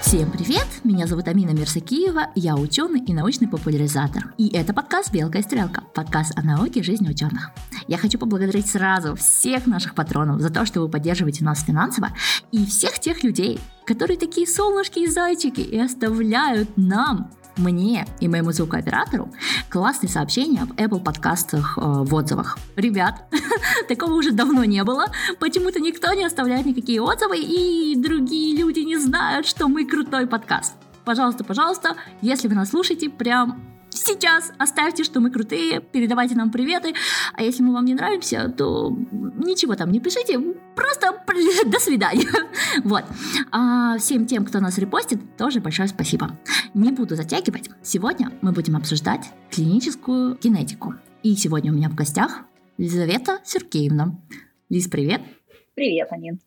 Всем 0.00 0.30
привет! 0.30 0.66
Меня 0.84 1.06
зовут 1.06 1.28
Амина 1.28 1.50
Мирсакиева, 1.50 2.30
я 2.34 2.56
ученый 2.56 3.00
и 3.00 3.12
научный 3.12 3.46
популяризатор. 3.46 4.32
И 4.38 4.48
это 4.48 4.72
подкаст 4.72 5.12
«Белка 5.12 5.38
и 5.38 5.42
стрелка», 5.42 5.82
подкаст 5.94 6.32
о 6.38 6.42
науке 6.42 6.80
и 6.80 6.82
жизни 6.82 7.10
ученых. 7.10 7.50
Я 7.88 7.98
хочу 7.98 8.18
поблагодарить 8.18 8.70
сразу 8.70 9.16
всех 9.16 9.66
наших 9.66 9.94
патронов 9.94 10.40
за 10.40 10.48
то, 10.48 10.64
что 10.64 10.80
вы 10.80 10.88
поддерживаете 10.88 11.44
нас 11.44 11.62
финансово, 11.62 12.08
и 12.52 12.64
всех 12.64 12.98
тех 12.98 13.22
людей, 13.22 13.60
которые 13.84 14.18
такие 14.18 14.46
солнышки 14.46 15.00
и 15.00 15.06
зайчики 15.06 15.60
и 15.60 15.78
оставляют 15.78 16.70
нам 16.76 17.30
мне 17.56 18.06
и 18.20 18.28
моему 18.28 18.52
звукооператору 18.52 19.32
классные 19.70 20.10
сообщения 20.10 20.64
в 20.64 20.72
Apple 20.72 21.02
подкастах 21.02 21.78
э, 21.78 21.80
в 21.80 22.14
отзывах. 22.14 22.58
Ребят, 22.76 23.24
такого 23.88 24.12
уже 24.14 24.32
давно 24.32 24.64
не 24.64 24.82
было. 24.84 25.06
Почему-то 25.38 25.80
никто 25.80 26.12
не 26.12 26.24
оставляет 26.24 26.66
никакие 26.66 27.00
отзывы, 27.00 27.38
и 27.38 27.94
другие 27.96 28.56
люди 28.56 28.80
не 28.80 28.96
знают, 28.96 29.46
что 29.46 29.68
мы 29.68 29.84
крутой 29.84 30.26
подкаст. 30.26 30.74
Пожалуйста, 31.04 31.44
пожалуйста, 31.44 31.96
если 32.22 32.48
вы 32.48 32.54
нас 32.54 32.70
слушаете, 32.70 33.10
прям 33.10 33.73
сейчас 33.94 34.52
оставьте, 34.58 35.04
что 35.04 35.20
мы 35.20 35.30
крутые, 35.30 35.80
передавайте 35.80 36.34
нам 36.34 36.50
приветы. 36.50 36.94
А 37.32 37.42
если 37.42 37.62
мы 37.62 37.72
вам 37.72 37.84
не 37.84 37.94
нравимся, 37.94 38.48
то 38.56 38.90
ничего 39.10 39.74
там 39.74 39.90
не 39.90 40.00
пишите, 40.00 40.38
просто 40.74 41.22
до 41.66 41.78
свидания. 41.78 42.28
Вот. 42.84 43.04
А 43.52 43.96
всем 43.98 44.26
тем, 44.26 44.44
кто 44.44 44.58
нас 44.58 44.78
репостит, 44.78 45.36
тоже 45.36 45.60
большое 45.60 45.88
спасибо. 45.88 46.36
Не 46.74 46.90
буду 46.90 47.14
затягивать. 47.14 47.70
Сегодня 47.82 48.32
мы 48.42 48.52
будем 48.52 48.76
обсуждать 48.76 49.30
клиническую 49.50 50.36
генетику. 50.42 50.94
И 51.22 51.36
сегодня 51.36 51.72
у 51.72 51.74
меня 51.74 51.88
в 51.88 51.94
гостях 51.94 52.42
Елизавета 52.78 53.38
Сергеевна. 53.44 54.18
Лиз, 54.68 54.88
привет. 54.88 55.22
Привет, 55.74 56.08
Анин. 56.10 56.40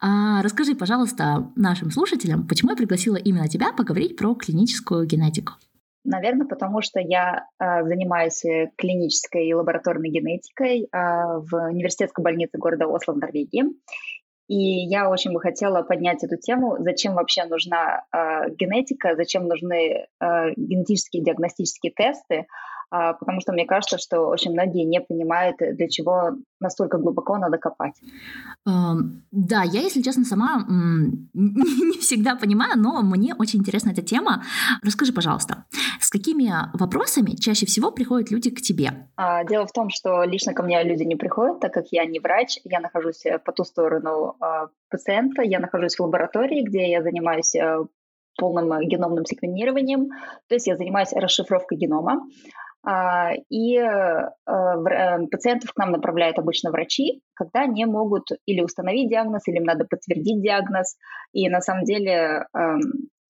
А, 0.00 0.42
расскажи, 0.42 0.74
пожалуйста, 0.74 1.50
нашим 1.56 1.90
слушателям, 1.90 2.46
почему 2.46 2.70
я 2.70 2.76
пригласила 2.76 3.16
именно 3.16 3.48
тебя 3.48 3.72
поговорить 3.72 4.16
про 4.16 4.34
клиническую 4.34 5.06
генетику. 5.06 5.54
Наверное, 6.04 6.46
потому 6.46 6.80
что 6.80 6.98
я 6.98 7.46
э, 7.58 7.84
занимаюсь 7.84 8.44
э, 8.44 8.70
клинической 8.76 9.46
и 9.46 9.54
лабораторной 9.54 10.08
генетикой 10.08 10.84
э, 10.84 10.86
в 10.92 11.68
университетской 11.70 12.24
больнице 12.24 12.56
города 12.56 12.86
Осло 12.86 13.12
в 13.12 13.18
Норвегии. 13.18 13.64
И 14.48 14.86
я 14.88 15.08
очень 15.10 15.32
бы 15.32 15.40
хотела 15.40 15.82
поднять 15.82 16.24
эту 16.24 16.36
тему, 16.36 16.76
зачем 16.80 17.14
вообще 17.14 17.44
нужна 17.44 18.04
э, 18.12 18.50
генетика, 18.58 19.14
зачем 19.14 19.46
нужны 19.46 20.06
э, 20.20 20.50
генетические 20.56 21.22
диагностические 21.22 21.92
тесты, 21.92 22.46
потому 22.90 23.40
что 23.40 23.52
мне 23.52 23.66
кажется, 23.66 23.98
что 23.98 24.26
очень 24.26 24.52
многие 24.52 24.84
не 24.84 25.00
понимают, 25.00 25.56
для 25.58 25.88
чего 25.88 26.32
настолько 26.60 26.98
глубоко 26.98 27.38
надо 27.38 27.56
копать. 27.58 27.94
Да, 28.64 29.62
я, 29.62 29.80
если 29.80 30.02
честно, 30.02 30.24
сама 30.24 30.66
не 31.34 31.98
всегда 31.98 32.36
понимаю, 32.36 32.72
но 32.76 33.02
мне 33.02 33.34
очень 33.34 33.60
интересна 33.60 33.90
эта 33.90 34.02
тема. 34.02 34.42
Расскажи, 34.82 35.12
пожалуйста, 35.12 35.64
с 36.00 36.10
какими 36.10 36.52
вопросами 36.74 37.36
чаще 37.36 37.66
всего 37.66 37.90
приходят 37.90 38.30
люди 38.30 38.50
к 38.50 38.60
тебе? 38.60 39.08
А, 39.16 39.44
дело 39.44 39.66
в 39.66 39.72
том, 39.72 39.90
что 39.90 40.24
лично 40.24 40.54
ко 40.54 40.62
мне 40.62 40.82
люди 40.82 41.04
не 41.04 41.16
приходят, 41.16 41.60
так 41.60 41.72
как 41.72 41.86
я 41.90 42.04
не 42.04 42.18
врач, 42.20 42.58
я 42.64 42.80
нахожусь 42.80 43.24
э, 43.26 43.38
по 43.38 43.52
ту 43.52 43.64
сторону 43.64 44.36
а, 44.40 44.68
пациента, 44.88 45.42
я 45.42 45.60
нахожусь 45.60 45.96
в 45.96 46.00
лаборатории, 46.00 46.62
где 46.62 46.90
я 46.90 47.02
занимаюсь 47.02 47.54
э, 47.54 47.84
полным 48.38 48.72
э, 48.72 48.84
геномным 48.84 49.24
секвенированием, 49.24 50.08
то 50.48 50.54
есть 50.54 50.66
я 50.66 50.76
занимаюсь 50.76 51.12
расшифровкой 51.12 51.78
генома. 51.78 52.26
А, 52.82 53.32
и 53.50 53.76
э, 53.76 54.30
э, 54.46 55.26
пациентов 55.30 55.72
к 55.72 55.76
нам 55.76 55.92
направляют 55.92 56.38
обычно 56.38 56.70
врачи, 56.70 57.22
когда 57.34 57.66
не 57.66 57.84
могут 57.84 58.28
или 58.46 58.62
установить 58.62 59.10
диагноз, 59.10 59.46
или 59.46 59.56
им 59.56 59.64
надо 59.64 59.84
подтвердить 59.84 60.42
диагноз. 60.42 60.96
И 61.32 61.48
на 61.50 61.60
самом 61.60 61.84
деле 61.84 62.46
эм, 62.54 62.80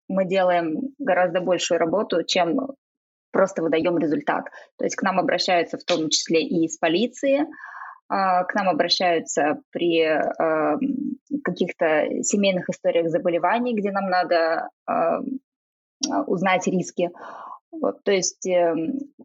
мы 0.08 0.26
делаем 0.26 0.94
гораздо 0.98 1.42
большую 1.42 1.80
работу, 1.80 2.24
чем 2.24 2.72
просто 3.32 3.62
выдаем 3.62 3.98
результат. 4.00 4.46
То 4.78 4.86
есть 4.86 4.96
к 4.96 5.04
нам 5.04 5.20
обращаются 5.20 5.78
в 5.78 5.84
том 5.84 6.10
числе 6.10 6.42
и 6.42 6.66
из 6.66 6.78
полиции, 6.78 7.46
а, 8.08 8.46
к 8.46 8.56
нам 8.56 8.70
обращаются 8.70 9.62
при 9.72 10.00
эм, 10.00 11.20
каких-то 11.44 12.24
семейных 12.24 12.70
историях 12.70 13.10
заболеваний, 13.10 13.76
где 13.76 13.92
нам 13.92 14.10
надо 14.10 14.70
эм, 14.88 15.40
узнать 16.28 16.66
риски. 16.68 17.12
Вот, 17.82 18.04
то 18.04 18.12
есть, 18.12 18.46
э, 18.48 18.74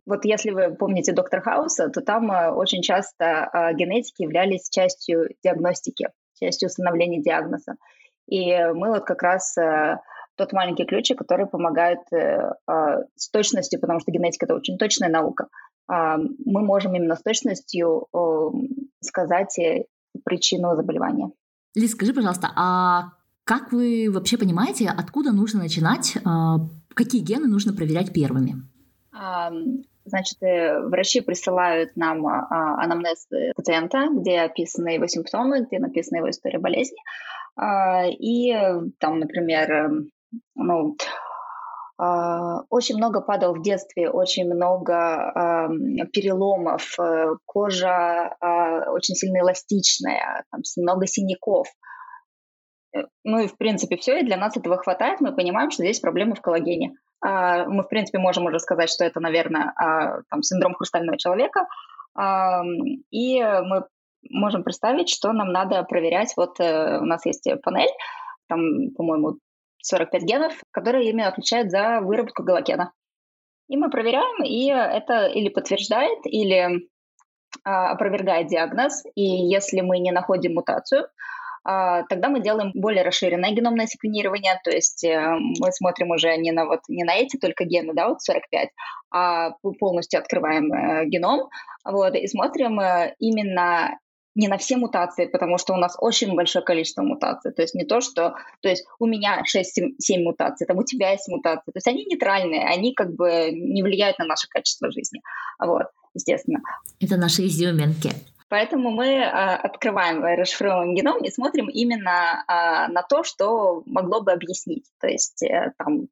вот 0.06 0.24
если 0.24 0.50
вы 0.50 0.74
помните 0.74 1.12
доктор 1.12 1.40
Хауса, 1.42 1.88
то 1.88 2.00
там 2.00 2.30
э, 2.30 2.50
очень 2.50 2.82
часто 2.82 3.24
э, 3.52 3.74
генетики 3.74 4.22
являлись 4.22 4.68
частью 4.68 5.28
диагностики, 5.42 6.08
частью 6.34 6.66
установления 6.68 7.22
диагноза. 7.22 7.74
И 8.28 8.52
мы 8.74 8.90
вот 8.90 9.04
как 9.04 9.22
раз 9.22 9.56
э, 9.58 9.96
тот 10.36 10.52
маленький 10.52 10.84
ключик, 10.84 11.18
который 11.18 11.46
помогает 11.46 12.00
э, 12.12 12.52
э, 12.66 12.72
с 13.16 13.30
точностью, 13.30 13.80
потому 13.80 14.00
что 14.00 14.10
генетика 14.10 14.46
это 14.46 14.54
очень 14.54 14.78
точная 14.78 15.10
наука. 15.10 15.48
Э, 15.90 16.16
мы 16.44 16.62
можем 16.62 16.94
именно 16.94 17.16
с 17.16 17.22
точностью 17.22 18.06
э, 18.12 18.50
сказать 19.00 19.56
причину 20.24 20.76
заболевания. 20.76 21.30
Лиз, 21.74 21.92
скажи, 21.92 22.14
пожалуйста, 22.14 22.50
а 22.56 23.12
как 23.44 23.72
вы 23.72 24.08
вообще 24.10 24.38
понимаете, 24.38 24.88
откуда 24.88 25.32
нужно 25.32 25.60
начинать 25.60 26.16
Какие 26.94 27.22
гены 27.22 27.46
нужно 27.46 27.72
проверять 27.72 28.12
первыми? 28.12 28.56
Значит, 30.04 30.42
э, 30.42 30.80
врачи 30.80 31.20
присылают 31.20 31.94
нам 31.94 32.26
а, 32.26 32.82
анамнез 32.82 33.28
пациента, 33.54 34.08
где 34.10 34.40
описаны 34.40 34.90
его 34.90 35.06
симптомы, 35.06 35.66
где 35.66 35.78
написана 35.78 36.18
его 36.18 36.30
история 36.30 36.58
болезни. 36.58 36.96
А, 37.56 38.06
и 38.08 38.52
там, 38.98 39.20
например, 39.20 39.70
эм, 39.70 40.10
ну, 40.54 40.96
а, 41.98 42.62
очень 42.70 42.96
много 42.96 43.20
падал 43.20 43.54
в 43.54 43.62
детстве, 43.62 44.10
очень 44.10 44.52
много 44.52 45.68
переломов, 46.12 46.98
э, 46.98 47.34
кожа 47.44 48.34
очень 48.90 49.14
сильно 49.14 49.40
эластичная, 49.40 50.44
там, 50.50 50.62
много 50.78 51.06
синяков. 51.06 51.68
Э, 52.94 53.02
ну 53.24 53.40
и, 53.40 53.46
в 53.46 53.56
принципе, 53.56 53.96
все, 53.96 54.20
и 54.20 54.24
для 54.24 54.36
нас 54.36 54.56
этого 54.56 54.76
хватает. 54.78 55.20
Мы 55.20 55.34
понимаем, 55.34 55.70
что 55.70 55.82
здесь 55.82 56.00
проблемы 56.00 56.34
в 56.34 56.40
коллагене. 56.40 56.94
А, 57.22 57.66
мы, 57.66 57.82
в 57.82 57.88
принципе, 57.88 58.18
можем 58.18 58.46
уже 58.46 58.58
сказать, 58.60 58.90
что 58.90 59.04
это, 59.04 59.20
наверное, 59.20 59.72
а, 59.76 60.22
там, 60.30 60.42
синдром 60.42 60.74
хрустального 60.74 61.18
человека. 61.18 61.66
И 63.10 63.40
мы 63.40 63.84
можем 64.28 64.64
представить, 64.64 65.08
что 65.08 65.32
нам 65.32 65.52
надо 65.52 65.82
проверять. 65.84 66.34
Вот 66.36 66.58
э, 66.60 66.98
у 66.98 67.04
нас 67.04 67.24
есть 67.24 67.48
панель, 67.62 67.90
там, 68.48 68.90
по-моему, 68.96 69.38
45 69.82 70.22
генов, 70.24 70.52
которые 70.72 71.08
именно 71.08 71.28
отвечают 71.28 71.70
за 71.70 72.00
выработку 72.00 72.42
галогена. 72.42 72.92
И 73.68 73.76
мы 73.76 73.88
проверяем, 73.88 74.42
и 74.42 74.66
это 74.66 75.26
или 75.26 75.48
подтверждает, 75.48 76.18
или 76.24 76.88
а, 77.64 77.92
опровергает 77.92 78.48
диагноз. 78.48 79.04
И 79.14 79.22
если 79.22 79.80
мы 79.80 79.98
не 79.98 80.10
находим 80.10 80.54
мутацию, 80.54 81.08
тогда 81.64 82.28
мы 82.28 82.40
делаем 82.40 82.72
более 82.74 83.02
расширенное 83.02 83.52
геномное 83.52 83.86
секвенирование, 83.86 84.58
то 84.64 84.70
есть 84.70 85.04
э, 85.04 85.36
мы 85.60 85.72
смотрим 85.72 86.10
уже 86.10 86.36
не 86.36 86.52
на, 86.52 86.64
вот, 86.64 86.80
не 86.88 87.04
на 87.04 87.14
эти 87.14 87.36
только 87.36 87.64
гены, 87.64 87.92
да, 87.94 88.08
вот 88.08 88.22
45, 88.22 88.70
а 89.10 89.50
полностью 89.78 90.20
открываем 90.20 90.72
э, 90.72 91.06
геном, 91.06 91.48
вот, 91.84 92.14
и 92.14 92.26
смотрим 92.26 92.80
э, 92.80 93.14
именно 93.18 93.98
не 94.34 94.48
на 94.48 94.58
все 94.58 94.76
мутации, 94.76 95.26
потому 95.26 95.58
что 95.58 95.74
у 95.74 95.76
нас 95.76 95.96
очень 95.98 96.34
большое 96.34 96.64
количество 96.64 97.02
мутаций. 97.02 97.52
То 97.52 97.62
есть 97.62 97.74
не 97.74 97.84
то, 97.84 98.00
что... 98.00 98.36
То 98.62 98.68
есть 98.68 98.86
у 99.00 99.06
меня 99.06 99.42
6-7 99.42 100.22
мутаций, 100.22 100.66
там 100.66 100.78
у 100.78 100.84
тебя 100.84 101.10
есть 101.10 101.28
мутации. 101.28 101.72
То 101.72 101.76
есть 101.76 101.88
они 101.88 102.04
нейтральные, 102.04 102.64
они 102.64 102.94
как 102.94 103.12
бы 103.14 103.50
не 103.50 103.82
влияют 103.82 104.18
на 104.18 104.26
наше 104.26 104.46
качество 104.48 104.90
жизни. 104.92 105.20
Вот, 105.58 105.88
естественно. 106.14 106.60
Это 107.00 107.16
наши 107.16 107.44
изюминки. 107.46 108.10
Поэтому 108.50 108.90
мы 108.90 109.22
а, 109.22 109.56
открываем, 109.56 110.24
расшифровываем 110.24 110.94
геном 110.94 111.22
и 111.22 111.30
смотрим 111.30 111.68
именно 111.68 112.44
а, 112.48 112.88
на 112.88 113.02
то, 113.02 113.22
что 113.22 113.82
могло 113.86 114.22
бы 114.22 114.32
объяснить. 114.32 114.86
То 115.00 115.06
есть 115.06 115.42
а, 115.44 115.72
там 115.78 116.08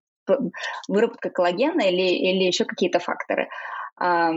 выработка 0.86 1.30
коллагена 1.30 1.80
или, 1.82 2.14
или 2.14 2.44
еще 2.44 2.64
какие-то 2.64 3.00
факторы. 3.00 3.48
А, 3.98 4.30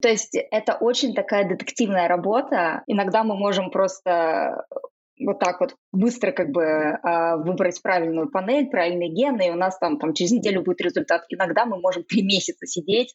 то 0.00 0.08
есть 0.08 0.34
это 0.34 0.74
очень 0.74 1.14
такая 1.14 1.46
детективная 1.46 2.08
работа. 2.08 2.82
Иногда 2.86 3.22
мы 3.22 3.36
можем 3.36 3.70
просто 3.70 4.64
вот 5.18 5.38
так 5.38 5.60
вот 5.60 5.74
быстро 5.92 6.32
как 6.32 6.50
бы 6.50 6.62
э, 6.62 7.36
выбрать 7.36 7.80
правильную 7.82 8.30
панель, 8.30 8.68
правильные 8.68 9.08
гены, 9.08 9.48
и 9.48 9.50
у 9.50 9.54
нас 9.54 9.78
там, 9.78 9.98
там 9.98 10.12
через 10.12 10.32
неделю 10.32 10.62
будет 10.62 10.82
результат. 10.82 11.24
Иногда 11.30 11.64
мы 11.64 11.80
можем 11.80 12.04
три 12.04 12.22
месяца 12.22 12.66
сидеть 12.66 13.14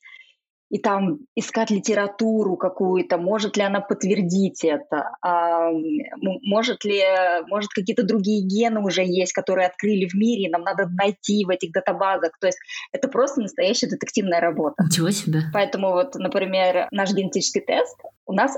и 0.71 0.79
там 0.79 1.19
искать 1.35 1.69
литературу 1.69 2.55
какую-то, 2.55 3.17
может 3.17 3.57
ли 3.57 3.63
она 3.63 3.81
подтвердить 3.81 4.63
это, 4.63 5.11
а, 5.21 5.69
может 6.21 6.85
ли, 6.85 7.01
может 7.47 7.71
какие-то 7.71 8.03
другие 8.03 8.41
гены 8.47 8.79
уже 8.79 9.03
есть, 9.03 9.33
которые 9.33 9.67
открыли 9.67 10.07
в 10.07 10.13
мире, 10.13 10.45
и 10.45 10.49
нам 10.49 10.61
надо 10.61 10.87
найти 10.87 11.43
в 11.43 11.49
этих 11.49 11.73
датабазах. 11.73 12.31
То 12.39 12.47
есть 12.47 12.57
это 12.93 13.09
просто 13.09 13.41
настоящая 13.41 13.87
детективная 13.87 14.39
работа. 14.39 14.81
Ничего 14.85 15.11
себе. 15.11 15.41
Поэтому 15.53 15.91
вот, 15.91 16.15
например, 16.15 16.87
наш 16.91 17.11
генетический 17.11 17.61
тест 17.61 17.97
у 18.25 18.31
нас 18.31 18.57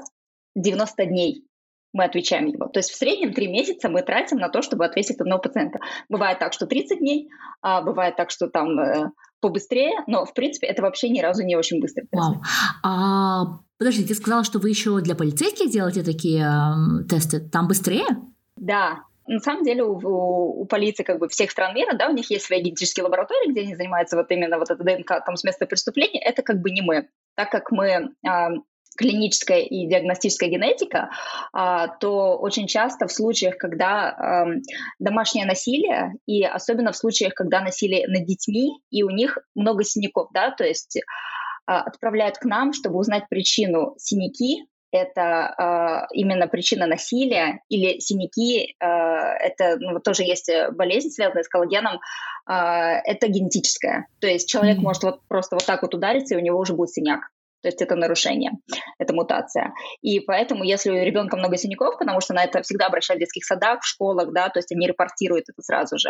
90 0.55 1.05
дней. 1.05 1.47
мы 1.93 2.05
отвечаем 2.05 2.45
его. 2.45 2.67
То 2.67 2.79
есть 2.79 2.91
в 2.91 2.95
среднем 2.95 3.33
три 3.33 3.47
месяца 3.47 3.89
мы 3.89 4.03
тратим 4.03 4.37
на 4.37 4.49
то, 4.49 4.61
чтобы 4.61 4.85
ответить 4.85 5.19
одного 5.19 5.41
пациента. 5.41 5.79
Бывает 6.09 6.37
так, 6.37 6.53
что 6.53 6.67
30 6.67 6.99
дней, 6.99 7.29
а 7.61 7.81
бывает 7.81 8.15
так, 8.15 8.29
что 8.29 8.47
там 8.49 8.79
э, 8.79 9.11
побыстрее, 9.43 9.91
но 10.07 10.25
в 10.25 10.33
принципе 10.33 10.67
это 10.67 10.81
вообще 10.81 11.09
ни 11.09 11.19
разу 11.19 11.43
не 11.43 11.55
очень 11.55 11.81
быстро. 11.81 12.05
Вау. 12.11 12.41
А, 12.81 13.59
подожди, 13.77 14.05
ты 14.05 14.15
сказала, 14.15 14.43
что 14.43 14.59
вы 14.59 14.69
еще 14.69 15.01
для 15.01 15.15
полицейских 15.15 15.69
делаете 15.69 16.01
такие 16.01 16.43
э, 16.43 17.07
тесты. 17.09 17.41
Там 17.41 17.67
быстрее? 17.67 18.07
Да, 18.55 19.03
на 19.27 19.39
самом 19.39 19.63
деле 19.63 19.83
у, 19.83 19.99
у, 19.99 20.61
у 20.61 20.65
полиции 20.65 21.03
как 21.03 21.19
бы 21.19 21.27
всех 21.27 21.51
стран 21.51 21.75
мира, 21.75 21.93
да, 21.93 22.07
у 22.07 22.13
них 22.13 22.29
есть 22.31 22.45
свои 22.45 22.61
генетические 22.61 23.03
лаборатории, 23.03 23.51
где 23.51 23.61
они 23.61 23.75
занимаются 23.75 24.15
вот 24.15 24.31
именно 24.31 24.57
вот 24.57 24.71
это 24.71 24.81
ДНК 24.81 25.23
там 25.25 25.35
с 25.35 25.43
места 25.43 25.65
преступления. 25.65 26.21
Это 26.21 26.41
как 26.41 26.61
бы 26.61 26.71
не 26.71 26.81
мы, 26.81 27.09
так 27.35 27.51
как 27.51 27.71
мы 27.71 27.87
э, 27.87 28.09
клиническая 28.97 29.59
и 29.59 29.87
диагностическая 29.87 30.49
генетика, 30.49 31.09
а, 31.51 31.87
то 31.87 32.37
очень 32.37 32.67
часто 32.67 33.07
в 33.07 33.11
случаях, 33.11 33.57
когда 33.57 34.45
домашнее 34.99 35.45
насилие, 35.45 36.13
и 36.25 36.43
особенно 36.43 36.91
в 36.91 36.97
случаях, 36.97 37.33
когда 37.33 37.61
насилие 37.61 38.07
над 38.07 38.25
детьми, 38.25 38.79
и 38.89 39.03
у 39.03 39.09
них 39.09 39.37
много 39.55 39.83
синяков, 39.83 40.29
да, 40.33 40.51
то 40.51 40.63
есть 40.63 40.99
а, 41.65 41.81
отправляют 41.81 42.37
к 42.37 42.45
нам, 42.45 42.73
чтобы 42.73 42.97
узнать 42.99 43.29
причину 43.29 43.95
синяки, 43.97 44.67
это 44.91 46.05
э, 46.11 46.13
именно 46.13 46.47
причина 46.47 46.85
насилия, 46.85 47.61
или 47.67 47.99
синяки, 47.99 48.75
э, 48.79 48.85
это 48.85 49.77
ну, 49.79 49.99
тоже 49.99 50.21
есть 50.21 50.51
болезнь, 50.73 51.09
связанная 51.09 51.41
с 51.41 51.49
коллагеном, 51.49 51.99
э, 52.47 52.53
это 52.53 53.27
генетическая. 53.27 54.05
То 54.19 54.27
есть 54.27 54.47
человек 54.47 54.77
mm-hmm. 54.77 54.81
может 54.81 55.03
вот 55.03 55.21
просто 55.27 55.55
вот 55.55 55.65
так 55.65 55.81
вот 55.81 55.95
удариться, 55.95 56.35
и 56.35 56.37
у 56.37 56.41
него 56.41 56.59
уже 56.59 56.73
будет 56.73 56.91
синяк. 56.91 57.31
То 57.63 57.69
есть 57.69 57.81
это 57.81 57.95
нарушение, 57.95 58.51
это 58.99 59.13
мутация. 59.13 59.73
И 60.01 60.19
поэтому, 60.19 60.65
если 60.65 60.91
у 60.91 61.03
ребенка 61.03 61.37
много 61.37 61.55
синяков, 61.55 61.97
потому 61.97 62.19
что 62.19 62.33
на 62.33 62.43
это 62.43 62.61
всегда 62.61 62.87
обращают 62.87 63.19
в 63.19 63.21
детских 63.21 63.45
садах, 63.45 63.81
в 63.81 63.87
школах, 63.87 64.33
да, 64.33 64.49
то 64.49 64.59
есть 64.59 64.71
они 64.73 64.85
репортируют 64.85 65.45
это 65.47 65.61
сразу 65.61 65.97
же. 65.97 66.09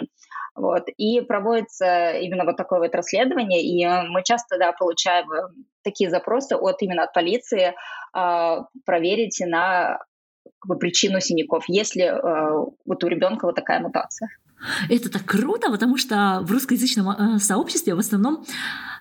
Вот. 0.55 0.85
И 0.97 1.21
проводится 1.21 2.13
именно 2.13 2.43
вот 2.43 2.57
такое 2.57 2.79
вот 2.79 2.95
расследование, 2.95 3.61
и 3.61 3.85
мы 4.09 4.23
часто, 4.23 4.57
да, 4.57 4.71
получаем 4.71 5.31
э, 5.31 5.49
такие 5.83 6.09
запросы 6.09 6.55
от 6.55 6.81
именно 6.81 7.03
от 7.03 7.13
полиции 7.13 7.75
э, 8.17 8.57
проверить 8.83 9.39
на 9.45 9.99
как 10.59 10.69
бы, 10.69 10.79
причину 10.79 11.19
синяков, 11.19 11.65
если 11.67 12.05
э, 12.05 12.65
вот 12.85 13.03
у 13.03 13.07
ребенка 13.07 13.45
вот 13.45 13.55
такая 13.55 13.79
мутация. 13.79 14.29
Это 14.89 15.09
так 15.09 15.25
круто, 15.25 15.69
потому 15.71 15.97
что 15.97 16.41
в 16.43 16.51
русскоязычном 16.51 17.09
э, 17.09 17.39
сообществе 17.39 17.95
в 17.95 17.99
основном 17.99 18.45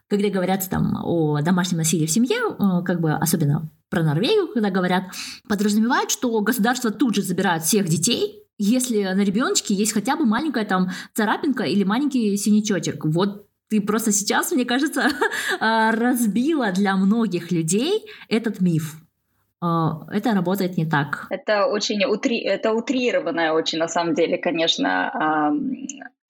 когда 0.08 0.28
говорят 0.28 0.68
там 0.68 0.98
о 1.02 1.40
домашнем 1.40 1.78
насилии 1.78 2.04
в 2.04 2.10
семье, 2.10 2.36
э, 2.36 2.84
как 2.84 3.00
бы 3.00 3.12
особенно 3.12 3.70
про 3.88 4.02
Норвегию, 4.02 4.48
когда 4.52 4.68
говорят, 4.68 5.04
подразумевают, 5.48 6.10
что 6.10 6.38
государство 6.42 6.90
тут 6.90 7.14
же 7.14 7.22
забирает 7.22 7.62
всех 7.62 7.88
детей, 7.88 8.42
если 8.58 9.04
на 9.04 9.22
ребеночке 9.22 9.74
есть 9.74 9.92
хотя 9.92 10.16
бы 10.16 10.26
маленькая 10.26 10.66
там 10.66 10.90
царапинка 11.14 11.62
или 11.64 11.84
маленький 11.84 12.36
синячочек. 12.36 13.06
Вот 13.06 13.46
ты 13.68 13.80
просто 13.80 14.12
сейчас, 14.12 14.52
мне 14.52 14.66
кажется, 14.66 15.08
разбила 15.60 16.72
для 16.72 16.94
многих 16.96 17.50
людей 17.50 18.04
этот 18.28 18.60
миф. 18.60 18.96
Э, 19.62 19.90
это 20.10 20.34
работает 20.34 20.76
не 20.76 20.84
так. 20.84 21.26
Это 21.30 21.66
очень 21.66 22.04
утри... 22.04 22.40
это 22.40 22.72
утрированное 22.72 23.52
очень, 23.52 23.78
на 23.78 23.88
самом 23.88 24.14
деле, 24.14 24.38
конечно, 24.38 25.52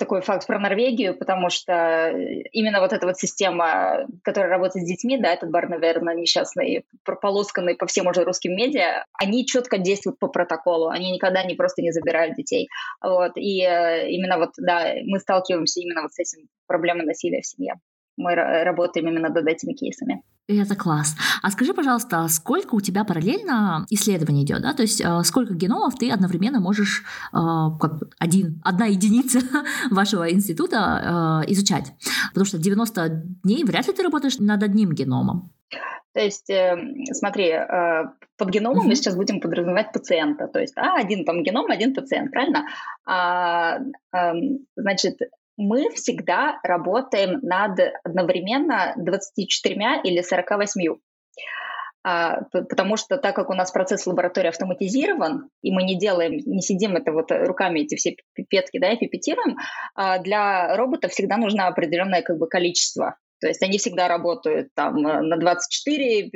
такой 0.02 0.20
факт 0.20 0.48
про 0.48 0.58
Норвегию, 0.58 1.16
потому 1.16 1.48
что 1.48 2.10
именно 2.52 2.80
вот 2.80 2.92
эта 2.92 3.06
вот 3.06 3.16
система, 3.18 4.06
которая 4.24 4.50
работает 4.50 4.84
с 4.84 4.88
детьми, 4.88 5.16
да, 5.16 5.32
этот 5.32 5.50
бар, 5.50 5.68
наверное, 5.68 6.16
несчастный, 6.16 6.84
прополосканный 7.04 7.76
по 7.76 7.86
всем 7.86 8.08
уже 8.08 8.24
русским 8.24 8.52
медиа, 8.56 9.04
они 9.12 9.46
четко 9.46 9.78
действуют 9.78 10.18
по 10.18 10.26
протоколу, 10.26 10.88
они 10.88 11.12
никогда 11.12 11.44
не 11.44 11.54
просто 11.54 11.82
не 11.82 11.92
забирают 11.92 12.34
детей. 12.34 12.68
Вот, 13.00 13.32
и 13.36 13.62
э, 13.62 14.10
именно 14.10 14.38
вот, 14.38 14.50
да, 14.56 14.92
мы 15.04 15.20
сталкиваемся 15.20 15.80
именно 15.80 16.02
вот 16.02 16.12
с 16.12 16.18
этим 16.18 16.48
проблемой 16.66 17.06
насилия 17.06 17.40
в 17.40 17.46
семье. 17.46 17.74
Мы 18.16 18.34
работаем 18.34 19.08
именно 19.08 19.28
над 19.28 19.46
этими 19.46 19.72
кейсами. 19.72 20.22
Это 20.48 20.74
класс. 20.74 21.16
А 21.40 21.50
скажи, 21.50 21.72
пожалуйста, 21.72 22.26
сколько 22.28 22.74
у 22.74 22.80
тебя 22.80 23.04
параллельно 23.04 23.86
исследований 23.90 24.42
идет, 24.42 24.62
да? 24.62 24.74
То 24.74 24.82
есть 24.82 25.00
э, 25.00 25.22
сколько 25.22 25.54
геномов 25.54 25.96
ты 25.96 26.10
одновременно 26.10 26.60
можешь, 26.60 27.04
э, 27.32 27.36
как 27.80 28.02
один, 28.18 28.60
одна 28.64 28.86
единица 28.86 29.40
вашего 29.90 30.30
института 30.32 31.42
э, 31.46 31.52
изучать? 31.52 31.92
Потому 32.30 32.44
что 32.44 32.58
90 32.58 33.08
дней 33.44 33.64
вряд 33.64 33.86
ли 33.86 33.92
ты 33.92 34.02
работаешь 34.02 34.38
над 34.38 34.62
одним 34.62 34.92
геномом. 34.92 35.52
То 36.12 36.20
есть, 36.20 36.50
э, 36.50 36.76
смотри, 37.12 37.48
э, 37.50 38.04
под 38.36 38.50
геномом 38.50 38.84
uh-huh. 38.84 38.88
мы 38.88 38.96
сейчас 38.96 39.16
будем 39.16 39.40
подразумевать 39.40 39.92
пациента. 39.92 40.46
То 40.48 40.58
есть, 40.58 40.76
а, 40.76 40.96
один 40.96 41.24
там 41.24 41.42
геном, 41.42 41.70
один 41.70 41.94
пациент, 41.94 42.30
правильно? 42.32 42.66
А, 43.06 43.78
э, 44.12 44.32
значит, 44.76 45.18
мы 45.56 45.90
всегда 45.90 46.58
работаем 46.62 47.40
над 47.42 47.78
одновременно 48.04 48.94
24 48.96 50.00
или 50.04 50.22
48. 50.22 50.96
А, 52.04 52.42
потому 52.50 52.96
что 52.96 53.16
так 53.16 53.36
как 53.36 53.50
у 53.50 53.54
нас 53.54 53.70
процесс 53.70 54.06
лаборатории 54.06 54.48
автоматизирован, 54.48 55.50
и 55.62 55.70
мы 55.70 55.84
не 55.84 55.96
делаем, 55.96 56.32
не 56.32 56.60
сидим 56.60 56.96
это 56.96 57.12
вот 57.12 57.30
руками 57.30 57.80
эти 57.80 57.94
все 57.94 58.16
пипетки, 58.34 58.78
да, 58.78 58.90
и 58.92 58.96
пипетируем, 58.96 59.56
а 59.94 60.18
для 60.18 60.76
робота 60.76 61.08
всегда 61.08 61.36
нужно 61.36 61.68
определенное 61.68 62.22
как 62.22 62.38
бы 62.38 62.48
количество 62.48 63.18
то 63.42 63.48
есть 63.48 63.60
они 63.60 63.78
всегда 63.78 64.06
работают 64.06 64.68
там 64.74 65.04
э, 65.04 65.20
на 65.20 65.36
24 65.36 66.30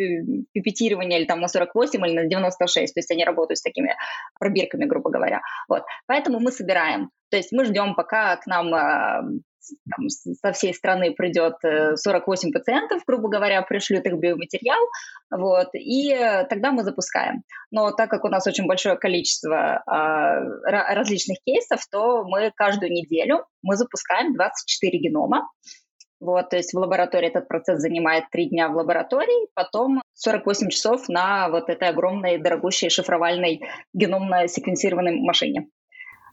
пипетирования 0.53 1.19
или 1.19 1.25
там 1.25 1.41
на 1.41 1.47
48 1.47 2.05
или 2.05 2.15
на 2.15 2.27
96. 2.27 2.93
То 2.93 2.99
есть 2.99 3.11
они 3.13 3.25
работают 3.25 3.59
с 3.59 3.63
такими 3.63 3.95
пробирками, 4.41 4.87
грубо 4.87 5.11
говоря. 5.11 5.41
Вот. 5.69 5.85
Поэтому 6.07 6.41
мы 6.41 6.51
собираем. 6.51 7.11
То 7.31 7.37
есть 7.37 7.53
мы 7.53 7.65
ждем, 7.65 7.95
пока 7.95 8.37
к 8.37 8.47
нам 8.49 8.75
э, 8.75 9.41
там, 9.89 10.09
со 10.09 10.53
всей 10.53 10.75
страны 10.75 11.13
придет 11.13 11.55
48 11.63 12.49
э, 12.49 12.53
пациентов, 12.53 13.03
грубо 13.07 13.29
говоря, 13.29 13.63
пришлют 13.63 14.05
их 14.05 14.15
биоматериал, 14.15 14.81
вот, 15.31 15.69
и 15.75 16.13
тогда 16.49 16.73
мы 16.73 16.83
запускаем. 16.83 17.43
Но 17.71 17.93
так 17.93 18.11
как 18.11 18.25
у 18.25 18.29
нас 18.29 18.47
очень 18.47 18.67
большое 18.67 18.97
количество 18.97 19.83
э, 19.87 20.93
различных 20.95 21.39
кейсов, 21.45 21.81
то 21.91 22.25
мы 22.25 22.53
каждую 22.55 22.91
неделю 22.91 23.45
мы 23.63 23.77
запускаем 23.77 24.35
24 24.35 24.99
генома, 24.99 25.49
вот, 26.21 26.51
то 26.51 26.57
есть 26.57 26.73
в 26.73 26.79
лаборатории 26.79 27.29
этот 27.29 27.49
процесс 27.49 27.81
занимает 27.81 28.25
три 28.31 28.49
дня 28.49 28.69
в 28.69 28.77
лаборатории, 28.77 29.49
потом 29.55 30.03
48 30.15 30.71
часов 30.71 31.09
на 31.09 31.49
вот 31.49 31.69
этой 31.69 31.89
огромной 31.89 32.39
дорогущей 32.39 32.89
шифровальной 32.89 33.63
геномно 33.93 34.49
секвенцированной 34.49 35.21
машине. 35.21 35.69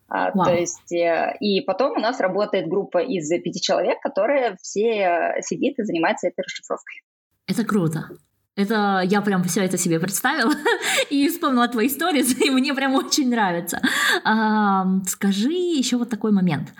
А, 0.09 0.31
то 0.31 0.53
есть, 0.53 0.91
э, 0.91 1.35
и 1.39 1.61
потом 1.61 1.97
у 1.97 1.99
нас 1.99 2.19
работает 2.19 2.67
группа 2.67 2.99
из 2.99 3.29
пяти 3.29 3.59
человек, 3.59 3.99
которые 4.01 4.57
все 4.61 5.35
сидит 5.41 5.79
и 5.79 5.83
занимается 5.83 6.27
этой 6.27 6.43
расшифровкой. 6.43 7.01
Это 7.47 7.65
круто. 7.65 8.09
Это 8.55 9.01
я 9.03 9.21
прям 9.21 9.43
все 9.43 9.65
это 9.65 9.77
себе 9.77 9.99
представила 9.99 10.53
и 11.09 11.27
вспомнила 11.27 11.67
твои 11.67 11.87
истории, 11.87 12.23
и 12.45 12.51
мне 12.51 12.73
прям 12.73 12.93
очень 12.93 13.29
нравится. 13.29 13.81
А, 14.23 14.85
скажи 15.07 15.51
еще 15.51 15.97
вот 15.97 16.09
такой 16.09 16.31
момент. 16.31 16.73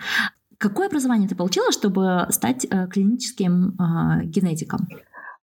Какое 0.64 0.86
образование 0.86 1.28
ты 1.28 1.34
получила, 1.36 1.70
чтобы 1.72 2.26
стать 2.30 2.64
э, 2.64 2.86
клиническим 2.90 3.76
э, 3.78 4.24
генетиком? 4.24 4.88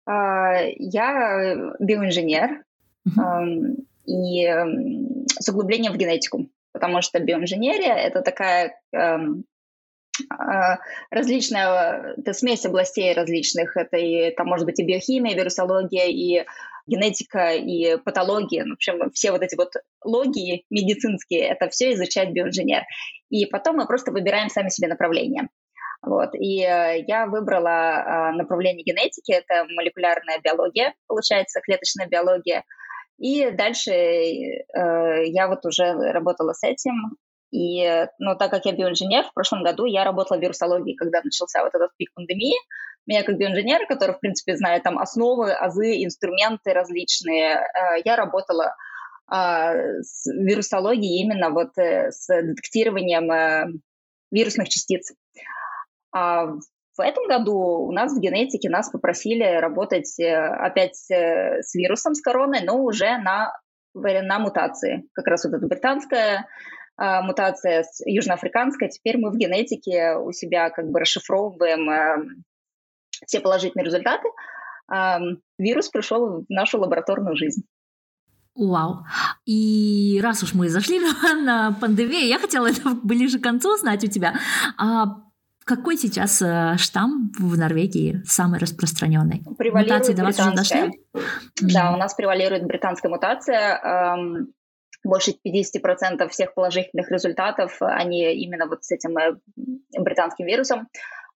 А, 0.06 0.62
я 0.78 1.74
биоинженер 1.80 2.64
uh-huh. 3.10 3.84
и 4.06 4.46
с 5.40 5.50
углублением 5.50 5.94
в 5.94 5.98
генетику, 5.98 6.50
потому 6.72 7.02
что 7.02 7.20
биоинженерия 7.20 7.96
это 7.96 8.22
такая 8.22 8.80
эм, 8.94 9.46
а, 10.30 10.78
различная, 11.10 12.14
это 12.18 12.34
смесь 12.34 12.68
областей 12.68 13.16
различных. 13.16 13.76
Это 13.76 13.98
и, 13.98 14.12
это 14.12 14.44
может 14.44 14.68
быть 14.68 14.80
и 14.80 14.86
биохимия, 14.86 15.34
и 15.34 15.36
вирусология, 15.36 16.06
и 16.06 16.46
генетика, 16.88 17.54
и 17.54 17.98
патология. 17.98 18.66
В 18.66 18.74
общем, 18.74 19.12
все 19.12 19.32
вот 19.32 19.42
эти 19.42 19.56
вот 19.56 19.74
логии 20.04 20.66
медицинские, 20.70 21.42
это 21.42 21.70
все 21.70 21.94
изучает 21.94 22.34
биоинженер. 22.34 22.84
И 23.30 23.46
потом 23.46 23.78
мы 23.78 23.86
просто 23.86 24.12
выбираем 24.12 24.50
сами 24.50 24.70
себе 24.70 24.88
направление. 24.88 25.50
Вот. 26.02 26.36
И 26.36 26.62
э, 26.62 27.04
я 27.08 27.26
выбрала 27.26 28.30
э, 28.30 28.32
направление 28.38 28.84
генетики, 28.84 29.32
это 29.32 29.66
молекулярная 29.76 30.40
биология, 30.44 30.94
получается, 31.08 31.60
клеточная 31.62 32.08
биология. 32.08 32.64
И 33.18 33.50
дальше 33.50 33.92
э, 33.92 35.26
я 35.26 35.48
вот 35.48 35.66
уже 35.66 35.94
работала 36.12 36.54
с 36.54 36.64
этим. 36.64 37.18
И, 37.52 38.06
ну, 38.20 38.36
так 38.38 38.52
как 38.52 38.66
я 38.66 38.74
биоинженер, 38.74 39.24
в 39.24 39.34
прошлом 39.34 39.64
году 39.64 39.86
я 39.86 40.04
работала 40.04 40.38
в 40.38 40.42
вирусологии, 40.42 40.96
когда 40.96 41.22
начался 41.24 41.64
вот 41.64 41.74
этот 41.74 41.92
пик 41.98 42.14
пандемии. 42.14 42.56
Меня 43.06 43.24
как 43.24 43.38
биоинженера, 43.38 43.86
который, 43.86 44.16
в 44.16 44.20
принципе, 44.20 44.58
знает 44.58 44.84
там 44.84 45.00
основы, 45.00 45.54
азы, 45.54 46.04
инструменты 46.04 46.74
различные, 46.74 47.56
э, 47.56 48.02
я 48.04 48.18
работала 48.18 48.76
а, 49.30 49.74
с 50.02 50.26
вирусологией 50.26 51.22
именно 51.24 51.50
вот 51.50 51.78
э, 51.78 52.12
с 52.12 52.28
детектированием 52.28 53.82
вирусных 54.32 54.68
частиц. 54.68 55.14
А 56.14 56.48
в 56.48 57.00
этом 57.00 57.28
году 57.28 57.56
у 57.56 57.92
нас 57.92 58.14
в 58.14 58.20
генетике 58.20 58.70
нас 58.70 58.90
попросили 58.90 59.44
работать 59.44 60.20
опять 60.20 60.96
с 60.96 61.76
вирусом, 61.76 62.16
с 62.16 62.22
короной, 62.22 62.62
но 62.64 62.82
уже 62.82 63.18
на 63.18 63.54
на 63.94 64.40
мутации. 64.40 65.04
Как 65.14 65.28
раз 65.28 65.46
вот 65.46 65.56
эта 65.56 65.66
британская 65.68 66.46
мутация 66.98 67.84
с 67.84 68.02
южноафриканской. 68.06 68.90
Теперь 68.90 69.18
мы 69.18 69.30
в 69.32 69.38
генетике 69.38 70.16
у 70.16 70.32
себя 70.32 70.70
как 70.70 70.90
бы 70.90 71.00
расшифровываем 71.00 71.90
а, 71.90 72.18
все 73.26 73.40
положительные 73.40 73.86
результаты. 73.86 74.28
А, 74.90 75.20
вирус 75.58 75.90
пришел 75.90 76.42
в 76.42 76.46
нашу 76.50 76.80
лабораторную 76.80 77.36
жизнь. 77.36 77.64
Вау. 78.56 79.06
И 79.46 80.20
раз 80.24 80.42
уж 80.42 80.54
мы 80.56 80.70
зашли 80.70 81.00
на, 81.00 81.34
на 81.42 81.72
пандемию, 81.74 82.28
я 82.28 82.40
хотела 82.40 82.70
это 82.70 82.98
ближе 83.04 83.40
к 83.40 83.44
концу 83.44 83.76
узнать 83.76 84.04
у 84.04 84.08
тебя. 84.08 84.34
А 84.78 85.22
какой 85.64 85.98
сейчас 85.98 86.42
э, 86.42 86.76
штамм 86.78 87.32
в 87.38 87.58
Норвегии 87.58 88.24
самый 88.26 88.58
распространенный? 88.58 89.44
Мутации 89.46 90.14
до 90.14 90.24
вас 90.24 90.40
уже 90.40 90.54
дошли? 90.54 90.92
Да, 91.62 91.94
у 91.94 91.98
нас 91.98 92.16
превалирует 92.16 92.64
британская 92.64 93.10
мутация. 93.10 93.80
Больше 95.08 95.32
50% 95.32 96.28
всех 96.30 96.54
положительных 96.54 97.10
результатов, 97.12 97.78
они 97.80 98.34
именно 98.34 98.68
вот 98.68 98.84
с 98.84 98.92
этим 98.92 99.18
э, 99.18 99.36
британским 99.98 100.46
вирусом 100.46 100.88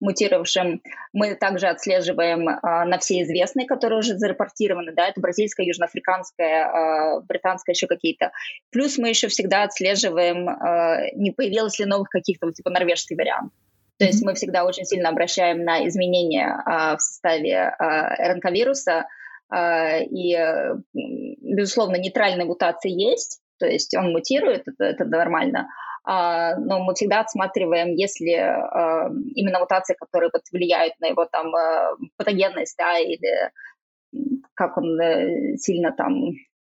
мутировавшим. 0.01 0.81
Мы 1.13 1.35
также 1.35 1.67
отслеживаем 1.67 2.49
а, 2.49 2.85
на 2.85 2.97
все 2.97 3.21
известные, 3.21 3.67
которые 3.67 3.99
уже 3.99 4.17
зарепортированы, 4.17 4.93
да, 4.93 5.07
это 5.07 5.21
бразильская, 5.21 5.65
южноафриканская, 5.67 6.65
а, 6.65 7.21
британская, 7.21 7.73
еще 7.73 7.87
какие-то. 7.87 8.31
Плюс 8.71 8.97
мы 8.97 9.09
еще 9.09 9.27
всегда 9.27 9.63
отслеживаем, 9.63 10.49
а, 10.49 11.11
не 11.13 11.31
появилось 11.31 11.79
ли 11.79 11.85
новых 11.85 12.09
каких-то, 12.09 12.51
типа 12.51 12.71
норвежский 12.71 13.15
вариант. 13.15 13.53
То 13.97 14.05
есть 14.05 14.23
мы 14.23 14.33
всегда 14.33 14.65
очень 14.65 14.85
сильно 14.85 15.09
обращаем 15.09 15.63
на 15.63 15.87
изменения 15.87 16.59
а, 16.65 16.97
в 16.97 17.01
составе 17.01 17.55
а, 17.55 18.33
РНК-вируса, 18.33 19.05
а, 19.49 19.99
и, 19.99 20.35
безусловно, 20.93 21.97
нейтральные 21.97 22.45
мутации 22.45 22.89
есть, 22.89 23.40
то 23.61 23.67
есть 23.67 23.95
он 23.95 24.11
мутирует, 24.11 24.67
это, 24.67 24.83
это 24.83 25.05
нормально, 25.05 25.67
а, 26.03 26.55
но 26.55 26.83
мы 26.83 26.95
всегда 26.95 27.19
отсматриваем, 27.19 27.93
если 27.93 28.31
а, 28.33 29.07
именно 29.35 29.59
мутации, 29.59 29.93
которые 29.93 30.31
вот 30.33 30.41
влияют 30.51 30.99
на 30.99 31.05
его 31.05 31.25
там 31.31 31.53
а, 31.55 31.95
патогенность, 32.17 32.75
да, 32.77 32.97
или 32.97 33.51
как 34.55 34.77
он 34.77 34.99
э, 34.99 35.57
сильно 35.57 35.91
там 35.91 36.31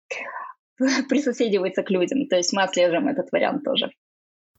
присоседивается 1.08 1.82
к 1.82 1.90
людям. 1.90 2.26
То 2.26 2.36
есть 2.36 2.52
мы 2.52 2.62
отслеживаем 2.62 3.08
этот 3.08 3.30
вариант 3.30 3.64
тоже. 3.64 3.90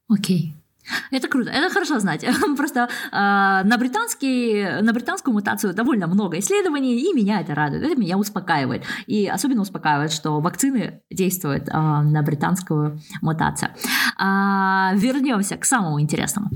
Окей. 0.10 0.54
Okay. 0.56 0.63
Это 1.12 1.28
круто, 1.28 1.50
это 1.50 1.74
хорошо 1.74 2.00
знать. 2.00 2.26
Просто 2.58 2.90
э, 3.12 3.16
на, 3.16 3.78
британский, 3.78 4.82
на 4.82 4.94
британскую 4.94 5.34
мутацию 5.34 5.74
довольно 5.74 6.08
много 6.08 6.40
исследований, 6.40 7.00
и 7.00 7.14
меня 7.14 7.42
это 7.42 7.56
радует, 7.56 7.84
это 7.84 8.00
меня 8.00 8.18
успокаивает. 8.18 8.84
И 9.08 9.28
особенно 9.28 9.62
успокаивает, 9.62 10.12
что 10.12 10.40
вакцины 10.40 11.02
действуют 11.10 11.68
э, 11.68 11.72
на 11.72 12.22
британскую 12.22 13.00
мутацию. 13.22 13.72
А, 14.18 14.92
вернемся 14.96 15.58
к 15.58 15.66
самому 15.66 16.02
интересному. 16.02 16.50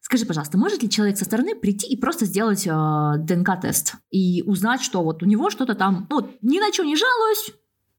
Скажи, 0.00 0.24
пожалуйста, 0.24 0.56
может 0.58 0.82
ли 0.82 0.90
человек 0.90 1.18
со 1.18 1.24
стороны 1.24 1.54
прийти 1.54 1.86
и 1.86 1.96
просто 1.96 2.24
сделать 2.24 2.66
э, 2.66 2.70
ДНК-тест 3.18 3.96
и 4.10 4.42
узнать, 4.46 4.82
что 4.82 5.02
вот 5.02 5.22
у 5.22 5.26
него 5.26 5.50
что-то 5.50 5.74
там, 5.74 6.06
ну, 6.10 6.30
ни 6.42 6.58
на 6.58 6.72
что 6.72 6.84
не 6.84 6.96
жалуюсь, 6.96 7.52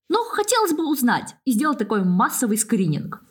но 0.09 0.23
хотелось 0.23 0.73
бы 0.73 0.89
узнать 0.89 1.35
и 1.45 1.51
сделать 1.51 1.77
такой 1.77 2.03
массовый 2.03 2.57
скрининг? 2.57 3.23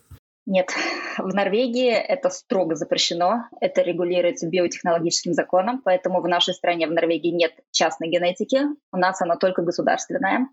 Нет, 0.48 0.70
в 1.18 1.34
Норвегии 1.34 1.90
это 1.90 2.30
строго 2.30 2.74
запрещено, 2.74 3.44
это 3.60 3.82
регулируется 3.82 4.48
биотехнологическим 4.48 5.34
законом, 5.34 5.82
поэтому 5.84 6.22
в 6.22 6.26
нашей 6.26 6.54
стране, 6.54 6.86
в 6.86 6.92
Норвегии, 6.92 7.30
нет 7.30 7.52
частной 7.70 8.08
генетики, 8.08 8.62
у 8.90 8.96
нас 8.96 9.20
она 9.20 9.36
только 9.36 9.60
государственная. 9.62 10.48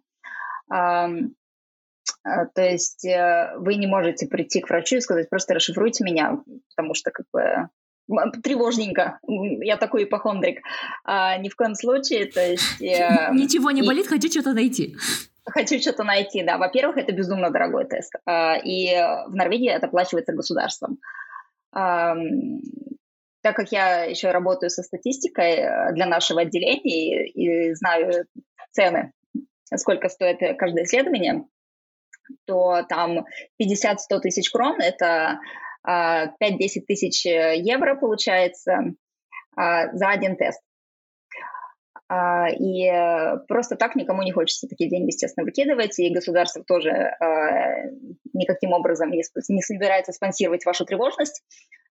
А, 0.69 1.07
то 2.23 2.61
есть 2.61 3.05
э, 3.05 3.53
вы 3.57 3.75
не 3.75 3.87
можете 3.87 4.27
прийти 4.27 4.59
к 4.59 4.69
врачу 4.69 4.97
и 4.97 5.01
сказать, 5.01 5.29
просто 5.29 5.53
расшифруйте 5.53 6.03
меня, 6.03 6.39
потому 6.75 6.93
что 6.93 7.11
как 7.11 7.25
бы 7.31 7.69
тревожненько. 8.43 9.19
Я 9.27 9.77
такой 9.77 10.03
ипохондрик. 10.03 10.59
А, 11.03 11.37
ни 11.37 11.49
в 11.49 11.55
коем 11.55 11.75
случае. 11.75 12.25
То 12.25 12.45
есть, 12.45 12.81
э, 12.81 13.29
Ничего 13.33 13.71
не 13.71 13.81
болит, 13.83 14.07
хочу 14.07 14.29
что-то 14.29 14.53
найти. 14.53 14.95
Хочу 15.45 15.79
что-то 15.79 16.03
найти, 16.03 16.43
да. 16.43 16.57
Во-первых, 16.57 16.97
это 16.97 17.11
безумно 17.11 17.51
дорогой 17.51 17.85
тест. 17.85 18.13
А, 18.25 18.57
и 18.57 18.87
в 19.27 19.35
Норвегии 19.35 19.69
это 19.69 19.87
оплачивается 19.87 20.33
государством. 20.33 20.99
Так 23.45 23.55
как 23.55 23.71
я 23.71 24.05
еще 24.05 24.31
работаю 24.31 24.71
со 24.71 24.81
статистикой 24.81 25.57
э, 25.57 25.93
для 25.93 26.07
нашего 26.07 26.41
отделения 26.41 27.27
и, 27.27 27.75
знаю 27.75 28.25
цены, 28.71 29.11
сколько 29.75 30.09
стоит 30.09 30.57
каждое 30.57 30.85
исследование, 30.85 31.45
то 32.45 32.81
там 32.89 33.25
50-100 33.61 34.19
тысяч 34.21 34.49
крон– 34.49 34.77
это 34.81 35.39
5-10 35.85 35.85
а, 35.85 36.27
тысяч 36.87 37.23
евро 37.25 37.95
получается 37.95 38.95
а, 39.55 39.93
за 39.93 40.09
один 40.09 40.37
тест. 40.37 40.61
А, 42.07 42.49
и 42.49 42.85
э, 42.85 43.37
просто 43.47 43.75
так 43.75 43.95
никому 43.95 44.21
не 44.21 44.31
хочется 44.31 44.67
такие 44.67 44.89
деньги, 44.89 45.07
естественно, 45.07 45.43
выкидывать, 45.43 45.97
и 45.97 46.13
государство 46.13 46.63
тоже 46.63 46.91
а, 46.91 47.89
никаким 48.33 48.73
образом 48.73 49.09
не, 49.09 49.23
собирается 49.23 50.11
спонсировать 50.11 50.65
вашу 50.65 50.85
тревожность. 50.85 51.41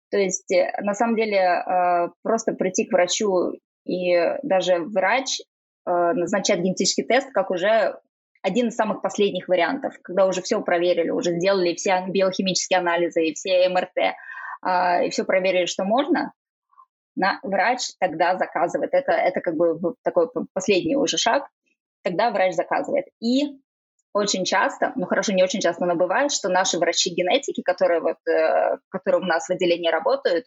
То 0.10 0.18
есть, 0.18 0.52
э, 0.52 0.74
на 0.82 0.94
самом 0.96 1.16
деле, 1.16 1.40
а, 1.40 2.10
просто 2.24 2.52
прийти 2.54 2.86
к 2.86 2.92
врачу 2.92 3.54
и 3.86 4.38
даже 4.44 4.80
врач 4.80 5.40
назначать 5.84 6.60
генетический 6.60 7.04
тест 7.04 7.32
как 7.32 7.50
уже 7.50 7.98
один 8.44 8.68
из 8.68 8.76
самых 8.76 9.02
последних 9.02 9.48
вариантов, 9.48 9.96
когда 10.04 10.28
уже 10.28 10.44
все 10.44 10.62
проверили, 10.62 11.10
уже 11.10 11.32
сделали 11.32 11.74
все 11.74 12.06
биохимические 12.08 12.80
анализы 12.80 13.26
и 13.26 13.34
все 13.34 13.68
МРТ, 13.68 13.98
и 15.06 15.10
все 15.10 15.24
проверили, 15.26 15.66
что 15.66 15.84
можно, 15.84 16.34
на, 17.16 17.40
врач 17.44 17.92
тогда 18.00 18.38
заказывает. 18.38 18.94
Это, 18.94 19.12
это 19.12 19.42
как 19.42 19.56
бы 19.56 19.96
такой 20.04 20.28
последний 20.54 20.96
уже 20.96 21.18
шаг. 21.18 21.48
Тогда 22.04 22.32
врач 22.32 22.56
заказывает. 22.56 23.06
И 23.20 23.60
очень 24.14 24.44
часто, 24.44 24.92
ну 24.96 25.06
хорошо, 25.06 25.32
не 25.34 25.44
очень 25.44 25.62
часто, 25.62 25.86
но 25.86 25.96
бывает, 25.96 26.32
что 26.32 26.50
наши 26.50 26.78
врачи-генетики, 26.78 27.62
которые, 27.62 28.02
вот, 28.02 28.18
э, 28.28 28.78
которые 28.90 29.22
у 29.22 29.26
нас 29.26 29.48
в 29.48 29.52
отделении 29.52 29.90
работают, 29.90 30.46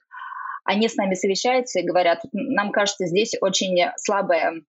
они 0.65 0.89
с 0.89 0.97
нами 0.97 1.15
совещаются 1.15 1.81
и 1.81 1.87
говорят, 1.87 2.21
нам 2.33 2.73
кажется, 2.73 3.07
здесь 3.07 3.35
очень 3.41 3.79
слабая 3.97 4.63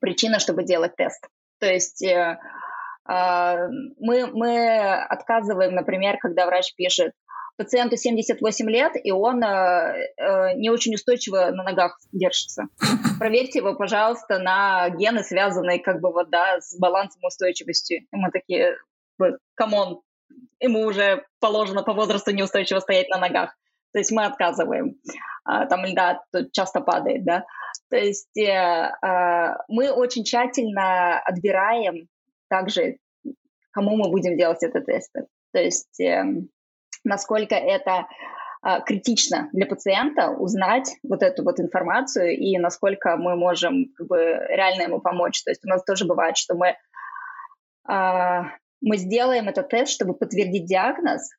причина, 0.00 0.38
чтобы 0.38 0.64
делать 0.64 0.96
тест. 0.96 1.26
То 1.60 1.66
есть 1.66 2.02
э, 2.02 2.38
э, 3.08 3.68
мы, 3.98 4.26
мы 4.26 5.04
отказываем, 5.04 5.74
например, 5.74 6.18
когда 6.18 6.46
врач 6.46 6.74
пишет, 6.74 7.12
пациенту 7.58 7.96
78 7.96 8.70
лет, 8.70 8.92
и 9.02 9.10
он 9.10 9.42
э, 9.42 10.12
э, 10.16 10.54
не 10.54 10.70
очень 10.70 10.94
устойчиво 10.94 11.50
на 11.50 11.64
ногах 11.64 11.98
держится. 12.12 12.68
Проверьте 13.18 13.58
его, 13.58 13.74
пожалуйста, 13.74 14.38
на 14.38 14.88
гены, 14.90 15.24
связанные 15.24 15.80
как 15.80 16.00
бы 16.00 16.12
вот, 16.12 16.30
да, 16.30 16.60
с 16.60 16.78
балансом 16.78 17.20
устойчивости. 17.24 18.06
И 18.10 18.16
мы 18.16 18.30
такие, 18.30 18.76
come 19.54 19.80
on, 19.80 20.00
ему 20.60 20.86
уже 20.86 21.24
положено 21.40 21.82
по 21.82 21.92
возрасту 21.92 22.30
неустойчиво 22.30 22.78
стоять 22.78 23.08
на 23.10 23.18
ногах. 23.18 23.54
То 23.92 23.98
есть 23.98 24.12
мы 24.12 24.24
отказываем. 24.24 24.94
А, 25.44 25.66
там 25.66 25.84
льда 25.84 26.20
часто 26.52 26.80
падает, 26.80 27.24
да. 27.24 27.44
То 27.90 27.96
есть 27.96 28.36
э, 28.36 28.42
э, 28.42 29.54
мы 29.68 29.90
очень 29.90 30.22
тщательно 30.22 31.18
отбираем 31.20 32.06
также, 32.48 32.98
кому 33.72 33.96
мы 33.96 34.10
будем 34.10 34.36
делать 34.36 34.62
этот 34.62 34.86
тест. 34.86 35.12
То 35.52 35.60
есть 35.60 35.98
э, 36.00 36.22
насколько 37.04 37.54
это 37.54 38.06
а, 38.60 38.80
критично 38.80 39.48
для 39.52 39.66
пациента 39.66 40.30
узнать 40.30 40.96
вот 41.04 41.22
эту 41.22 41.44
вот 41.44 41.60
информацию 41.60 42.36
и 42.36 42.58
насколько 42.58 43.16
мы 43.16 43.36
можем 43.36 43.92
как 43.96 44.08
бы 44.08 44.18
реально 44.18 44.82
ему 44.82 45.00
помочь. 45.00 45.42
То 45.44 45.50
есть 45.50 45.64
у 45.64 45.68
нас 45.68 45.84
тоже 45.84 46.06
бывает, 46.06 46.36
что 46.36 46.56
мы, 46.56 46.74
э, 47.88 48.42
мы 48.80 48.96
сделаем 48.96 49.48
этот 49.48 49.68
тест, 49.68 49.92
чтобы 49.92 50.14
подтвердить 50.14 50.66
диагноз, 50.66 51.30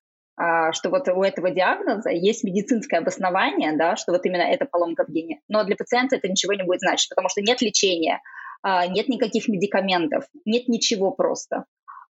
э, 0.41 0.71
что 0.71 0.89
вот 0.89 1.09
у 1.09 1.21
этого 1.21 1.51
диагноза 1.51 2.09
есть 2.09 2.45
медицинское 2.45 2.99
обоснование, 2.99 3.75
да, 3.75 3.97
что 3.97 4.13
вот 4.13 4.25
именно 4.25 4.43
это 4.43 4.65
поломка 4.65 5.03
в 5.05 5.11
гене. 5.11 5.41
Но 5.49 5.65
для 5.65 5.75
пациента 5.75 6.15
это 6.15 6.29
ничего 6.29 6.53
не 6.53 6.63
будет 6.63 6.79
значить, 6.79 7.09
потому 7.09 7.27
что 7.27 7.41
нет 7.41 7.61
лечения, 7.61 8.21
нет 8.63 9.07
никаких 9.07 9.47
медикаментов, 9.47 10.25
нет 10.45 10.67
ничего 10.67 11.11
просто 11.11 11.63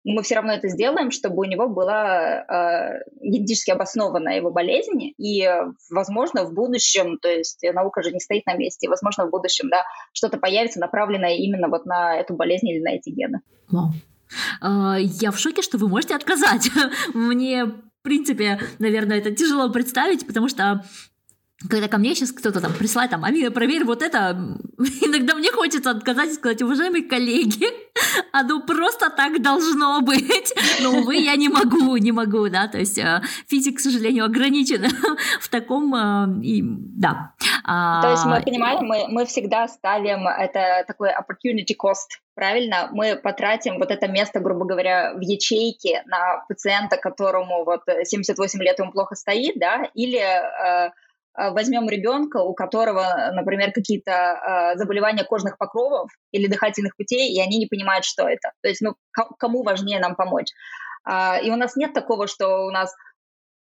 но 0.04 0.14
мы 0.14 0.22
все 0.22 0.36
равно 0.36 0.52
это 0.52 0.68
сделаем, 0.68 1.10
чтобы 1.10 1.40
у 1.40 1.44
него 1.44 1.68
была 1.68 2.44
э, 2.44 3.02
генетически 3.20 3.70
обоснованная 3.70 4.36
его 4.36 4.50
болезнь, 4.50 5.12
и, 5.18 5.48
возможно, 5.90 6.44
в 6.44 6.54
будущем, 6.54 7.18
то 7.18 7.28
есть 7.28 7.62
наука 7.74 8.02
же 8.02 8.12
не 8.12 8.20
стоит 8.20 8.46
на 8.46 8.54
месте, 8.54 8.88
возможно, 8.88 9.26
в 9.26 9.30
будущем, 9.30 9.68
да, 9.70 9.84
что-то 10.12 10.38
появится, 10.38 10.80
направленное 10.80 11.36
именно 11.36 11.68
вот 11.68 11.86
на 11.86 12.16
эту 12.16 12.34
болезнь 12.34 12.68
или 12.68 12.80
на 12.80 12.94
эти 12.94 13.10
гены. 13.10 13.40
Вау. 13.70 13.92
Uh, 14.62 15.00
я 15.00 15.30
в 15.30 15.38
шоке, 15.38 15.62
что 15.62 15.78
вы 15.78 15.88
можете 15.88 16.14
отказать. 16.14 16.70
Мне, 17.14 17.64
в 17.64 18.02
принципе, 18.02 18.60
наверное, 18.78 19.18
это 19.18 19.34
тяжело 19.34 19.70
представить, 19.70 20.26
потому 20.26 20.48
что 20.48 20.84
когда 21.68 21.88
ко 21.88 21.98
мне 21.98 22.14
сейчас 22.14 22.30
кто-то 22.30 22.60
там 22.60 22.72
присылает, 22.72 23.10
там, 23.10 23.24
Амина, 23.24 23.50
проверь 23.50 23.84
вот 23.84 24.02
это, 24.02 24.30
иногда 24.78 25.34
мне 25.34 25.50
хочется 25.50 25.90
отказать 25.90 26.30
и 26.30 26.34
сказать, 26.34 26.62
уважаемые 26.62 27.02
коллеги, 27.02 27.66
оно 28.32 28.60
просто 28.66 29.10
так 29.10 29.42
должно 29.42 30.00
быть. 30.00 30.54
Но, 30.82 30.90
увы, 30.90 31.16
я 31.16 31.34
не 31.36 31.48
могу, 31.48 31.96
не 31.96 32.12
могу, 32.12 32.48
да, 32.48 32.68
то 32.68 32.78
есть 32.78 32.98
э, 32.98 33.22
физик, 33.48 33.78
к 33.78 33.80
сожалению, 33.80 34.24
ограничен 34.24 34.86
в 35.40 35.48
таком, 35.48 35.94
э, 35.94 36.44
и, 36.44 36.62
да. 36.64 37.32
А, 37.64 38.02
то 38.02 38.10
есть 38.12 38.24
мы 38.24 38.40
понимаем, 38.40 38.86
мы, 38.86 39.06
мы 39.08 39.26
всегда 39.26 39.66
ставим 39.66 40.28
это 40.28 40.84
такой 40.86 41.10
opportunity 41.10 41.74
cost, 41.76 42.20
правильно? 42.34 42.88
Мы 42.92 43.16
потратим 43.16 43.78
вот 43.78 43.90
это 43.90 44.06
место, 44.06 44.38
грубо 44.38 44.64
говоря, 44.64 45.12
в 45.14 45.20
ячейке 45.20 46.02
на 46.06 46.44
пациента, 46.48 46.96
которому 46.96 47.64
вот 47.64 47.82
78 48.04 48.62
лет 48.62 48.78
ему 48.78 48.92
плохо 48.92 49.16
стоит, 49.16 49.58
да, 49.58 49.90
или 49.94 50.18
Э, 50.18 50.90
возьмем 51.50 51.88
ребенка, 51.88 52.38
у 52.38 52.54
которого, 52.54 53.30
например, 53.32 53.72
какие-то 53.72 54.10
э, 54.12 54.78
заболевания 54.78 55.24
кожных 55.24 55.58
покровов 55.58 56.10
или 56.32 56.46
дыхательных 56.46 56.96
путей, 56.96 57.32
и 57.32 57.40
они 57.40 57.58
не 57.58 57.66
понимают, 57.66 58.04
что 58.04 58.28
это. 58.28 58.52
То 58.62 58.68
есть, 58.68 58.80
ну, 58.80 58.94
кому 59.38 59.62
важнее 59.62 60.00
нам 60.00 60.16
помочь? 60.16 60.48
А, 61.04 61.38
и 61.38 61.50
у 61.50 61.56
нас 61.56 61.76
нет 61.76 61.92
такого, 61.92 62.26
что 62.26 62.66
у 62.66 62.70
нас 62.70 62.92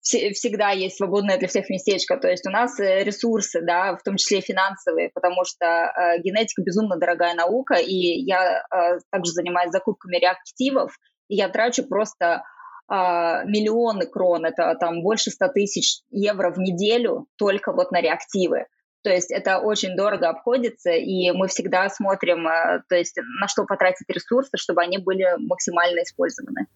всегда 0.01 0.71
есть 0.71 0.97
свободное 0.97 1.37
для 1.37 1.47
всех 1.47 1.69
местечко. 1.69 2.17
То 2.17 2.29
есть 2.29 2.47
у 2.47 2.49
нас 2.49 2.79
э, 2.79 3.03
ресурсы, 3.03 3.61
да, 3.61 3.95
в 3.95 4.03
том 4.03 4.17
числе 4.17 4.41
финансовые, 4.41 5.11
потому 5.13 5.43
что 5.45 5.65
э, 5.65 6.21
генетика 6.21 6.61
безумно 6.61 6.97
дорогая 6.97 7.33
наука, 7.35 7.75
и 7.75 7.93
я 7.93 8.63
э, 8.63 8.99
также 9.11 9.31
занимаюсь 9.31 9.71
закупками 9.71 10.17
реактивов, 10.17 10.97
и 11.27 11.35
я 11.35 11.49
трачу 11.49 11.85
просто 11.85 12.43
миллионы 12.89 14.05
крон, 14.05 14.45
это 14.45 14.75
там 14.79 15.01
больше 15.01 15.29
100 15.29 15.47
тысяч 15.49 16.01
евро 16.09 16.51
в 16.51 16.57
неделю 16.57 17.27
только 17.37 17.73
вот 17.73 17.91
на 17.91 18.01
реактивы. 18.01 18.65
То 19.03 19.09
есть 19.11 19.31
это 19.31 19.59
очень 19.59 19.95
дорого 19.95 20.29
обходится, 20.29 20.91
и 20.91 21.31
мы 21.31 21.47
всегда 21.47 21.87
смотрим, 21.89 22.47
а, 22.47 22.81
то 22.89 22.95
есть 22.95 23.17
на 23.39 23.47
что 23.47 23.65
потратить 23.65 24.09
ресурсы, 24.09 24.57
чтобы 24.57 24.81
они 24.81 24.97
были 24.97 25.25
максимально 25.37 26.01
использованы. 26.01 26.67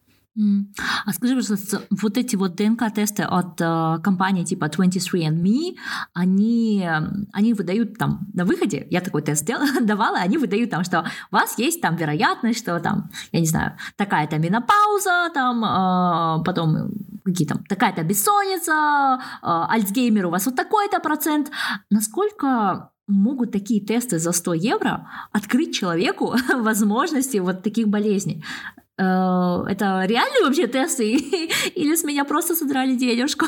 А 1.06 1.12
скажи, 1.14 1.36
пожалуйста, 1.36 1.82
вот 1.90 2.18
эти 2.18 2.38
вот 2.38 2.56
ДНК-тесты 2.56 3.24
от 3.24 3.60
э, 3.60 3.98
компании 4.02 4.46
типа 4.46 4.66
23andMe, 4.66 5.76
они, 6.14 6.88
они 7.34 7.54
выдают 7.54 7.98
там 7.98 8.28
на 8.34 8.46
выходе, 8.46 8.88
я 8.90 9.02
такой 9.02 9.24
тест 9.24 9.46
делала, 9.46 9.68
давала, 9.82 10.20
они 10.20 10.38
выдают 10.38 10.70
там, 10.70 10.86
что 10.86 11.06
у 11.32 11.36
вас 11.36 11.58
есть 11.60 11.82
там 11.82 11.98
вероятность, 11.98 12.60
что 12.60 12.80
там, 12.80 13.10
я 13.34 13.42
не 13.42 13.46
знаю, 13.46 13.78
такая-то 13.98 14.38
менопауза, 14.38 15.32
там, 15.34 15.66
э, 15.66 16.44
потом 16.46 16.92
какие 17.26 17.48
там, 17.48 17.64
такая-то 17.66 18.04
бессонница, 18.04 19.20
э, 19.42 19.66
Альцгеймер 19.70 20.28
у 20.28 20.30
вас 20.30 20.46
вот 20.46 20.56
такой-то 20.56 21.00
процент. 21.02 21.52
Насколько 21.90 22.92
могут 23.08 23.52
такие 23.52 23.86
тесты 23.86 24.20
за 24.20 24.32
100 24.32 24.54
евро 24.54 25.08
открыть 25.32 25.76
человеку 25.76 26.36
возможности 26.56 27.38
вот 27.38 27.64
таких 27.64 27.88
болезней. 27.88 28.44
Э, 29.02 29.64
это 29.68 30.04
реальные 30.06 30.44
вообще 30.44 30.68
тесты 30.68 31.14
или 31.76 31.96
с 31.96 32.04
меня 32.04 32.24
просто 32.26 32.56
содрали 32.56 32.96
денежку? 32.96 33.46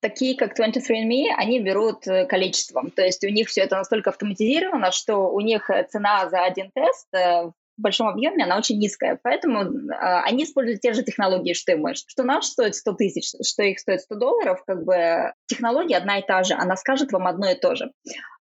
такие 0.00 0.36
как 0.36 0.52
23andMe, 0.60 1.28
они 1.34 1.60
берут 1.60 2.06
э, 2.06 2.26
количеством. 2.26 2.90
То 2.90 3.02
есть 3.02 3.24
у 3.24 3.28
них 3.30 3.48
все 3.48 3.62
это 3.62 3.76
настолько 3.76 4.10
автоматизировано, 4.10 4.92
что 4.92 5.30
у 5.30 5.40
них 5.40 5.70
цена 5.88 6.28
за 6.28 6.44
один 6.44 6.70
тест 6.72 7.08
э, 7.14 7.50
в 7.76 7.82
большом 7.82 8.08
объеме, 8.08 8.44
она 8.44 8.56
очень 8.56 8.78
низкая. 8.78 9.18
Поэтому 9.22 9.62
э, 9.62 9.94
они 10.24 10.44
используют 10.44 10.80
те 10.80 10.92
же 10.92 11.02
технологии, 11.02 11.54
что 11.54 11.72
и 11.72 11.76
мы. 11.76 11.94
Что 11.94 12.22
наш 12.22 12.46
стоит 12.46 12.74
100 12.74 12.92
тысяч, 12.94 13.32
что 13.46 13.62
их 13.62 13.78
стоит 13.78 14.00
100 14.00 14.14
долларов, 14.14 14.62
как 14.66 14.84
бы 14.84 15.32
технология 15.46 15.96
одна 15.96 16.18
и 16.18 16.26
та 16.26 16.42
же, 16.44 16.54
она 16.54 16.76
скажет 16.76 17.12
вам 17.12 17.26
одно 17.26 17.50
и 17.50 17.58
то 17.58 17.74
же. 17.74 17.90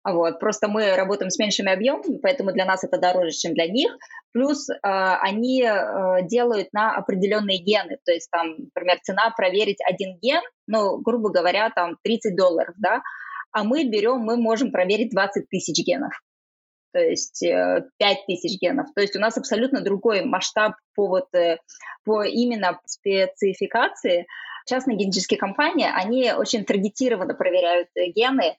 Вот. 0.04 0.40
Просто 0.40 0.68
мы 0.68 0.96
работаем 0.96 1.30
с 1.30 1.38
меньшими 1.38 1.72
объемами, 1.72 2.18
поэтому 2.22 2.52
для 2.52 2.64
нас 2.64 2.84
это 2.84 2.98
дороже, 2.98 3.30
чем 3.30 3.54
для 3.54 3.66
них. 3.66 3.96
Плюс 4.32 4.68
э, 4.68 4.76
они 4.82 5.62
э, 5.62 6.26
делают 6.26 6.72
на 6.72 6.94
определенные 6.94 7.58
гены. 7.58 7.98
То 8.04 8.12
есть 8.12 8.28
там, 8.30 8.56
например, 8.58 8.98
цена 9.02 9.30
проверить 9.36 9.78
один 9.88 10.18
ген, 10.20 10.42
ну, 10.66 10.98
грубо 10.98 11.30
говоря, 11.30 11.70
там 11.70 11.96
30 12.02 12.36
долларов, 12.36 12.74
да, 12.78 13.02
а 13.52 13.64
мы 13.64 13.84
берем, 13.84 14.18
мы 14.20 14.36
можем 14.36 14.72
проверить 14.72 15.10
20 15.10 15.49
тысяч 15.49 15.84
генов 15.84 16.12
то 16.93 17.00
есть 17.00 17.41
5 17.41 17.91
э, 18.00 18.49
генов. 18.61 18.87
То 18.95 19.00
есть 19.00 19.17
у 19.17 19.21
нас 19.21 19.37
абсолютно 19.37 19.81
другой 19.81 20.25
масштаб 20.25 20.75
по, 20.95 21.07
вот, 21.09 21.35
э, 21.35 21.59
по 22.05 22.23
именно 22.23 22.81
спецификации. 22.85 24.26
Частные 24.67 24.97
генетические 24.97 25.39
компании, 25.39 25.89
они 25.93 26.33
очень 26.33 26.65
таргетированно 26.65 27.35
проверяют 27.35 27.89
э, 27.97 28.07
гены, 28.07 28.57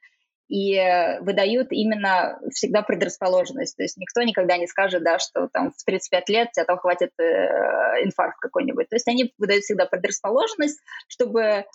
и 0.50 0.78
выдают 1.22 1.70
именно 1.72 2.40
всегда 2.52 2.84
предрасположенность. 2.84 3.76
То 3.76 3.84
есть 3.84 3.98
никто 3.98 4.22
никогда 4.22 4.58
не 4.58 4.68
скажет, 4.68 5.04
да, 5.04 5.18
что 5.18 5.48
там 5.48 5.72
в 5.72 5.84
35 5.84 6.30
лет 6.30 6.52
тебя 6.52 6.66
там 6.66 6.78
хватит 6.78 7.12
э, 7.18 8.04
инфаркт 8.04 8.40
какой-нибудь. 8.40 8.88
То 8.90 8.96
есть 8.96 9.08
они 9.08 9.34
выдают 9.38 9.64
всегда 9.64 9.86
предрасположенность, 9.86 10.80
чтобы 11.08 11.42
э, 11.42 11.66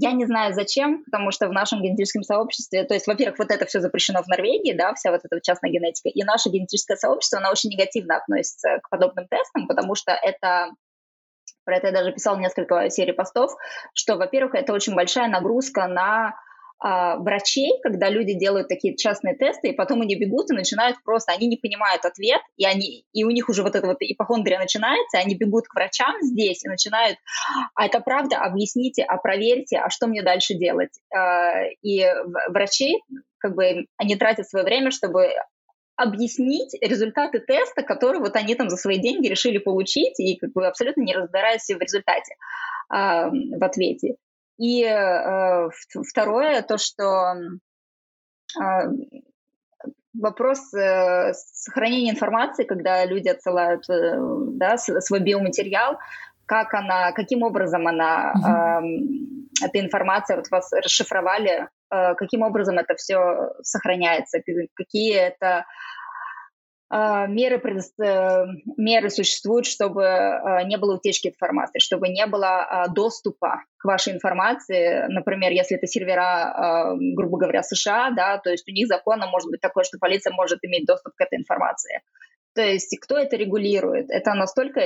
я 0.00 0.12
не 0.12 0.26
знаю 0.26 0.54
зачем, 0.54 1.02
потому 1.04 1.32
что 1.32 1.48
в 1.48 1.52
нашем 1.52 1.82
генетическом 1.82 2.22
сообществе, 2.22 2.84
то 2.84 2.94
есть, 2.94 3.06
во-первых, 3.06 3.38
вот 3.38 3.50
это 3.50 3.66
все 3.66 3.80
запрещено 3.80 4.22
в 4.22 4.28
Норвегии, 4.28 4.72
да, 4.72 4.94
вся 4.94 5.10
вот 5.10 5.20
эта 5.24 5.40
частная 5.42 5.70
генетика, 5.70 6.08
и 6.08 6.22
наше 6.22 6.50
генетическое 6.50 6.96
сообщество, 6.96 7.38
оно 7.38 7.50
очень 7.50 7.70
негативно 7.70 8.16
относится 8.16 8.78
к 8.82 8.90
подобным 8.90 9.26
тестам, 9.26 9.66
потому 9.66 9.94
что 9.96 10.12
это 10.12 10.70
про 11.64 11.76
это 11.76 11.88
я 11.88 11.92
даже 11.92 12.12
писал 12.12 12.38
несколько 12.38 12.88
серий 12.88 13.12
постов, 13.12 13.50
что, 13.92 14.16
во-первых, 14.16 14.54
это 14.54 14.72
очень 14.72 14.94
большая 14.94 15.28
нагрузка 15.28 15.86
на 15.86 16.34
врачей, 16.80 17.72
когда 17.82 18.08
люди 18.08 18.34
делают 18.34 18.68
такие 18.68 18.96
частные 18.96 19.34
тесты, 19.34 19.68
и 19.68 19.72
потом 19.72 20.02
они 20.02 20.14
бегут 20.14 20.50
и 20.50 20.54
начинают 20.54 20.96
просто, 21.02 21.32
они 21.32 21.48
не 21.48 21.56
понимают 21.56 22.04
ответ, 22.04 22.40
и, 22.56 22.64
они, 22.64 23.04
и 23.12 23.24
у 23.24 23.30
них 23.30 23.48
уже 23.48 23.62
вот 23.62 23.74
эта 23.74 23.86
вот 23.86 23.96
ипохондрия 24.00 24.58
начинается, 24.58 25.18
они 25.18 25.34
бегут 25.34 25.66
к 25.66 25.74
врачам 25.74 26.14
здесь 26.22 26.64
и 26.64 26.68
начинают, 26.68 27.18
а 27.74 27.86
это 27.86 28.00
правда, 28.00 28.38
объясните, 28.38 29.02
а 29.02 29.16
проверьте, 29.16 29.78
а 29.78 29.90
что 29.90 30.06
мне 30.06 30.22
дальше 30.22 30.54
делать? 30.54 30.90
А, 31.12 31.64
и 31.82 32.06
врачи, 32.48 32.98
как 33.38 33.54
бы, 33.54 33.86
они 33.96 34.16
тратят 34.16 34.48
свое 34.48 34.64
время, 34.64 34.90
чтобы 34.90 35.30
объяснить 35.96 36.76
результаты 36.80 37.40
теста, 37.40 37.82
которые 37.82 38.20
вот 38.20 38.36
они 38.36 38.54
там 38.54 38.70
за 38.70 38.76
свои 38.76 38.98
деньги 38.98 39.26
решили 39.26 39.58
получить, 39.58 40.20
и 40.20 40.36
как 40.36 40.52
бы 40.52 40.66
абсолютно 40.66 41.02
не 41.02 41.14
разбираясь 41.14 41.66
в 41.66 41.80
результате, 41.80 42.36
а, 42.88 43.30
в 43.30 43.64
ответе. 43.64 44.14
И 44.58 44.82
э, 44.84 45.68
второе, 46.10 46.62
то, 46.62 46.78
что 46.78 47.34
э, 48.60 48.88
вопрос 50.14 50.74
э, 50.74 51.32
сохранения 51.34 52.10
информации, 52.10 52.64
когда 52.64 53.04
люди 53.04 53.28
отсылают 53.28 53.88
э, 53.88 54.16
да, 54.54 54.76
свой 54.76 55.20
биоматериал, 55.20 55.98
как 56.46 56.74
она, 56.74 57.12
каким 57.12 57.42
образом 57.42 57.86
она, 57.86 58.32
э, 58.32 59.64
эта 59.64 59.80
информация, 59.80 60.36
вот 60.36 60.50
вас 60.50 60.72
расшифровали, 60.72 61.68
э, 61.90 62.14
каким 62.16 62.42
образом 62.42 62.78
это 62.78 62.94
все 62.96 63.52
сохраняется, 63.62 64.40
какие 64.74 65.14
это 65.14 65.66
меры, 66.90 67.60
э, 68.02 68.44
меры 68.78 69.10
существуют, 69.10 69.66
чтобы 69.66 70.06
а, 70.06 70.62
не 70.64 70.78
было 70.78 70.96
утечки 70.96 71.28
информации, 71.28 71.80
чтобы 71.80 72.08
не 72.08 72.26
было 72.26 72.62
а, 72.62 72.88
доступа 72.88 73.64
к 73.76 73.84
вашей 73.84 74.14
информации. 74.14 75.06
Например, 75.08 75.52
если 75.52 75.76
это 75.76 75.86
сервера, 75.86 76.96
грубо 76.98 77.38
говоря, 77.38 77.62
США, 77.62 78.10
да, 78.10 78.38
то 78.38 78.50
есть 78.50 78.66
у 78.68 78.72
них 78.72 78.88
законом 78.88 79.28
может 79.28 79.50
быть 79.50 79.60
такое, 79.60 79.84
что 79.84 79.98
полиция 79.98 80.32
может 80.32 80.60
иметь 80.62 80.86
доступ 80.86 81.14
к 81.14 81.20
этой 81.20 81.38
информации. 81.38 82.00
То 82.54 82.62
есть 82.62 82.98
кто 83.00 83.18
это 83.18 83.36
регулирует? 83.36 84.10
Это 84.10 84.34
настолько 84.34 84.80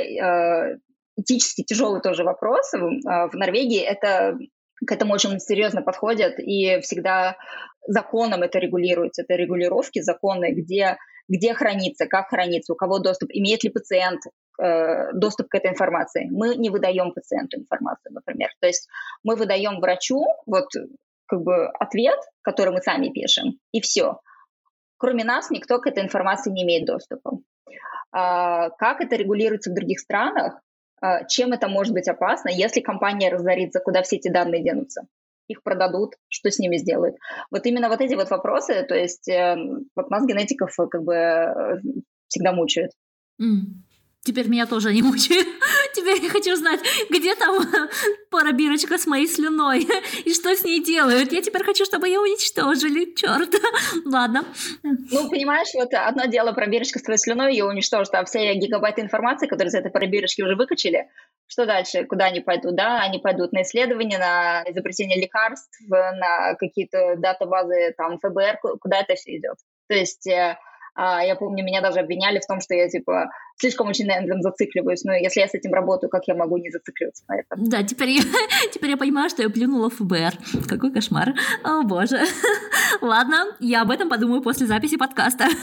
этически 1.17 1.62
тяжелый 1.62 2.03
тоже 2.03 2.25
вопрос. 2.25 2.73
В 2.73 3.31
Норвегии 3.33 3.81
это 3.81 4.37
к 4.87 4.93
этому 4.93 5.15
очень 5.15 5.38
серьезно 5.38 5.83
подходят, 5.83 6.38
и 6.38 6.81
всегда 6.81 7.37
законом 7.87 8.43
это 8.43 8.59
регулируется. 8.59 9.23
Это 9.23 9.35
регулировки, 9.35 10.01
законы, 10.01 10.53
где 10.53 10.99
где 11.33 11.55
хранится, 11.55 12.07
как 12.07 12.29
хранится, 12.29 12.75
у 12.75 12.77
кого 12.77 12.99
доступ, 12.99 13.31
имеет 13.33 13.64
ли 13.64 13.71
пациент 13.71 14.21
э, 14.62 15.12
доступ 15.14 15.49
к 15.49 15.55
этой 15.55 15.71
информации. 15.71 16.29
Мы 16.31 16.57
не 16.57 16.68
выдаем 16.68 17.12
пациенту 17.12 17.59
информацию, 17.59 18.12
например. 18.12 18.51
То 18.61 18.66
есть 18.66 18.87
мы 19.25 19.35
выдаем 19.37 19.81
врачу 19.81 20.23
вот 20.45 20.66
как 21.27 21.40
бы 21.40 21.68
ответ, 21.68 22.18
который 22.42 22.75
мы 22.75 22.83
сами 22.83 23.09
пишем, 23.09 23.59
и 23.73 23.81
все. 23.81 24.21
Кроме 24.99 25.25
нас 25.25 25.51
никто 25.51 25.79
к 25.79 25.87
этой 25.87 26.03
информации 26.03 26.51
не 26.51 26.64
имеет 26.64 26.85
доступа. 26.85 27.38
А, 28.12 28.68
как 28.68 29.01
это 29.01 29.16
регулируется 29.16 29.71
в 29.71 29.75
других 29.75 30.01
странах? 30.01 30.61
А, 31.01 31.25
чем 31.25 31.53
это 31.53 31.66
может 31.66 31.95
быть 31.95 32.09
опасно, 32.09 32.51
если 32.51 32.81
компания 32.81 33.31
разорится, 33.31 33.81
куда 33.81 34.03
все 34.03 34.16
эти 34.16 34.29
данные 34.29 34.62
денутся? 34.62 35.07
Их 35.49 35.63
продадут, 35.63 36.15
что 36.29 36.51
с 36.51 36.59
ними 36.59 36.77
сделают. 36.77 37.17
Вот 37.51 37.67
именно 37.67 37.89
вот 37.89 38.01
эти 38.01 38.15
вот 38.15 38.31
вопросы, 38.31 38.85
то 38.85 38.95
есть 38.95 39.29
э, 39.29 39.57
вот 39.95 40.11
нас, 40.11 40.25
генетиков, 40.27 40.71
э, 40.79 40.87
как 40.89 41.03
бы 41.03 41.15
э, 41.15 41.81
всегда 42.29 42.53
мучают. 42.53 42.93
Mm. 43.41 43.83
Теперь 44.25 44.49
меня 44.49 44.67
тоже 44.67 44.93
не 44.95 45.03
мучает. 45.03 45.47
Теперь 45.95 46.23
я 46.23 46.31
хочу 46.31 46.55
знать, 46.57 46.81
где 47.11 47.35
там 47.35 47.59
пробирочка 48.31 48.97
с 48.97 49.07
моей 49.07 49.27
слюной 49.27 49.87
и 50.25 50.33
что 50.33 50.55
с 50.55 50.65
ней 50.65 50.83
делают. 50.83 51.33
Я 51.33 51.43
теперь 51.43 51.65
хочу, 51.65 51.85
чтобы 51.85 52.09
ее 52.09 52.21
уничтожили. 52.21 53.15
Черт. 53.15 53.55
Ладно. 54.05 54.45
Ну, 54.83 55.29
понимаешь, 55.29 55.69
вот 55.75 55.93
одно 55.93 56.27
дело 56.27 56.53
пробирочка 56.53 56.99
с 56.99 57.03
твоей 57.03 57.19
слюной 57.19 57.53
ее 57.53 57.65
уничтожит, 57.65 58.15
а 58.15 58.25
все 58.25 58.55
гигабайты 58.55 59.03
информации, 59.03 59.47
которые 59.47 59.69
из 59.69 59.75
этой 59.75 59.91
пробирочки 59.91 60.43
уже 60.43 60.55
выкачали, 60.55 61.09
что 61.49 61.67
дальше? 61.67 62.05
Куда 62.05 62.27
они 62.27 62.41
пойдут? 62.41 62.77
Да, 62.77 63.03
они 63.03 63.19
пойдут 63.19 63.53
на 63.53 63.63
исследования, 63.63 64.19
на 64.19 64.63
изобретение 64.71 65.21
лекарств, 65.21 65.79
на 65.89 66.55
какие-то 66.55 67.17
датабазы 67.17 67.93
там 67.97 68.19
ФБР, 68.19 68.59
куда 68.81 69.01
это 69.01 69.15
все 69.17 69.37
идет. 69.37 69.57
То 69.89 69.95
есть 69.95 70.27
э, 70.27 70.57
я 70.97 71.37
помню, 71.37 71.65
меня 71.65 71.81
даже 71.81 72.01
обвиняли 72.01 72.41
в 72.41 72.47
том, 72.47 72.61
что 72.61 72.75
я, 72.75 72.89
типа, 72.89 73.31
слишком 73.57 73.89
очень 73.89 74.07
на 74.07 74.13
этом 74.13 74.43
зацикливаюсь. 74.43 75.05
Но 75.05 75.13
если 75.15 75.41
я 75.41 75.49
с 75.49 75.55
этим 75.55 75.73
работаю, 75.73 76.11
как 76.11 76.23
я 76.27 76.35
могу 76.35 76.59
не 76.59 76.71
зацикливаться 76.71 77.25
на 77.29 77.41
этом? 77.41 77.65
Да, 77.65 77.83
теперь 77.83 78.11
я, 78.11 78.23
теперь 78.73 78.91
я 78.91 78.97
понимаю, 78.97 79.31
что 79.31 79.43
я 79.43 79.51
плюнула 79.51 79.91
в 79.91 79.95
ФБР. 79.97 80.33
Какой 80.69 80.93
кошмар. 80.93 81.35
О, 81.65 81.83
боже. 81.83 82.21
Ладно, 83.01 83.57
я 83.61 83.83
об 83.83 83.91
этом 83.91 84.09
подумаю 84.09 84.43
после 84.43 84.67
записи 84.67 84.97
подкаста. 84.97 85.47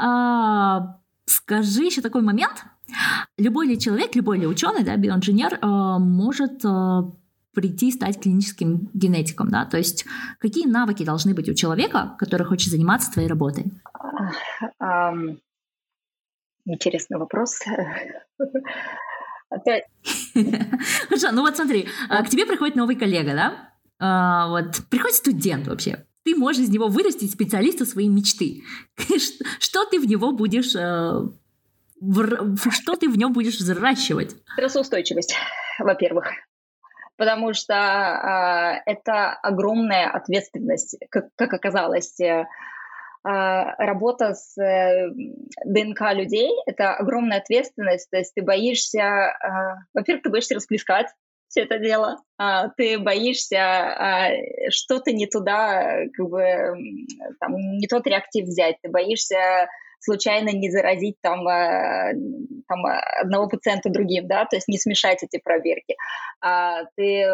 А, 0.00 0.98
скажи 1.26 1.84
еще 1.84 2.00
такой 2.00 2.22
момент. 2.22 2.64
Любой 3.36 3.66
ли 3.66 3.78
человек, 3.78 4.14
любой 4.14 4.38
ли 4.38 4.46
ученый, 4.46 4.84
да, 4.84 4.96
биоинженер, 4.96 5.58
а, 5.60 5.98
может 5.98 6.64
а, 6.64 7.10
прийти 7.54 7.90
стать 7.92 8.20
клиническим 8.20 8.88
генетиком, 8.94 9.50
да? 9.50 9.64
То 9.64 9.78
есть 9.78 10.04
какие 10.38 10.66
навыки 10.66 11.04
должны 11.04 11.34
быть 11.34 11.48
у 11.48 11.54
человека, 11.54 12.16
который 12.18 12.46
хочет 12.46 12.70
заниматься 12.70 13.12
твоей 13.12 13.28
работой? 13.28 13.72
Интересный 16.64 17.18
вопрос. 17.18 17.58
Хорошо, 21.08 21.32
ну 21.32 21.40
вот 21.40 21.56
смотри, 21.56 21.88
а, 22.10 22.22
к 22.22 22.28
тебе 22.28 22.44
приходит 22.44 22.76
новый 22.76 22.96
коллега, 22.96 23.34
да? 23.34 23.72
А, 23.98 24.48
вот 24.48 24.82
приходит 24.90 25.16
студент 25.16 25.66
вообще. 25.66 26.04
Ты 26.24 26.36
можешь 26.36 26.62
из 26.62 26.68
него 26.68 26.88
вырастить 26.88 27.32
специалиста 27.32 27.86
своей 27.86 28.08
мечты. 28.08 28.62
Что 29.58 29.86
ты 29.86 29.98
в 29.98 30.06
него 30.06 30.32
будешь 30.32 30.76
э, 30.76 31.28
что 32.70 32.96
ты 32.96 33.08
в 33.08 33.16
нем 33.16 33.32
будешь 33.32 33.56
взращивать? 33.56 34.36
Стрессоустойчивость, 34.52 35.34
во-первых 35.78 36.26
потому 37.18 37.52
что 37.52 37.74
э, 37.74 38.90
это 38.90 39.32
огромная 39.32 40.08
ответственность, 40.08 40.96
как, 41.10 41.26
как 41.36 41.52
оказалось. 41.52 42.18
Э, 42.20 42.46
работа 43.24 44.34
с 44.34 44.56
э, 44.56 45.10
ДНК 45.64 46.14
людей— 46.14 46.50
это 46.66 46.94
огромная 46.94 47.38
ответственность, 47.38 48.08
то 48.10 48.16
есть 48.16 48.32
ты 48.34 48.42
боишься, 48.42 49.00
э, 49.00 49.48
во-первых, 49.92 50.22
ты 50.22 50.30
боишься 50.30 50.54
расплескать 50.54 51.08
все 51.48 51.62
это 51.62 51.78
дело, 51.78 52.18
а, 52.36 52.68
ты 52.68 52.98
боишься 52.98 53.58
а, 53.58 54.28
что-то 54.68 55.12
не 55.12 55.26
туда, 55.26 56.04
как 56.14 56.28
бы, 56.28 56.42
там, 57.40 57.56
не 57.78 57.86
тот 57.86 58.06
реактив 58.06 58.44
взять, 58.44 58.76
ты 58.82 58.90
боишься 58.90 59.68
случайно 60.00 60.50
не 60.50 60.70
заразить 60.70 61.16
там, 61.20 61.46
э, 61.48 62.14
там 62.68 62.84
одного 63.20 63.48
пациента 63.48 63.90
другим, 63.90 64.26
да, 64.28 64.44
то 64.44 64.56
есть 64.56 64.68
не 64.68 64.78
смешать 64.78 65.22
эти 65.22 65.40
проверки. 65.42 65.96
А 66.40 66.84
ты, 66.96 67.26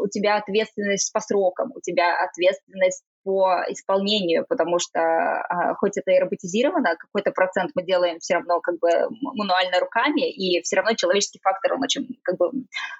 у 0.00 0.08
тебя 0.08 0.36
ответственность 0.36 1.12
по 1.12 1.20
срокам, 1.20 1.72
у 1.74 1.80
тебя 1.80 2.22
ответственность 2.22 3.04
по 3.26 3.64
исполнению, 3.68 4.46
потому 4.48 4.78
что 4.78 5.00
а, 5.00 5.74
хоть 5.74 5.98
это 5.98 6.12
и 6.12 6.18
роботизировано, 6.20 6.94
какой-то 6.96 7.32
процент 7.32 7.72
мы 7.74 7.82
делаем 7.82 8.20
все 8.20 8.34
равно 8.34 8.60
как 8.60 8.78
бы 8.78 8.88
мануально 9.10 9.80
руками, 9.80 10.30
и 10.30 10.62
все 10.62 10.76
равно 10.76 10.94
человеческий 10.94 11.40
фактор, 11.42 11.74
он 11.74 11.82
очень 11.82 12.06
как 12.22 12.36
бы 12.36 12.52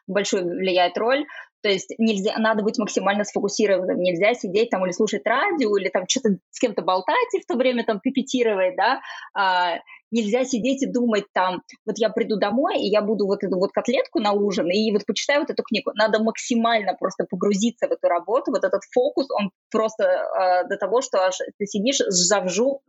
большую 0.09 0.45
влияет 0.45 0.99
роль. 0.99 1.27
То 1.67 1.73
есть 1.73 1.91
нельзя, 1.99 2.39
надо 2.39 2.63
быть 2.63 2.79
максимально 2.79 3.25
сфокусированным, 3.25 3.99
нельзя 3.99 4.35
сидеть 4.35 4.71
там 4.71 4.85
или 4.85 4.93
слушать 4.93 5.23
радио, 5.25 5.77
или 5.77 5.89
там 5.89 6.05
что-то 6.09 6.39
с 6.53 6.61
кем-то 6.61 6.83
болтать 6.83 7.35
и 7.35 7.41
в 7.41 7.45
то 7.45 7.57
время 7.57 7.85
там 7.85 7.99
пипетировать, 7.99 8.77
да, 8.77 9.01
а, 9.35 9.81
нельзя 10.13 10.45
сидеть 10.45 10.85
и 10.85 10.87
думать 10.87 11.25
там, 11.33 11.65
вот 11.85 11.99
я 11.99 12.09
приду 12.11 12.37
домой, 12.37 12.79
и 12.79 12.87
я 12.87 13.03
буду 13.03 13.27
вот 13.27 13.43
эту 13.43 13.59
вот 13.59 13.73
котлетку 13.73 14.21
на 14.21 14.31
ужин, 14.31 14.71
и 14.71 14.93
вот 14.93 15.05
почитаю 15.07 15.41
вот 15.41 15.51
эту 15.51 15.65
книгу. 15.65 15.91
Надо 15.97 16.23
максимально 16.23 16.95
просто 16.95 17.25
погрузиться 17.29 17.89
в 17.89 17.91
эту 17.91 18.07
работу, 18.07 18.53
вот 18.53 18.63
этот 18.63 18.83
фокус, 18.95 19.27
он 19.33 19.51
просто 19.73 20.05
э, 20.05 20.69
до 20.69 20.77
того, 20.77 21.03
что 21.03 21.27
аж 21.27 21.39
ты 21.59 21.67
сидишь, 21.67 21.99
сжавжу, 21.99 22.81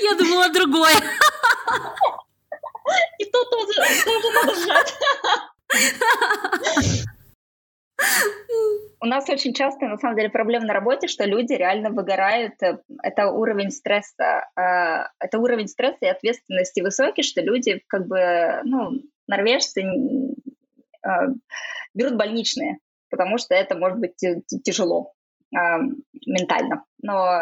Я 0.00 0.14
думала 0.16 0.48
другое. 0.52 0.94
И 3.18 3.24
то 3.26 3.44
тоже, 3.44 3.72
тоже 4.04 4.30
надо 4.34 4.54
сжать. 4.54 4.94
У 9.02 9.06
нас 9.06 9.28
очень 9.28 9.54
часто, 9.54 9.86
на 9.86 9.96
самом 9.96 10.16
деле, 10.16 10.28
проблема 10.28 10.66
на 10.66 10.74
работе, 10.74 11.08
что 11.08 11.24
люди 11.24 11.54
реально 11.54 11.90
выгорают. 11.90 12.54
Это 13.02 13.30
уровень 13.30 13.70
стресса. 13.70 14.46
А, 14.56 15.08
это 15.18 15.38
уровень 15.38 15.68
стресса 15.68 15.98
и 16.02 16.06
ответственности 16.06 16.80
высокий, 16.80 17.22
что 17.22 17.40
люди, 17.40 17.82
как 17.86 18.06
бы, 18.06 18.60
ну, 18.64 19.00
норвежцы 19.26 19.84
а, 21.02 21.28
берут 21.94 22.16
больничные, 22.16 22.78
потому 23.10 23.38
что 23.38 23.54
это 23.54 23.76
может 23.76 23.98
быть 23.98 24.16
тяжело 24.64 25.12
ментально. 25.50 26.84
Но 27.02 27.40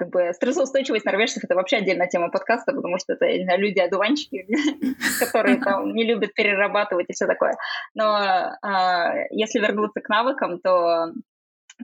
как 0.00 0.08
бы 0.08 0.32
стрессоустойчивость 0.32 1.04
норвежцев 1.04 1.44
это 1.44 1.54
вообще 1.54 1.76
отдельная 1.76 2.08
тема 2.08 2.30
подкаста, 2.30 2.72
потому 2.72 2.98
что 2.98 3.12
это 3.12 3.26
знаю, 3.44 3.60
люди-одуванчики, 3.60 4.46
которые 5.20 5.60
там 5.60 5.92
не 5.94 6.04
любят 6.04 6.32
перерабатывать 6.32 7.04
и 7.10 7.12
все 7.12 7.26
такое. 7.26 7.56
Но 7.94 8.16
а, 8.62 9.14
если 9.30 9.58
вернуться 9.58 10.00
к 10.00 10.08
навыкам, 10.08 10.58
то 10.60 11.12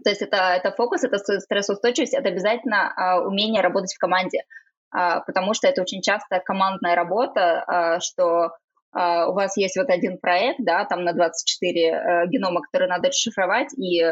то 0.03 0.11
есть 0.11 0.23
это, 0.23 0.37
это 0.37 0.73
фокус, 0.73 1.05
это 1.05 1.19
стрессоустойчивость, 1.19 2.15
это 2.15 2.29
обязательно 2.29 2.93
а, 2.97 3.21
умение 3.21 3.63
работать 3.63 3.95
в 3.95 3.99
команде, 3.99 4.45
а, 4.91 5.21
потому 5.21 5.53
что 5.53 5.69
это 5.69 5.83
очень 5.83 6.01
часто 6.01 6.41
командная 6.41 6.95
работа, 6.95 7.65
а, 7.67 8.01
что 8.01 8.53
а, 8.93 9.29
у 9.29 9.35
вас 9.35 9.59
есть 9.59 9.77
вот 9.77 9.91
один 9.91 10.19
проект, 10.19 10.59
да, 10.61 10.87
там 10.87 11.05
на 11.05 11.13
24 11.13 11.95
а, 11.95 12.27
генома, 12.27 12.63
который 12.63 12.89
надо 12.89 13.09
расшифровать, 13.09 13.73
и 13.79 14.03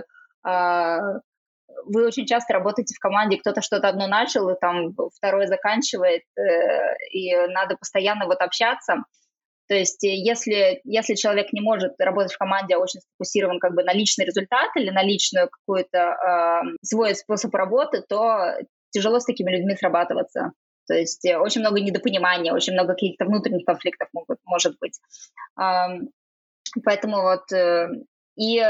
а, 0.43 0.99
вы 1.85 2.07
очень 2.07 2.27
часто 2.27 2.55
работаете 2.55 2.95
в 2.95 2.99
команде, 2.99 3.39
кто-то 3.39 3.63
что-то 3.63 3.89
одно 3.89 4.07
начал, 4.07 4.49
и 4.51 4.59
там 4.59 4.95
второй 5.17 5.47
заканчивает, 5.47 6.23
э, 6.37 6.97
и 7.13 7.35
надо 7.49 7.77
постоянно 7.77 8.27
вот 8.27 8.41
общаться. 8.41 8.97
То 9.69 9.75
есть 9.75 10.03
э, 10.05 10.15
если, 10.15 10.81
если 10.85 11.15
человек 11.15 11.53
не 11.53 11.61
может 11.61 11.93
работать 11.99 12.33
в 12.33 12.39
команде, 12.39 12.75
а 12.75 12.79
очень 12.79 13.01
сфокусирован 13.01 13.59
как 13.59 13.75
бы 13.75 13.83
на 13.83 13.93
личный 13.93 14.27
результат 14.27 14.71
или 14.77 14.91
на 14.91 15.03
личную 15.03 15.49
какую-то 15.49 15.99
э, 15.99 16.63
свой 16.83 17.15
способ 17.15 17.55
работы, 17.55 18.03
то 18.09 18.57
тяжело 18.91 19.19
с 19.19 19.25
такими 19.25 19.51
людьми 19.51 19.77
срабатываться. 19.77 20.53
То 20.87 20.95
есть 20.95 21.25
э, 21.25 21.37
очень 21.39 21.61
много 21.61 21.81
недопонимания, 21.81 22.53
очень 22.53 22.75
много 22.75 22.93
каких-то 22.93 23.25
внутренних 23.25 23.65
конфликтов 23.65 24.09
могут, 24.13 24.39
может 24.45 24.79
быть. 24.79 24.99
Э, 25.61 25.99
поэтому 26.85 27.23
вот 27.23 27.51
э, 27.53 27.89
и 28.37 28.63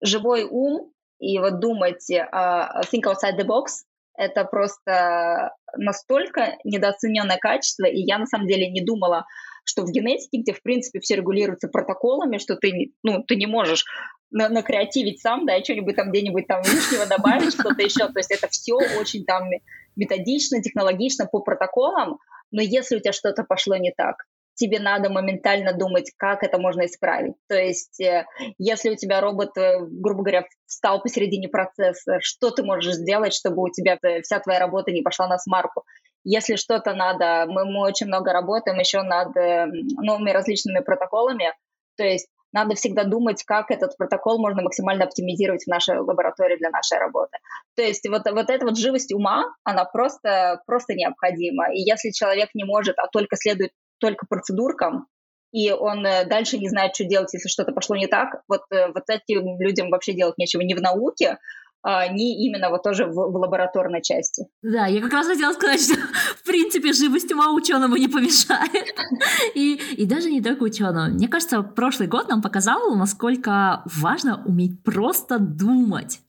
живой 0.00 0.44
ум 0.44 0.92
и 1.22 1.38
вот 1.38 1.60
думать, 1.60 2.10
uh, 2.10 2.82
think 2.92 3.04
outside 3.04 3.38
the 3.38 3.46
box, 3.46 3.84
это 4.16 4.44
просто 4.44 5.52
настолько 5.76 6.58
недооцененное 6.64 7.38
качество, 7.38 7.86
и 7.86 8.00
я 8.00 8.18
на 8.18 8.26
самом 8.26 8.48
деле 8.48 8.68
не 8.68 8.84
думала, 8.84 9.24
что 9.64 9.82
в 9.82 9.90
генетике, 9.92 10.38
где, 10.42 10.52
в 10.52 10.60
принципе, 10.62 10.98
все 10.98 11.14
регулируется 11.14 11.68
протоколами, 11.68 12.38
что 12.38 12.56
ты, 12.56 12.92
ну, 13.04 13.22
ты 13.22 13.36
не 13.36 13.46
можешь 13.46 13.84
на 14.32 14.48
накреативить 14.48 15.20
сам, 15.20 15.46
да, 15.46 15.62
что-нибудь 15.62 15.94
там 15.94 16.10
где-нибудь 16.10 16.48
там 16.48 16.62
лишнего 16.62 17.06
добавить, 17.06 17.54
что-то 17.54 17.82
еще, 17.82 18.08
то 18.08 18.18
есть 18.18 18.32
это 18.32 18.48
все 18.48 18.74
очень 18.74 19.24
там 19.24 19.48
методично, 19.94 20.60
технологично 20.60 21.26
по 21.26 21.38
протоколам, 21.38 22.18
но 22.50 22.62
если 22.62 22.96
у 22.96 22.98
тебя 22.98 23.12
что-то 23.12 23.44
пошло 23.44 23.76
не 23.76 23.92
так, 23.96 24.16
тебе 24.62 24.78
надо 24.78 25.10
моментально 25.10 25.72
думать, 25.72 26.12
как 26.16 26.44
это 26.44 26.58
можно 26.58 26.86
исправить. 26.86 27.34
То 27.48 27.56
есть, 27.56 28.00
э, 28.00 28.26
если 28.58 28.90
у 28.90 28.96
тебя 28.96 29.20
робот, 29.20 29.56
э, 29.58 29.80
грубо 29.80 30.22
говоря, 30.22 30.44
встал 30.66 31.02
посередине 31.02 31.48
процесса, 31.48 32.18
что 32.20 32.50
ты 32.50 32.62
можешь 32.62 32.94
сделать, 32.94 33.34
чтобы 33.34 33.62
у 33.62 33.68
тебя 33.70 33.98
вся 34.22 34.38
твоя 34.38 34.60
работа 34.60 34.92
не 34.92 35.02
пошла 35.02 35.26
на 35.26 35.38
смарку? 35.38 35.82
Если 36.22 36.54
что-то 36.54 36.94
надо, 36.94 37.46
мы, 37.48 37.64
мы 37.64 37.80
очень 37.80 38.06
много 38.06 38.32
работаем 38.32 38.78
еще 38.78 39.02
над 39.02 39.36
э, 39.36 39.66
новыми 40.00 40.30
различными 40.30 40.78
протоколами, 40.78 41.52
то 41.96 42.04
есть 42.04 42.28
надо 42.52 42.74
всегда 42.74 43.04
думать, 43.04 43.42
как 43.44 43.70
этот 43.70 43.96
протокол 43.96 44.38
можно 44.38 44.62
максимально 44.62 45.04
оптимизировать 45.04 45.64
в 45.64 45.68
нашей 45.68 45.98
лаборатории 45.98 46.58
для 46.58 46.70
нашей 46.70 46.98
работы. 46.98 47.38
То 47.76 47.82
есть 47.82 48.06
вот, 48.08 48.22
вот 48.30 48.50
эта 48.50 48.64
вот 48.64 48.76
живость 48.76 49.12
ума, 49.12 49.44
она 49.64 49.84
просто, 49.86 50.60
просто 50.66 50.94
необходима. 50.94 51.72
И 51.72 51.80
если 51.80 52.10
человек 52.10 52.50
не 52.54 52.64
может, 52.64 52.98
а 52.98 53.08
только 53.10 53.36
следует 53.36 53.70
только 54.02 54.26
процедуркам, 54.28 55.06
и 55.52 55.70
он 55.70 56.04
э, 56.04 56.24
дальше 56.24 56.58
не 56.58 56.68
знает, 56.68 56.94
что 56.94 57.04
делать, 57.04 57.32
если 57.32 57.48
что-то 57.48 57.72
пошло 57.72 57.94
не 57.96 58.06
так. 58.06 58.42
Вот, 58.48 58.62
э, 58.70 58.88
вот 58.88 59.04
этим 59.08 59.60
людям 59.60 59.90
вообще 59.90 60.14
делать 60.14 60.38
нечего 60.38 60.62
ни 60.62 60.74
в 60.74 60.80
науке, 60.80 61.38
а 61.84 62.06
не 62.08 62.46
именно 62.46 62.70
вот 62.70 62.82
тоже 62.82 63.06
в, 63.06 63.12
в 63.12 63.36
лабораторной 63.36 64.02
части. 64.02 64.46
Да, 64.62 64.86
я 64.86 65.00
как 65.02 65.12
раз 65.12 65.26
хотела 65.26 65.52
сказать, 65.52 65.82
что 65.82 65.94
в 66.36 66.44
принципе 66.44 66.92
живость 66.92 67.30
ума 67.32 67.52
ученому 67.52 67.96
не 67.96 68.08
помешает. 68.08 68.94
И, 69.54 69.74
и 69.96 70.06
даже 70.06 70.30
не 70.30 70.40
только 70.40 70.62
ученому. 70.62 71.12
Мне 71.12 71.28
кажется, 71.28 71.62
прошлый 71.62 72.08
год 72.08 72.28
нам 72.28 72.40
показал, 72.40 72.94
насколько 72.94 73.82
важно 73.84 74.42
уметь 74.46 74.82
просто 74.82 75.38
думать 75.38 76.20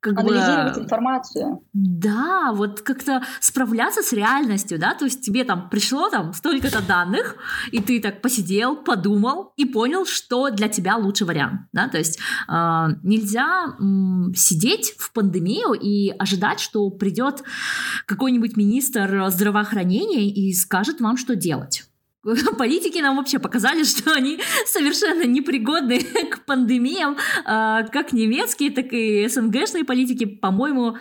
как 0.00 0.18
анализировать 0.18 0.76
бы, 0.76 0.84
информацию. 0.84 1.62
Да, 1.72 2.52
вот 2.52 2.80
как-то 2.80 3.22
справляться 3.40 4.02
с 4.02 4.12
реальностью, 4.12 4.78
да, 4.78 4.94
то 4.94 5.04
есть 5.04 5.20
тебе 5.20 5.44
там 5.44 5.68
пришло 5.68 6.08
там 6.08 6.32
столько-то 6.32 6.82
данных, 6.86 7.36
и 7.70 7.80
ты 7.80 8.00
так 8.00 8.22
посидел, 8.22 8.76
подумал 8.76 9.52
и 9.56 9.66
понял, 9.66 10.06
что 10.06 10.50
для 10.50 10.68
тебя 10.68 10.96
лучший 10.96 11.26
вариант, 11.26 11.62
да, 11.72 11.88
то 11.88 11.98
есть 11.98 12.18
э, 12.48 12.52
нельзя 13.02 13.66
э, 13.78 14.32
сидеть 14.34 14.94
в 14.98 15.12
пандемию 15.12 15.74
и 15.74 16.10
ожидать, 16.18 16.60
что 16.60 16.88
придет 16.90 17.42
какой-нибудь 18.06 18.56
министр 18.56 19.26
здравоохранения 19.28 20.30
и 20.30 20.52
скажет 20.54 21.00
вам, 21.00 21.16
что 21.16 21.36
делать. 21.36 21.89
Политики 22.58 22.98
нам 22.98 23.16
вообще 23.16 23.38
показали, 23.38 23.84
что 23.84 24.12
они 24.12 24.38
совершенно 24.66 25.24
непригодны 25.24 26.00
к 26.30 26.44
пандемиям, 26.44 27.16
а, 27.44 27.84
как 27.84 28.12
немецкие, 28.12 28.70
так 28.70 28.92
и 28.92 29.26
СНГшные 29.28 29.84
политики. 29.84 30.26
По-моему, 30.26 30.96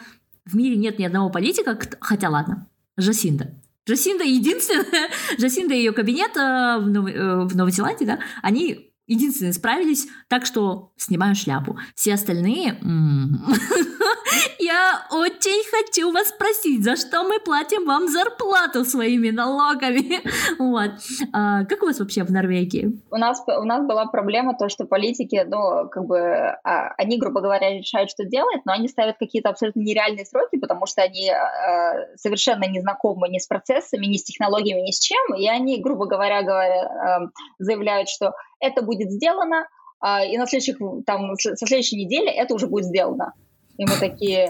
в 0.45 0.55
мире 0.55 0.75
нет 0.75 0.99
ни 0.99 1.05
одного 1.05 1.29
политика, 1.29 1.77
хотя 1.99 2.29
ладно, 2.29 2.67
Жасинда. 2.97 3.53
Жасинда 3.86 4.23
единственная, 4.23 5.10
Жасинда 5.38 5.73
и 5.73 5.79
ее 5.79 5.93
кабинет 5.93 6.38
а. 6.38 6.77
Э, 6.77 7.45
в 7.45 7.55
Новой 7.55 7.71
Зеландии, 7.71 8.05
да, 8.05 8.19
они 8.43 8.88
единственные 9.09 9.53
справились, 9.53 10.07
так 10.29 10.45
что 10.45 10.91
снимаю 10.95 11.35
шляпу. 11.35 11.77
Все 11.95 12.13
остальные... 12.13 12.79
Я 14.59 15.01
очень 15.11 15.63
хочу 15.71 16.11
вас 16.11 16.29
спросить, 16.29 16.83
за 16.83 16.95
что 16.95 17.23
мы 17.23 17.39
платим 17.39 17.85
вам 17.85 18.07
зарплату 18.07 18.85
своими 18.85 19.29
налогами? 19.31 20.19
Вот. 20.59 20.91
А, 21.33 21.65
как 21.65 21.83
у 21.83 21.85
вас 21.85 21.99
вообще 21.99 22.23
в 22.23 22.31
Норвегии? 22.31 23.01
У 23.11 23.17
нас, 23.17 23.41
у 23.47 23.63
нас 23.63 23.85
была 23.85 24.05
проблема 24.05 24.55
то, 24.57 24.69
что 24.69 24.85
политики, 24.85 25.43
ну, 25.47 25.89
как 25.89 26.05
бы, 26.05 26.19
а, 26.19 26.93
они, 26.97 27.17
грубо 27.17 27.41
говоря, 27.41 27.77
решают, 27.77 28.09
что 28.11 28.25
делать, 28.25 28.61
но 28.65 28.73
они 28.73 28.87
ставят 28.87 29.17
какие-то 29.17 29.49
абсолютно 29.49 29.79
нереальные 29.79 30.25
сроки, 30.25 30.57
потому 30.57 30.85
что 30.85 31.01
они 31.01 31.29
а, 31.29 32.15
совершенно 32.17 32.65
не 32.65 32.81
знакомы 32.81 33.29
ни 33.29 33.39
с 33.39 33.47
процессами, 33.47 34.05
ни 34.05 34.17
с 34.17 34.23
технологиями, 34.23 34.81
ни 34.81 34.91
с 34.91 34.99
чем, 34.99 35.35
и 35.35 35.47
они, 35.47 35.81
грубо 35.81 36.05
говоря, 36.05 36.43
говоря 36.43 37.29
заявляют, 37.57 38.09
что 38.09 38.33
это 38.59 38.81
будет 38.81 39.11
сделано, 39.11 39.67
и 40.01 40.37
на 40.37 40.47
следующих, 40.47 40.77
там, 41.05 41.35
со 41.35 41.65
следующей 41.65 41.97
недели 41.97 42.29
это 42.29 42.53
уже 42.53 42.67
будет 42.67 42.85
сделано. 42.85 43.33
И 43.77 43.85
мы 43.85 43.95
такие, 43.99 44.47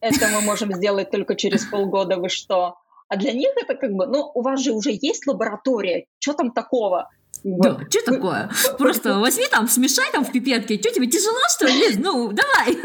это 0.00 0.28
мы 0.28 0.40
можем 0.40 0.72
сделать 0.72 1.10
только 1.10 1.36
через 1.36 1.64
полгода, 1.64 2.16
вы 2.16 2.28
что? 2.28 2.76
А 3.08 3.16
для 3.16 3.32
них 3.32 3.50
это 3.56 3.74
как 3.74 3.92
бы, 3.92 4.06
ну, 4.06 4.30
у 4.34 4.42
вас 4.42 4.60
же 4.60 4.72
уже 4.72 4.90
есть 4.90 5.26
лаборатория, 5.26 6.06
что 6.18 6.32
там 6.32 6.50
такого? 6.50 7.10
Да, 7.44 7.78
что 7.90 8.12
такое? 8.12 8.50
Просто 8.78 9.18
возьми 9.18 9.46
там, 9.50 9.66
смешай 9.68 10.10
там 10.12 10.24
в 10.24 10.30
пипетке. 10.30 10.78
Что 10.78 10.90
тебе 10.90 11.08
тяжело, 11.08 11.40
что 11.50 11.66
ли? 11.66 11.96
Ну, 11.96 12.32
давай. 12.32 12.78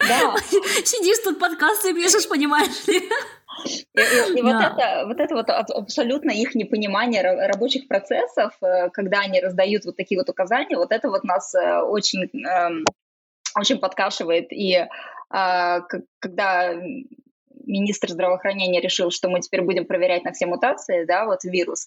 Да. 0.00 0.34
Сидишь 0.84 1.18
тут 1.22 1.38
подкасты 1.38 1.94
пишешь, 1.94 2.28
понимаешь 2.28 2.86
ли? 2.88 3.08
И, 3.64 4.00
и, 4.00 4.38
и 4.38 4.42
да. 4.42 4.42
вот, 4.42 4.80
это, 4.80 5.06
вот 5.06 5.20
это 5.20 5.34
вот 5.34 5.50
абсолютно 5.50 6.30
их 6.30 6.54
непонимание 6.54 7.22
рабочих 7.22 7.88
процессов, 7.88 8.52
э, 8.62 8.90
когда 8.90 9.20
они 9.20 9.40
раздают 9.40 9.84
вот 9.84 9.96
такие 9.96 10.18
вот 10.18 10.28
указания, 10.28 10.76
вот 10.76 10.92
это 10.92 11.08
вот 11.08 11.24
нас 11.24 11.54
э, 11.54 11.80
очень 11.80 12.24
эм, 12.24 12.84
очень 13.56 13.78
подкашивает. 13.78 14.52
И 14.52 14.86
а, 15.30 15.80
когда 16.18 16.74
министр 17.66 18.10
здравоохранения 18.10 18.80
решил, 18.80 19.10
что 19.10 19.28
мы 19.28 19.40
теперь 19.40 19.62
будем 19.62 19.86
проверять 19.86 20.24
на 20.24 20.32
все 20.32 20.46
мутации, 20.46 21.04
да, 21.06 21.24
вот 21.24 21.44
вирус, 21.44 21.86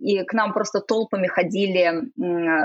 и 0.00 0.22
к 0.24 0.32
нам 0.32 0.52
просто 0.52 0.80
толпами 0.80 1.26
ходили 1.26 2.04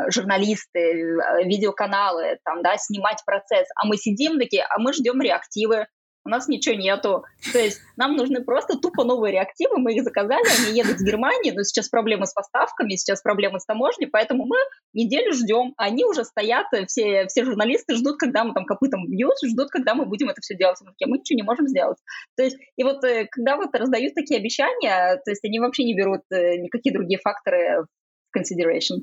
журналисты, 0.10 1.18
видеоканалы, 1.44 2.40
там, 2.46 2.62
да, 2.62 2.78
снимать 2.78 3.24
процесс, 3.26 3.68
а 3.76 3.86
мы 3.86 3.98
сидим 3.98 4.40
такие, 4.40 4.64
а 4.64 4.80
мы 4.80 4.94
ждем 4.94 5.22
реактивы, 5.22 5.88
у 6.30 6.32
нас 6.32 6.48
ничего 6.48 6.76
нету. 6.76 7.24
То 7.52 7.60
есть 7.60 7.82
нам 7.98 8.16
нужны 8.16 8.44
просто 8.44 8.78
тупо 8.78 9.04
новые 9.04 9.34
реактивы, 9.34 9.78
мы 9.78 9.94
их 9.94 10.04
заказали, 10.04 10.46
они 10.68 10.78
едут 10.78 11.00
с 11.00 11.04
Германии, 11.04 11.52
но 11.52 11.64
сейчас 11.64 11.90
проблемы 11.90 12.28
с 12.28 12.34
поставками, 12.34 12.96
сейчас 12.96 13.22
проблемы 13.22 13.60
с 13.60 13.66
таможней, 13.66 14.08
поэтому 14.08 14.46
мы 14.46 14.58
неделю 14.94 15.34
ждем, 15.34 15.74
а 15.78 15.86
они 15.86 16.06
уже 16.06 16.24
стоят, 16.24 16.68
все, 16.88 17.26
все 17.28 17.44
журналисты 17.44 17.96
ждут, 17.96 18.18
когда 18.18 18.44
мы 18.44 18.54
там 18.54 18.66
копытом 18.66 19.08
бьют, 19.08 19.34
ждут, 19.44 19.70
когда 19.70 19.96
мы 19.96 20.06
будем 20.06 20.30
это 20.30 20.42
все 20.42 20.56
делать. 20.56 20.78
Мы, 20.82 20.92
такие, 20.92 21.08
мы 21.08 21.18
ничего 21.18 21.38
не 21.38 21.44
можем 21.44 21.68
сделать. 21.68 21.98
То 22.38 22.44
есть, 22.44 22.58
и 22.78 22.84
вот 22.84 23.04
э, 23.04 23.28
когда 23.30 23.58
вот 23.58 23.74
раздают 23.74 24.14
такие 24.14 24.40
обещания, 24.40 25.20
то 25.26 25.32
есть 25.32 25.44
они 25.44 25.60
вообще 25.60 25.84
не 25.84 25.96
берут 25.96 26.22
э, 26.32 26.58
никакие 26.58 26.94
другие 26.94 27.20
факторы 27.20 27.86
в 28.32 28.38
consideration. 28.38 29.02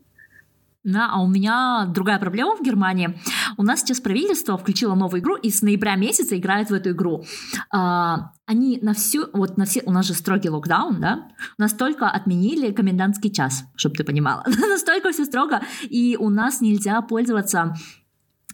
Да, 0.87 1.09
а 1.11 1.21
у 1.21 1.27
меня 1.27 1.85
другая 1.89 2.21
проблема 2.21 2.55
в 2.55 2.63
Германии. 2.63 3.19
У 3.57 3.65
нас 3.65 3.81
сейчас 3.81 3.99
правительство 3.99 4.57
включило 4.57 4.95
новую 4.95 5.21
игру 5.21 5.35
и 5.35 5.51
с 5.51 5.61
ноября 5.61 5.97
месяца 5.97 6.39
играет 6.39 6.71
в 6.71 6.75
эту 6.75 6.91
игру. 6.91 7.25
А, 7.73 8.31
они 8.47 8.79
на 8.83 8.95
всю, 8.95 9.27
вот 9.33 9.57
на 9.57 9.65
все, 9.65 9.83
у 9.85 9.91
нас 9.91 10.07
же 10.07 10.15
строгий 10.15 10.49
локдаун, 10.49 11.01
да, 11.01 11.27
настолько 11.59 12.09
отменили 12.09 12.71
комендантский 12.71 13.33
час, 13.33 13.65
чтобы 13.75 13.97
ты 13.97 14.05
понимала. 14.05 14.45
настолько 14.71 15.11
все 15.11 15.25
строго, 15.25 15.61
и 15.83 16.17
у 16.21 16.31
нас 16.31 16.61
нельзя 16.61 17.03
пользоваться 17.03 17.75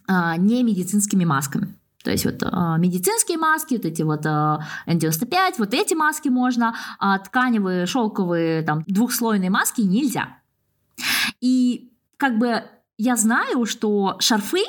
а, 0.08 0.38
не 0.38 0.62
медицинскими 0.62 1.26
масками. 1.26 1.76
То 2.02 2.10
есть 2.10 2.24
вот 2.24 2.42
э, 2.42 2.48
медицинские 2.78 3.38
маски, 3.38 3.74
вот 3.74 3.84
эти 3.84 4.02
вот 4.02 4.26
э, 4.26 4.58
N95, 4.88 5.54
вот 5.58 5.72
эти 5.72 5.94
маски 5.94 6.30
можно, 6.30 6.74
а 6.98 7.16
тканевые, 7.18 7.86
шелковые, 7.86 8.62
там, 8.62 8.82
двухслойные 8.88 9.50
маски 9.50 9.82
нельзя. 9.82 10.38
И 11.40 11.91
как 12.22 12.38
бы 12.38 12.62
я 12.98 13.16
знаю, 13.16 13.66
что 13.66 14.14
шарфы, 14.20 14.62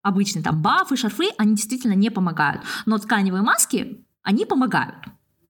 обычные 0.00 0.42
там 0.42 0.62
бафы, 0.62 0.96
шарфы, 0.96 1.28
они 1.36 1.54
действительно 1.54 1.92
не 1.92 2.10
помогают. 2.10 2.62
Но 2.86 2.96
тканевые 2.96 3.42
маски, 3.42 4.02
они 4.22 4.46
помогают. 4.46 5.04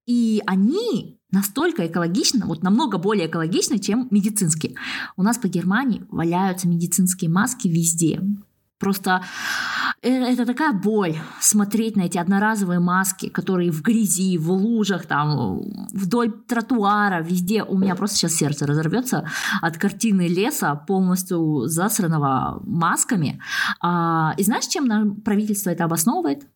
И 0.06 0.42
они 0.44 1.20
настолько 1.30 1.86
экологичны, 1.86 2.44
вот 2.46 2.64
намного 2.64 2.98
более 2.98 3.28
экологичны, 3.28 3.78
чем 3.78 4.08
медицинские. 4.10 4.74
У 5.16 5.22
нас 5.22 5.38
по 5.38 5.46
Германии 5.46 6.04
валяются 6.10 6.66
медицинские 6.66 7.30
маски 7.30 7.68
везде. 7.68 8.20
Просто 8.78 9.22
э, 10.02 10.10
это 10.10 10.44
такая 10.44 10.72
боль 10.72 11.16
смотреть 11.40 11.96
на 11.96 12.02
эти 12.02 12.18
одноразовые 12.18 12.78
маски, 12.78 13.28
которые 13.28 13.70
в 13.70 13.82
грязи, 13.82 14.36
в 14.36 14.50
лужах, 14.50 15.06
там, 15.06 15.62
вдоль 15.92 16.32
тротуара, 16.46 17.22
везде. 17.22 17.62
У 17.62 17.78
меня 17.78 17.94
просто 17.94 18.16
сейчас 18.16 18.34
сердце 18.34 18.66
разорвется 18.66 19.26
от 19.62 19.78
картины 19.78 20.28
леса, 20.28 20.74
полностью 20.74 21.66
засранного 21.66 22.60
масками. 22.64 23.40
А, 23.80 24.34
и 24.36 24.44
знаешь, 24.44 24.66
чем 24.66 25.16
правительство 25.22 25.70
это 25.70 25.84
обосновывает? 25.84 26.46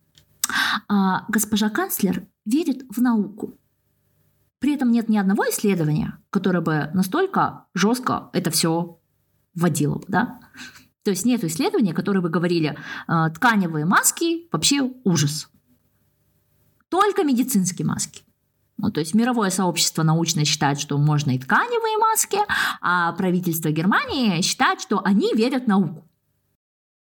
А, 0.88 1.24
госпожа 1.28 1.70
канцлер 1.70 2.26
верит 2.44 2.82
в 2.90 3.00
науку. 3.00 3.54
При 4.58 4.74
этом 4.74 4.90
нет 4.92 5.08
ни 5.08 5.16
одного 5.16 5.44
исследования, 5.44 6.18
которое 6.28 6.60
бы 6.60 6.90
настолько 6.92 7.64
жестко 7.72 8.28
это 8.34 8.50
все 8.50 8.98
вводило. 9.54 10.02
Да? 10.06 10.38
То 11.02 11.10
есть 11.10 11.24
нет 11.24 11.42
исследования, 11.44 11.94
которые 11.94 12.22
бы 12.22 12.28
говорили, 12.28 12.76
э, 13.08 13.30
тканевые 13.34 13.86
маски 13.86 14.48
вообще 14.52 14.90
ужас. 15.04 15.48
Только 16.88 17.24
медицинские 17.24 17.86
маски. 17.86 18.22
Ну, 18.76 18.90
то 18.90 19.00
есть 19.00 19.14
мировое 19.14 19.50
сообщество 19.50 20.02
научное 20.02 20.44
считает, 20.44 20.80
что 20.80 20.96
можно 20.98 21.32
и 21.32 21.38
тканевые 21.38 21.98
маски, 21.98 22.38
а 22.80 23.12
правительство 23.12 23.70
Германии 23.70 24.40
считает, 24.42 24.80
что 24.80 25.00
они 25.04 25.34
верят 25.34 25.64
в 25.64 25.68
науку 25.68 26.09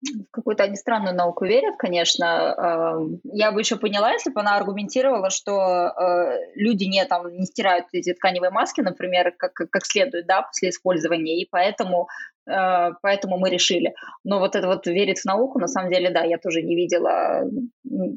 в 0.01 0.31
какую-то 0.31 0.65
они 0.65 0.77
странную 0.77 1.17
науку 1.17 1.45
верят, 1.45 1.77
конечно. 1.77 2.25
Эм, 2.25 3.21
я 3.25 3.51
бы 3.51 3.61
еще 3.61 3.77
поняла, 3.77 4.13
если 4.13 4.31
бы 4.31 4.41
она 4.41 4.57
аргументировала, 4.57 5.31
что 5.31 5.89
э, 5.89 6.53
люди 6.55 6.85
не, 6.85 7.05
там, 7.05 7.29
не 7.37 7.47
стирают 7.47 7.87
эти 7.93 8.13
тканевые 8.13 8.51
маски, 8.51 8.81
например, 8.81 9.35
как, 9.37 9.55
как 9.55 9.85
следует, 9.85 10.27
да, 10.27 10.43
после 10.43 10.71
использования, 10.71 11.41
и 11.43 11.49
поэтому, 11.51 12.09
э, 12.47 12.91
поэтому 13.03 13.39
мы 13.39 13.51
решили. 13.51 13.95
Но 14.25 14.39
вот 14.39 14.55
это 14.55 14.69
вот 14.69 14.87
верить 14.87 15.21
в 15.21 15.25
науку, 15.25 15.59
на 15.59 15.69
самом 15.69 15.91
деле, 15.91 16.11
да, 16.11 16.23
я 16.23 16.39
тоже 16.39 16.63
не 16.63 16.77
видела 16.77 17.43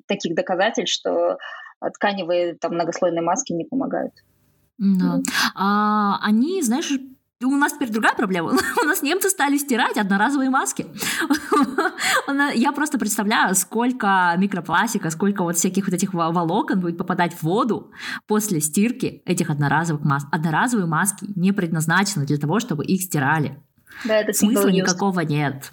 таких 0.08 0.36
доказательств, 0.36 0.94
что 0.94 1.38
тканевые 1.96 2.56
там 2.56 2.74
многослойные 2.74 3.24
маски 3.24 3.54
не 3.54 3.66
помогают. 3.66 4.14
Да. 4.78 5.20
А, 5.56 6.20
они, 6.22 6.62
знаешь, 6.62 6.92
у 7.48 7.58
нас 7.58 7.74
теперь 7.74 7.90
другая 7.90 8.14
проблема. 8.16 8.52
У 8.84 8.86
нас 8.86 9.02
немцы 9.02 9.30
стали 9.30 9.58
стирать 9.58 9.98
одноразовые 9.98 10.50
маски. 10.50 10.86
Я 12.56 12.72
просто 12.72 12.98
представляю, 13.00 13.56
сколько 13.56 14.34
микропластика, 14.38 15.10
сколько 15.10 15.44
вот 15.44 15.58
всяких 15.58 15.86
вот 15.86 15.94
этих 15.94 16.14
волокон 16.14 16.80
будет 16.80 16.98
попадать 16.98 17.34
в 17.34 17.44
воду 17.44 17.92
после 18.28 18.62
стирки 18.62 19.22
этих 19.26 19.50
одноразовых 19.50 20.04
масок. 20.04 20.30
Одноразовые 20.32 20.88
маски 20.88 21.26
не 21.36 21.52
предназначены 21.52 22.26
для 22.26 22.38
того, 22.38 22.60
чтобы 22.60 22.86
их 22.86 23.02
стирали. 23.02 23.58
Да, 24.06 24.18
это 24.18 24.34
Смысла 24.34 24.70
никакого 24.70 25.22
нет. 25.22 25.72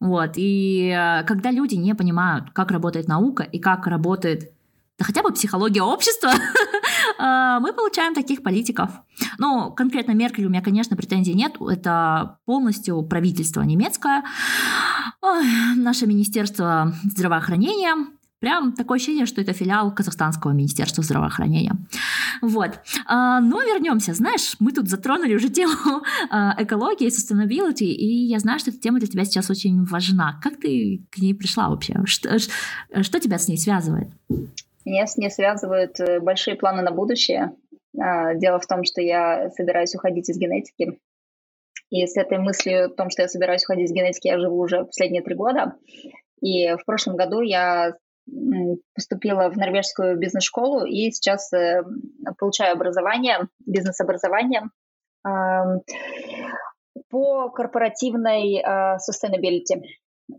Вот. 0.00 0.32
И 0.36 0.88
э, 0.88 1.24
когда 1.24 1.50
люди 1.50 1.76
не 1.76 1.94
понимают, 1.94 2.50
как 2.50 2.70
работает 2.70 3.08
наука 3.08 3.42
и 3.42 3.58
как 3.58 3.86
работает 3.86 4.52
да 4.98 5.04
хотя 5.04 5.22
бы 5.22 5.32
психология 5.32 5.82
общества, 5.82 6.32
э, 7.18 7.58
мы 7.60 7.72
получаем 7.72 8.14
таких 8.14 8.42
политиков. 8.42 8.90
Ну, 9.38 9.72
конкретно 9.72 10.12
Меркель 10.12 10.46
у 10.46 10.50
меня, 10.50 10.62
конечно, 10.62 10.96
претензий 10.96 11.34
нет. 11.34 11.56
Это 11.60 12.38
полностью 12.44 13.02
правительство 13.02 13.62
немецкое, 13.62 14.24
наше 15.76 16.06
Министерство 16.06 16.94
здравоохранения, 17.04 17.94
Прям 18.42 18.72
такое 18.72 18.96
ощущение, 18.96 19.24
что 19.24 19.40
это 19.40 19.52
филиал 19.52 19.94
Казахстанского 19.94 20.50
министерства 20.50 21.04
здравоохранения. 21.04 21.76
Вот. 22.40 22.80
А, 23.06 23.40
но 23.40 23.62
вернемся. 23.62 24.14
Знаешь, 24.14 24.56
мы 24.58 24.72
тут 24.72 24.88
затронули 24.88 25.36
уже 25.36 25.48
тему 25.48 26.02
а, 26.28 26.56
экологии, 26.58 27.06
sustainability, 27.06 27.84
и 27.84 28.26
я 28.26 28.40
знаю, 28.40 28.58
что 28.58 28.70
эта 28.70 28.80
тема 28.80 28.98
для 28.98 29.06
тебя 29.06 29.24
сейчас 29.24 29.48
очень 29.48 29.84
важна. 29.84 30.40
Как 30.42 30.56
ты 30.56 31.06
к 31.12 31.18
ней 31.18 31.34
пришла 31.34 31.68
вообще? 31.68 32.00
Что, 32.04 32.36
что 32.40 33.20
тебя 33.20 33.38
с 33.38 33.46
ней 33.46 33.58
связывает? 33.58 34.10
Меня 34.84 35.06
с 35.06 35.16
ней 35.16 35.30
связывают 35.30 35.98
э, 36.00 36.20
большие 36.20 36.56
планы 36.56 36.82
на 36.82 36.90
будущее. 36.90 37.52
А, 38.00 38.34
дело 38.34 38.58
в 38.58 38.66
том, 38.66 38.84
что 38.84 39.00
я 39.00 39.50
собираюсь 39.50 39.94
уходить 39.94 40.28
из 40.28 40.38
генетики. 40.38 40.98
И 41.90 42.06
с 42.06 42.16
этой 42.16 42.38
мыслью 42.38 42.86
о 42.86 42.88
том, 42.88 43.10
что 43.10 43.22
я 43.22 43.28
собираюсь 43.28 43.64
уходить 43.64 43.90
из 43.90 43.92
генетики, 43.92 44.28
я 44.28 44.38
живу 44.38 44.58
уже 44.58 44.84
последние 44.84 45.22
три 45.22 45.34
года. 45.34 45.76
И 46.40 46.72
в 46.74 46.84
прошлом 46.84 47.16
году 47.16 47.40
я 47.40 47.94
поступила 48.94 49.50
в 49.50 49.56
норвежскую 49.56 50.16
бизнес-школу 50.16 50.84
и 50.84 51.10
сейчас 51.10 51.52
э, 51.52 51.82
получаю 52.38 52.72
образование, 52.72 53.48
бизнес-образование 53.66 54.62
по 57.10 57.50
корпоративной 57.50 58.60
а, 58.64 58.96
sustainability, 58.96 59.82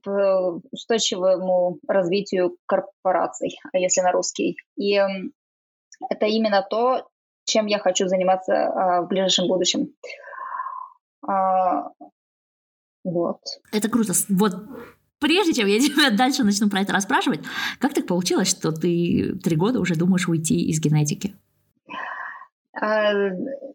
по 0.01 0.61
устойчивому 0.71 1.79
развитию 1.87 2.57
корпораций, 2.65 3.57
если 3.73 4.01
на 4.01 4.11
русский. 4.11 4.57
И 4.75 4.93
это 6.09 6.25
именно 6.25 6.65
то, 6.67 7.07
чем 7.45 7.65
я 7.65 7.79
хочу 7.79 8.07
заниматься 8.07 8.53
а, 8.53 9.01
в 9.01 9.07
ближайшем 9.07 9.47
будущем. 9.47 9.93
А, 11.27 11.89
вот. 13.03 13.39
Это 13.71 13.89
круто. 13.89 14.13
Вот 14.29 14.53
прежде 15.19 15.53
чем 15.53 15.67
я 15.67 15.79
тебя 15.79 16.09
дальше 16.09 16.43
начну 16.43 16.69
про 16.69 16.81
это 16.81 16.93
расспрашивать, 16.93 17.41
как 17.79 17.93
так 17.93 18.07
получилось, 18.07 18.49
что 18.49 18.71
ты 18.71 19.35
три 19.43 19.55
года 19.55 19.79
уже 19.79 19.95
думаешь 19.95 20.27
уйти 20.27 20.65
из 20.69 20.79
генетики? 20.79 21.35
А, 22.73 23.13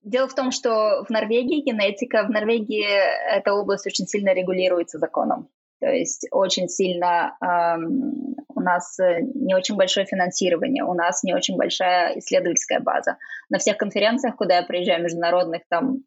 дело 0.02 0.28
в 0.28 0.34
том, 0.34 0.50
что 0.50 1.04
в 1.06 1.10
Норвегии 1.10 1.62
генетика, 1.62 2.24
в 2.24 2.30
Норвегии 2.30 2.84
эта 2.84 3.54
область 3.54 3.86
очень 3.86 4.06
сильно 4.06 4.34
регулируется 4.34 4.98
законом. 4.98 5.48
То 5.80 5.88
есть 5.88 6.26
очень 6.32 6.68
сильно 6.68 7.36
эм, 7.40 8.34
у 8.48 8.60
нас 8.60 8.98
не 8.98 9.54
очень 9.54 9.76
большое 9.76 10.06
финансирование, 10.06 10.84
у 10.84 10.94
нас 10.94 11.22
не 11.22 11.34
очень 11.34 11.56
большая 11.56 12.18
исследовательская 12.18 12.80
база. 12.80 13.16
На 13.48 13.58
всех 13.58 13.76
конференциях, 13.76 14.36
куда 14.36 14.56
я 14.56 14.62
приезжаю, 14.62 15.02
международных, 15.02 15.62
там 15.68 15.98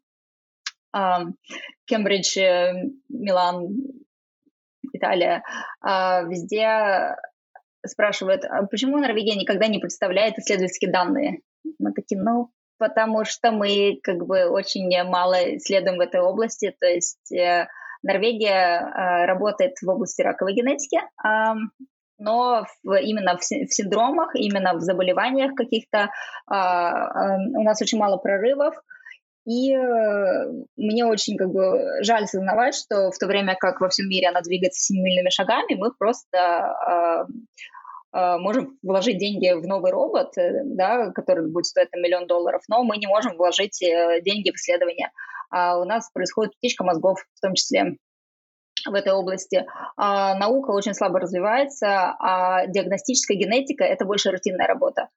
эм, 0.94 1.36
Кембридж, 1.86 2.36
Милан, 3.08 3.68
Италия, 4.92 5.42
а, 5.80 6.22
везде 6.22 7.16
спрашивают, 7.86 8.44
а 8.44 8.64
почему 8.66 8.98
Норвегия 8.98 9.36
никогда 9.36 9.66
не 9.66 9.78
представляет 9.78 10.38
исследовательские 10.38 10.92
данные? 10.92 11.40
Мы 11.78 11.92
такие, 11.92 12.20
ну, 12.20 12.50
потому 12.78 13.24
что 13.24 13.50
мы 13.50 13.98
как 14.02 14.26
бы 14.26 14.46
очень 14.48 14.88
мало 15.04 15.56
исследуем 15.56 15.98
в 15.98 16.00
этой 16.00 16.20
области, 16.20 16.74
то 16.78 16.86
есть 16.86 17.32
э, 17.32 17.68
Норвегия 18.02 18.80
э, 18.80 19.26
работает 19.26 19.74
в 19.80 19.88
области 19.88 20.22
раковой 20.22 20.54
генетики, 20.54 20.96
э, 20.96 21.54
но 22.18 22.64
в, 22.84 22.94
именно 23.00 23.36
в, 23.36 23.40
в 23.40 23.74
синдромах, 23.74 24.34
именно 24.34 24.74
в 24.74 24.80
заболеваниях 24.80 25.54
каких-то 25.54 25.98
э, 25.98 26.54
э, 26.54 27.36
у 27.54 27.62
нас 27.62 27.80
очень 27.82 27.98
мало 27.98 28.16
прорывов, 28.16 28.74
и 29.44 29.74
э, 29.74 30.46
мне 30.76 31.04
очень 31.04 31.36
как 31.36 31.50
бы 31.50 32.02
жаль 32.02 32.26
сознавать, 32.26 32.74
что 32.74 33.10
в 33.10 33.18
то 33.18 33.26
время 33.26 33.56
как 33.58 33.80
во 33.80 33.88
всем 33.88 34.08
мире 34.08 34.28
она 34.28 34.40
двигается 34.40 34.80
семимильными 34.80 35.30
шагами, 35.30 35.74
мы 35.74 35.92
просто 35.92 37.26
можем 38.12 38.78
вложить 38.82 39.18
деньги 39.18 39.52
в 39.52 39.66
новый 39.66 39.90
робот, 39.90 40.36
э, 40.36 40.62
да, 40.64 41.10
который 41.12 41.50
будет 41.50 41.66
стоить 41.66 41.90
там, 41.90 42.02
миллион 42.02 42.26
долларов, 42.26 42.62
но 42.68 42.84
мы 42.84 42.98
не 42.98 43.06
можем 43.06 43.36
вложить 43.36 43.82
э, 43.82 44.20
деньги 44.22 44.50
в 44.50 44.54
исследования. 44.54 45.10
А 45.50 45.78
у 45.78 45.84
нас 45.84 46.10
происходит 46.12 46.56
птичка 46.56 46.84
мозгов 46.84 47.24
в 47.34 47.40
том 47.40 47.54
числе 47.54 47.96
в 48.86 48.94
этой 48.94 49.12
области. 49.12 49.64
А 49.96 50.34
наука 50.34 50.70
очень 50.70 50.94
слабо 50.94 51.20
развивается, 51.20 52.14
а 52.18 52.66
диагностическая 52.66 53.36
генетика– 53.36 53.84
это 53.84 54.04
больше 54.04 54.30
рутинная 54.30 54.66
работа. 54.66 55.08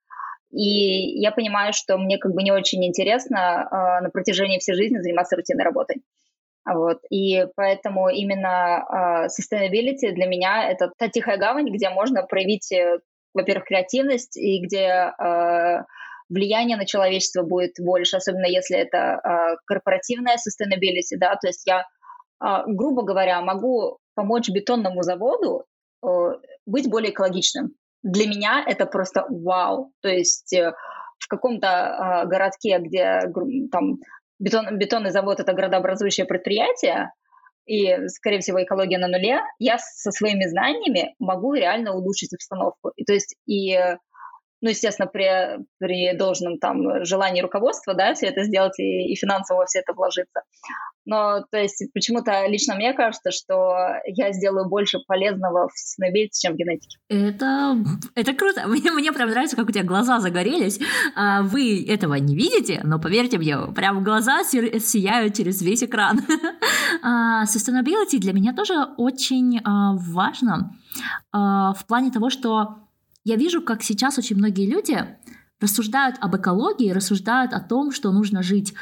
И 0.52 1.20
я 1.20 1.32
понимаю, 1.32 1.74
что 1.74 1.98
мне 1.98 2.18
как 2.18 2.34
бы 2.34 2.44
не 2.44 2.52
очень 2.52 2.86
интересно 2.86 3.68
э, 3.70 4.04
на 4.04 4.10
протяжении 4.10 4.60
всей 4.60 4.76
жизни 4.76 5.00
заниматься 5.00 5.36
рутинной 5.36 5.66
работой. 5.66 6.02
Вот. 6.66 7.00
И 7.10 7.46
поэтому 7.56 8.10
именно 8.10 8.84
э, 8.90 9.28
sustainability 9.28 10.12
для 10.12 10.28
меня 10.28 10.70
это 10.70 10.92
та 10.98 11.10
тихая 11.10 11.38
гавань, 11.38 11.70
где 11.70 11.90
можно 11.90 12.24
проявить, 12.24 12.72
э, 12.72 13.00
во-первых, 13.34 13.66
креативность 13.66 14.36
и 14.38 14.60
где 14.66 15.14
э, 15.18 15.84
влияние 16.30 16.78
на 16.78 16.86
человечество 16.86 17.44
будет 17.44 17.74
больше, 17.80 18.18
особенно 18.18 18.48
если 18.48 18.78
это 18.78 18.98
э, 18.98 19.58
корпоративная 19.66 20.38
sustainability, 20.38 21.18
да, 21.18 21.36
то 21.36 21.48
есть 21.48 21.68
я, 21.68 21.86
грубо 22.68 23.04
говоря, 23.04 23.42
могу 23.42 23.98
помочь 24.14 24.50
бетонному 24.50 25.04
заводу 25.04 25.66
быть 26.66 26.90
более 26.90 27.12
экологичным 27.12 27.72
для 28.06 28.28
меня 28.28 28.64
это 28.66 28.86
просто 28.86 29.26
вау. 29.30 29.92
То 30.02 30.10
есть 30.10 30.54
э, 30.54 30.74
в 31.18 31.28
каком-то 31.28 31.68
э, 31.68 32.28
городке, 32.28 32.78
где 32.80 33.22
там 33.72 33.98
бетон, 34.40 34.78
бетонный 34.78 35.12
завод 35.12 35.40
это 35.40 35.54
градообразующее 35.54 36.26
предприятие, 36.26 37.12
и, 37.66 38.08
скорее 38.10 38.40
всего, 38.40 38.64
экология 38.64 38.98
на 38.98 39.08
нуле, 39.08 39.42
я 39.58 39.78
со 39.80 40.12
своими 40.12 40.46
знаниями 40.46 41.16
могу 41.20 41.54
реально 41.54 41.96
улучшить 41.96 42.34
обстановку. 42.34 42.92
И, 42.96 43.06
то 43.06 43.14
есть, 43.14 43.36
и 43.48 43.76
ну, 44.62 44.70
естественно, 44.70 45.08
при, 45.08 45.60
при 45.80 46.18
должном 46.18 46.58
там 46.58 47.06
желании 47.06 47.42
руководства, 47.42 47.94
да, 47.94 48.14
все 48.14 48.28
это 48.28 48.44
сделать 48.44 48.80
и, 48.80 49.12
и 49.12 49.16
финансово 49.16 49.60
во 49.60 49.66
все 49.66 49.80
это 49.80 49.94
вложиться. 49.94 50.42
Но, 51.06 51.44
то 51.52 51.58
есть, 51.58 51.84
почему-то 51.94 52.48
лично 52.48 52.76
мне 52.76 52.94
кажется, 52.94 53.30
что 53.32 53.76
я 54.08 54.32
сделаю 54.34 54.68
больше 54.68 54.98
полезного 55.08 55.68
в 55.68 55.78
сыновей, 55.78 56.32
чем 56.34 56.54
в 56.54 56.56
генетике. 56.58 56.98
Это, 57.10 57.78
это 58.16 58.34
круто. 58.34 58.68
Мне, 58.68 58.92
мне 58.92 59.12
прям 59.12 59.30
нравится, 59.30 59.56
как 59.56 59.70
у 59.70 59.72
тебя 59.72 59.84
глаза 59.84 60.20
загорелись. 60.20 60.80
А, 61.16 61.44
вы 61.44 61.86
этого 61.88 62.16
не 62.16 62.36
видите, 62.36 62.82
но 62.84 63.00
поверьте 63.00 63.38
мне, 63.38 63.58
прям 63.76 64.04
глаза 64.04 64.44
сияют 64.44 65.36
через 65.36 65.62
весь 65.62 65.84
экран. 65.84 66.22
А, 67.04 67.44
sustainability 67.44 68.18
для 68.18 68.32
меня 68.32 68.54
тоже 68.54 68.74
очень 68.98 69.60
а, 69.64 69.94
важно 69.96 70.72
в 71.32 71.86
плане 71.88 72.10
того, 72.10 72.30
что 72.30 72.85
я 73.26 73.36
вижу, 73.36 73.62
как 73.62 73.84
сейчас 73.84 74.18
очень 74.18 74.38
многие 74.38 74.70
люди 74.70 75.04
рассуждают 75.60 76.18
об 76.22 76.36
экологии, 76.36 76.92
рассуждают 76.92 77.54
о 77.54 77.60
том, 77.60 77.92
что 77.92 78.12
нужно 78.12 78.44
жить 78.44 78.74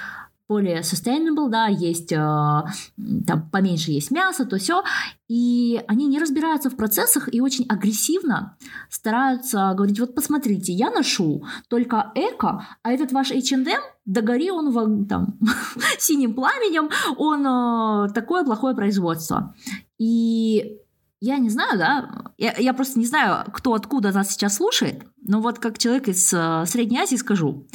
более 0.49 0.81
sustainable, 0.81 1.49
да, 1.49 1.67
есть 1.67 2.11
э, 2.11 2.15
там 2.17 3.49
поменьше 3.49 3.91
есть 3.91 4.11
мясо, 4.11 4.45
то 4.45 4.57
все, 4.57 4.83
и 5.29 5.81
они 5.87 6.05
не 6.05 6.19
разбираются 6.19 6.69
в 6.69 6.75
процессах 6.75 7.33
и 7.33 7.39
очень 7.39 7.65
агрессивно 7.69 8.57
стараются 8.89 9.73
говорить, 9.75 9.99
вот 9.99 10.13
посмотрите, 10.13 10.73
я 10.73 10.91
ношу 10.91 11.45
только 11.69 12.11
эко, 12.13 12.67
а 12.83 12.91
этот 12.91 13.13
ваш 13.13 13.31
H&M, 13.31 13.81
догори 14.05 14.51
он 14.51 15.05
там 15.07 15.39
синим 15.97 16.35
пламенем, 16.35 16.89
он 17.17 17.47
э, 17.47 18.13
такое 18.13 18.43
плохое 18.43 18.75
производство. 18.75 19.55
И 19.97 20.77
я 21.25 21.37
не 21.37 21.49
знаю, 21.49 21.77
да, 21.77 22.31
я, 22.37 22.53
я 22.57 22.73
просто 22.73 22.99
не 22.99 23.05
знаю, 23.05 23.45
кто 23.53 23.73
откуда 23.73 24.11
нас 24.11 24.31
сейчас 24.31 24.57
слушает, 24.57 25.05
но 25.21 25.39
вот 25.39 25.57
как 25.57 25.77
человек 25.77 26.09
из 26.09 26.33
э, 26.33 26.65
Средней 26.65 26.99
Азии 26.99 27.15
скажу. 27.15 27.65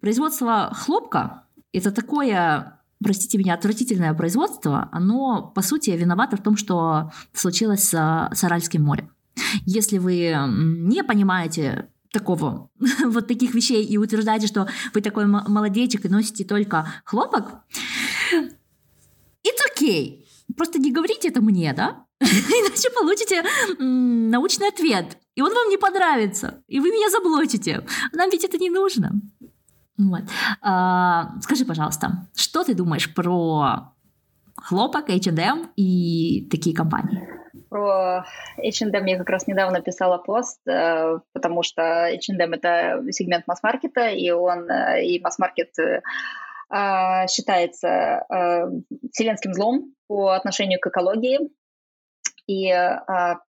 Производство 0.00 0.72
хлопка– 0.72 1.42
это 1.72 1.90
такое, 1.90 2.80
простите 3.02 3.36
меня, 3.36 3.54
отвратительное 3.54 4.14
производство, 4.14 4.88
оно, 4.92 5.50
по 5.56 5.60
сути, 5.60 5.90
виновато 5.90 6.36
в 6.36 6.42
том, 6.44 6.56
что 6.56 7.10
случилось 7.32 7.82
с, 7.82 8.28
с 8.32 8.44
Аральским 8.44 8.84
морем. 8.84 9.10
Если 9.66 9.98
вы 9.98 10.32
не 10.46 11.02
понимаете 11.02 11.88
такого, 12.12 12.70
вот 13.04 13.26
таких 13.26 13.54
вещей 13.54 13.84
и 13.84 13.98
утверждаете, 13.98 14.46
что 14.46 14.68
вы 14.94 15.00
такой 15.00 15.26
молодечек 15.26 16.04
и 16.04 16.08
носите 16.08 16.44
только 16.44 16.86
хлопок, 17.04 17.64
it's 18.32 19.64
okay. 19.76 20.20
Просто 20.56 20.78
не 20.78 20.92
говорите 20.92 21.26
это 21.26 21.40
мне, 21.40 21.72
да? 21.72 22.04
Иначе 22.20 22.90
получите 22.90 23.42
научный 23.78 24.68
ответ, 24.68 25.18
и 25.34 25.42
он 25.42 25.52
вам 25.52 25.68
не 25.68 25.76
понравится, 25.76 26.62
и 26.68 26.80
вы 26.80 26.90
меня 26.90 27.10
заблочите. 27.10 27.84
Нам 28.12 28.30
ведь 28.30 28.44
это 28.44 28.58
не 28.58 28.70
нужно. 28.70 29.12
Вот. 29.98 30.22
А, 30.60 31.38
скажи, 31.40 31.64
пожалуйста, 31.64 32.28
что 32.34 32.64
ты 32.64 32.74
думаешь 32.74 33.12
про 33.14 33.92
хлопок, 34.56 35.08
H&M 35.08 35.70
и 35.76 36.48
такие 36.50 36.74
компании? 36.74 37.28
Про 37.68 38.24
H&M 38.58 39.06
я 39.06 39.18
как 39.18 39.30
раз 39.30 39.46
недавно 39.46 39.80
писала 39.80 40.18
пост, 40.18 40.60
э, 40.66 41.18
потому 41.32 41.62
что 41.62 41.82
H&M 41.82 42.52
это 42.54 43.02
сегмент 43.10 43.46
масс-маркета, 43.46 44.08
и 44.08 44.30
он, 44.30 44.70
э, 44.70 45.04
и 45.04 45.20
масс-маркет 45.20 45.78
э, 45.78 46.00
считается 47.28 48.26
вселенским 49.12 49.52
злом 49.52 49.94
по 50.08 50.30
отношению 50.30 50.80
к 50.80 50.86
экологии. 50.86 51.38
И 52.46 52.68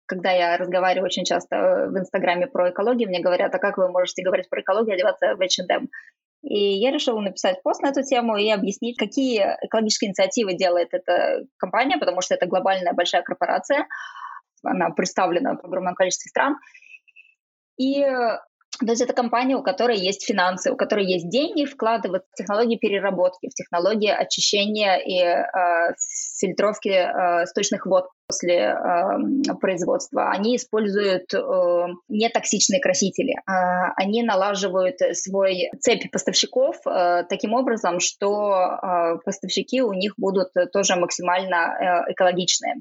когда 0.07 0.32
я 0.32 0.57
разговариваю 0.57 1.07
очень 1.07 1.24
часто 1.24 1.88
в 1.91 1.99
Инстаграме 1.99 2.49
про 2.49 2.70
экологию, 2.70 3.09
мне 3.09 3.20
говорят, 3.20 3.55
а 3.55 3.59
как 3.59 3.78
вы 3.78 3.88
можете 3.88 4.24
говорить 4.24 4.49
про 4.49 4.61
экологию, 4.61 4.95
одеваться 4.95 5.34
в 5.36 5.41
H&M? 5.41 5.88
И 6.43 6.59
я 6.59 6.91
решила 6.91 7.20
написать 7.20 7.62
пост 7.62 7.82
на 7.82 7.91
эту 7.91 8.03
тему 8.03 8.36
и 8.36 8.51
объяснить, 8.51 8.97
какие 8.97 9.57
экологические 9.61 10.09
инициативы 10.09 10.55
делает 10.55 10.88
эта 10.93 11.45
компания, 11.59 11.99
потому 11.99 12.22
что 12.22 12.34
это 12.34 12.47
глобальная 12.47 12.95
большая 12.95 13.22
корпорация, 13.22 13.86
она 14.64 14.91
представлена 14.91 15.55
в 15.55 15.64
огромном 15.64 15.95
количестве 15.95 16.30
стран. 16.30 16.57
И 17.78 18.05
то 18.87 18.93
есть 18.93 19.03
это 19.03 19.12
компания, 19.12 19.57
у 19.57 19.62
которой 19.62 19.99
есть 19.99 20.24
финансы, 20.24 20.72
у 20.72 20.76
которой 20.76 21.05
есть 21.05 21.28
деньги, 21.28 21.66
вкладывают 21.66 22.24
в 22.33 22.35
технологии 22.35 22.76
переработки, 22.76 23.49
в 23.49 23.55
технологии 23.55 24.11
очищения 24.11 24.97
и 24.97 25.18
э, 25.20 25.95
фильтровки 26.39 26.89
э, 26.89 27.47
сточных 27.47 27.85
вод 27.85 28.07
после 28.26 28.57
э, 28.57 29.55
производства. 29.61 30.31
Они 30.31 30.57
используют 30.57 31.33
э, 31.35 31.39
нетоксичные 32.09 32.81
красители. 32.81 33.35
Э, 33.47 33.93
они 33.97 34.22
налаживают 34.22 34.97
свой 35.12 35.70
цепь 35.81 36.11
поставщиков 36.11 36.76
э, 36.87 37.24
таким 37.28 37.53
образом, 37.53 38.01
что 38.01 38.78
э, 38.83 39.18
поставщики 39.24 39.83
у 39.83 39.93
них 39.93 40.14
будут 40.16 40.49
тоже 40.72 40.97
максимально 40.97 42.07
э, 42.09 42.12
экологичные 42.12 42.76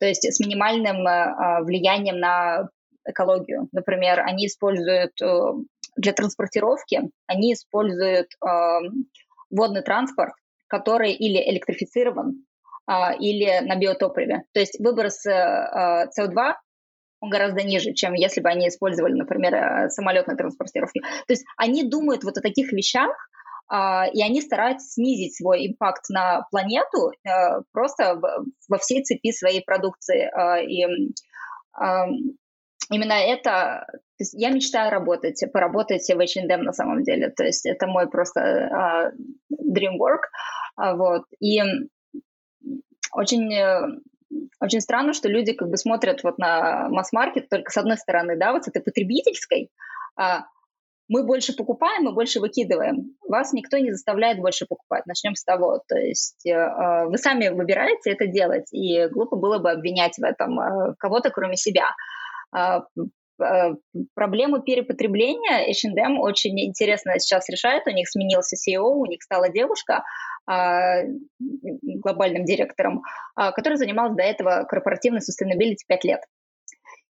то 0.00 0.06
есть 0.06 0.24
с 0.24 0.38
минимальным 0.38 1.06
э, 1.06 1.62
влиянием 1.62 2.18
на 2.18 2.68
экологию. 3.08 3.68
Например, 3.72 4.20
они 4.20 4.46
используют 4.46 5.20
э, 5.20 5.26
для 5.96 6.12
транспортировки, 6.12 7.10
они 7.26 7.54
используют 7.54 8.28
э, 8.44 8.48
водный 9.50 9.82
транспорт, 9.82 10.34
который 10.66 11.12
или 11.12 11.38
электрифицирован, 11.50 12.44
э, 12.88 13.16
или 13.18 13.60
на 13.60 13.76
биотопливе. 13.76 14.44
То 14.52 14.60
есть 14.60 14.78
выброс 14.78 15.26
CO2 15.26 16.54
он 17.20 17.30
гораздо 17.30 17.64
ниже, 17.64 17.94
чем 17.94 18.14
если 18.14 18.40
бы 18.40 18.48
они 18.48 18.68
использовали, 18.68 19.12
например, 19.12 19.90
самолетной 19.90 20.36
транспортировки. 20.36 21.00
То 21.00 21.32
есть 21.32 21.44
они 21.56 21.82
думают 21.82 22.22
вот 22.22 22.38
о 22.38 22.40
таких 22.40 22.70
вещах, 22.70 23.10
и 23.68 24.22
они 24.22 24.40
стараются 24.40 24.86
снизить 24.88 25.36
свой 25.36 25.66
импакт 25.66 26.04
на 26.10 26.46
планету 26.52 27.10
просто 27.72 28.20
во 28.68 28.78
всей 28.78 29.02
цепи 29.02 29.32
своей 29.32 29.64
продукции. 29.64 30.30
И 30.64 30.86
именно 32.90 33.12
это, 33.12 33.86
то 33.90 34.20
есть 34.20 34.34
я 34.34 34.50
мечтаю 34.50 34.90
работать, 34.90 35.42
поработать 35.52 36.08
в 36.08 36.18
H&M 36.18 36.62
на 36.62 36.72
самом 36.72 37.02
деле, 37.02 37.30
то 37.30 37.44
есть 37.44 37.66
это 37.66 37.86
мой 37.86 38.08
просто 38.08 38.40
uh, 38.40 39.12
dream 39.52 39.98
work, 39.98 40.22
uh, 40.80 40.96
вот, 40.96 41.24
и 41.40 41.60
очень 43.12 44.02
очень 44.60 44.80
странно, 44.82 45.14
что 45.14 45.28
люди 45.28 45.52
как 45.54 45.70
бы 45.70 45.78
смотрят 45.78 46.22
вот 46.22 46.38
на 46.38 46.88
масс-маркет 46.90 47.48
только 47.48 47.70
с 47.70 47.76
одной 47.78 47.96
стороны, 47.96 48.36
да, 48.36 48.52
вот 48.52 48.64
с 48.64 48.68
этой 48.68 48.82
потребительской, 48.82 49.70
а 50.16 50.44
мы 51.08 51.24
больше 51.24 51.54
покупаем, 51.54 52.04
мы 52.04 52.12
больше 52.12 52.38
выкидываем. 52.38 53.16
Вас 53.26 53.52
никто 53.52 53.78
не 53.78 53.92
заставляет 53.92 54.38
больше 54.38 54.66
покупать. 54.66 55.06
Начнем 55.06 55.34
с 55.34 55.42
того. 55.42 55.80
То 55.88 55.96
есть 55.96 56.46
э, 56.46 57.06
вы 57.06 57.16
сами 57.16 57.48
выбираете 57.48 58.10
это 58.10 58.26
делать, 58.26 58.70
и 58.72 59.06
глупо 59.08 59.36
было 59.36 59.58
бы 59.58 59.70
обвинять 59.70 60.18
в 60.18 60.22
этом 60.22 60.60
э, 60.60 60.94
кого-то, 60.98 61.30
кроме 61.30 61.56
себя. 61.56 61.94
А, 62.50 62.82
а, 63.40 63.74
проблему 64.14 64.60
перепотребления 64.60 65.70
H&M 65.70 66.18
очень 66.20 66.58
интересно 66.60 67.18
сейчас 67.18 67.48
решает. 67.48 67.86
У 67.86 67.90
них 67.90 68.08
сменился 68.08 68.56
CEO, 68.56 68.82
у 68.82 69.06
них 69.06 69.22
стала 69.22 69.48
девушка 69.48 70.04
а, 70.46 71.02
глобальным 71.38 72.44
директором, 72.44 73.02
которая 73.34 73.76
занималась 73.76 74.16
до 74.16 74.22
этого 74.22 74.64
корпоративной 74.64 75.20
sustainability 75.20 75.78
5 75.86 76.04
лет. 76.04 76.20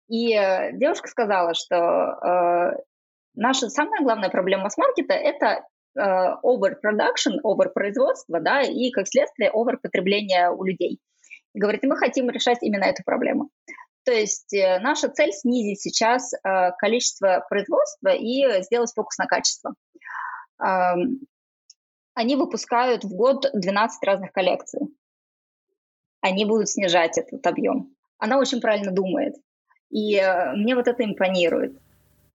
И 0.09 0.35
э, 0.35 0.73
девушка 0.75 1.09
сказала, 1.09 1.55
что 1.55 1.77
э, 1.77 2.77
наша 3.35 3.69
самая 3.71 4.03
главная 4.03 4.29
проблема 4.29 4.65
масс-маркета– 4.65 5.15
это 5.15 5.65
э, 5.97 6.01
overproduction, 6.01 7.41
overпроизводство, 7.43 8.41
да, 8.41 8.63
и 8.63 8.91
как 8.91 9.09
следствие 9.09 9.51
overпотребление 9.51 10.51
у 10.51 10.65
людей. 10.65 11.01
И 11.55 11.59
говорит, 11.59 11.85
мы 11.85 11.97
хотим 11.97 12.29
решать 12.31 12.59
именно 12.63 12.85
эту 12.85 13.03
проблему. 13.05 13.49
То 14.05 14.13
есть 14.13 14.53
э, 14.53 14.79
наша 14.81 15.09
цель 15.09 15.33
снизить 15.33 15.81
сейчас 15.81 16.33
э, 16.35 16.73
количество 16.79 17.45
производства 17.49 18.09
и 18.09 18.63
сделать 18.63 18.93
фокус 18.95 19.19
на 19.19 19.27
качество. 19.27 19.75
Они 22.15 22.37
выпускают 22.37 23.05
в 23.05 23.09
год 23.09 23.47
12 23.53 24.05
разных 24.05 24.33
коллекций. 24.33 24.81
Они 26.21 26.45
будут 26.45 26.69
снижать 26.69 27.19
этот 27.19 27.45
объем. 27.47 27.95
Она 28.19 28.39
очень 28.39 28.61
правильно 28.61 28.93
думает. 28.93 29.35
И 29.91 30.17
э, 30.17 30.53
мне 30.55 30.75
вот 30.75 30.89
это 30.89 31.05
импонирует. 31.05 31.77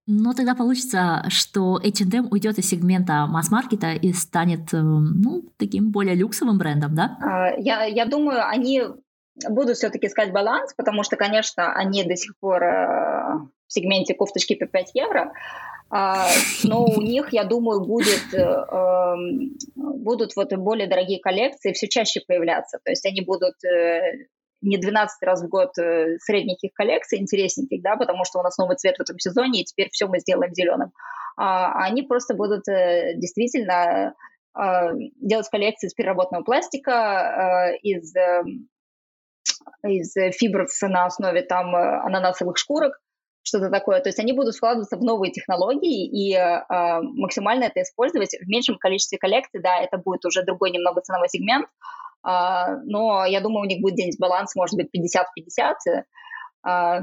Ну, 0.05 0.34
тогда 0.34 0.55
получится, 0.55 1.24
что 1.30 1.76
H&M 1.78 2.28
уйдет 2.32 2.57
из 2.57 2.67
сегмента 2.67 3.28
масс-маркета 3.28 3.93
и 3.93 4.11
станет, 4.13 4.72
ну, 4.72 5.43
таким 5.57 5.91
более 5.91 6.15
люксовым 6.15 6.57
брендом, 6.57 6.95
да? 6.95 7.17
А, 7.22 7.51
я, 7.59 7.84
я 7.84 8.05
думаю, 8.05 8.47
они 8.47 8.82
Буду 9.47 9.73
все-таки 9.73 10.07
искать 10.07 10.31
баланс, 10.31 10.73
потому 10.73 11.03
что, 11.03 11.15
конечно, 11.15 11.73
они 11.73 12.03
до 12.03 12.15
сих 12.15 12.37
пор 12.39 12.63
э, 12.63 13.39
в 13.67 13.73
сегменте 13.73 14.13
кофточки 14.13 14.55
по 14.55 14.65
5 14.65 14.91
евро, 14.95 15.31
а, 15.89 16.27
но 16.63 16.85
у 16.85 17.01
них, 17.01 17.31
я 17.31 17.43
думаю, 17.43 17.81
будет, 17.81 18.33
э, 18.33 18.37
эм, 18.37 19.57
будут 19.75 20.35
вот 20.35 20.53
более 20.53 20.87
дорогие 20.87 21.19
коллекции 21.19 21.73
все 21.73 21.87
чаще 21.87 22.21
появляться. 22.27 22.79
То 22.83 22.91
есть 22.91 23.05
они 23.05 23.21
будут 23.21 23.63
э, 23.63 24.27
не 24.61 24.77
12 24.77 25.23
раз 25.23 25.41
в 25.41 25.47
год 25.47 25.73
средненьких 25.73 26.73
коллекций, 26.73 27.19
интересненьких, 27.19 27.81
да, 27.81 27.95
потому 27.95 28.25
что 28.25 28.39
у 28.39 28.43
нас 28.43 28.57
новый 28.57 28.75
цвет 28.75 28.97
в 28.97 29.01
этом 29.01 29.17
сезоне, 29.17 29.61
и 29.61 29.65
теперь 29.65 29.89
все 29.89 30.07
мы 30.07 30.19
сделаем 30.19 30.53
зеленым. 30.53 30.91
А 31.37 31.85
они 31.85 32.03
просто 32.03 32.33
будут 32.33 32.63
действительно 32.65 34.15
делать 34.53 35.47
коллекции 35.49 35.87
из 35.87 35.93
переработанного 35.93 36.43
пластика, 36.43 37.73
из 37.81 38.13
из 39.84 40.14
фибров 40.38 40.70
на 40.82 41.05
основе 41.05 41.41
там 41.41 41.76
э, 41.76 42.01
ананасовых 42.01 42.57
шкурок, 42.57 42.99
что-то 43.43 43.70
такое. 43.70 44.01
То 44.01 44.10
есть 44.10 44.20
они 44.20 44.34
будут 44.34 44.55
вкладываться 44.55 44.97
в 44.97 45.03
новые 45.03 45.32
технологии 45.32 46.07
и 46.07 46.36
э, 46.36 47.01
максимально 47.01 47.66
это 47.66 47.82
использовать 47.82 48.32
в 48.39 48.47
меньшем 48.47 48.78
количестве 48.78 49.18
коллекций. 49.18 49.62
Да, 49.62 49.78
это 49.82 49.97
будет 49.97 50.26
уже 50.26 50.43
другой 50.43 50.72
немного 50.72 51.01
ценовой 51.01 51.30
сегмент, 51.30 51.66
э, 51.66 52.30
но 52.86 53.26
я 53.26 53.41
думаю, 53.41 53.62
у 53.62 53.70
них 53.70 53.82
будет 53.82 53.95
где-нибудь 53.95 54.20
баланс, 54.20 54.55
может 54.55 54.76
быть, 54.76 54.89
50-50, 54.95 56.03
э, 56.66 57.01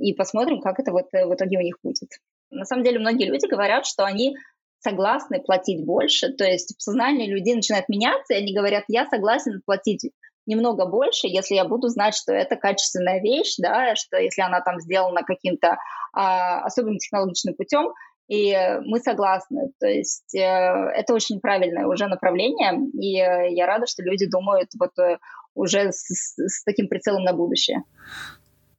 и 0.00 0.14
посмотрим, 0.14 0.60
как 0.60 0.78
это 0.78 0.92
вот 0.92 1.06
в 1.12 1.34
итоге 1.34 1.58
у 1.58 1.62
них 1.62 1.76
будет. 1.82 2.10
На 2.50 2.64
самом 2.64 2.84
деле 2.84 2.98
многие 2.98 3.28
люди 3.28 3.46
говорят, 3.46 3.86
что 3.86 4.04
они 4.04 4.36
согласны 4.78 5.40
платить 5.40 5.84
больше, 5.84 6.32
то 6.32 6.44
есть 6.44 6.76
в 6.76 6.82
сознании 6.82 7.30
людей 7.30 7.54
начинает 7.54 7.88
меняться, 7.88 8.34
и 8.34 8.38
они 8.38 8.54
говорят, 8.54 8.84
я 8.88 9.06
согласен 9.06 9.62
платить 9.64 10.10
немного 10.46 10.86
больше, 10.86 11.26
если 11.26 11.54
я 11.54 11.64
буду 11.64 11.88
знать, 11.88 12.14
что 12.14 12.32
это 12.32 12.56
качественная 12.56 13.20
вещь, 13.20 13.54
да, 13.58 13.94
что 13.94 14.18
если 14.18 14.42
она 14.42 14.60
там 14.60 14.80
сделана 14.80 15.22
каким-то 15.22 15.78
а, 16.12 16.60
особым 16.60 16.98
технологичным 16.98 17.54
путем, 17.54 17.92
и 18.28 18.56
мы 18.84 19.00
согласны. 19.00 19.70
То 19.78 19.86
есть 19.86 20.34
э, 20.34 20.40
это 20.40 21.12
очень 21.12 21.40
правильное 21.40 21.86
уже 21.86 22.06
направление, 22.06 22.80
и 22.94 23.18
э, 23.18 23.54
я 23.54 23.66
рада, 23.66 23.86
что 23.86 24.02
люди 24.02 24.26
думают 24.26 24.70
вот 24.78 24.98
э, 24.98 25.18
уже 25.54 25.92
с, 25.92 26.34
с 26.38 26.64
таким 26.64 26.88
прицелом 26.88 27.22
на 27.22 27.34
будущее. 27.34 27.82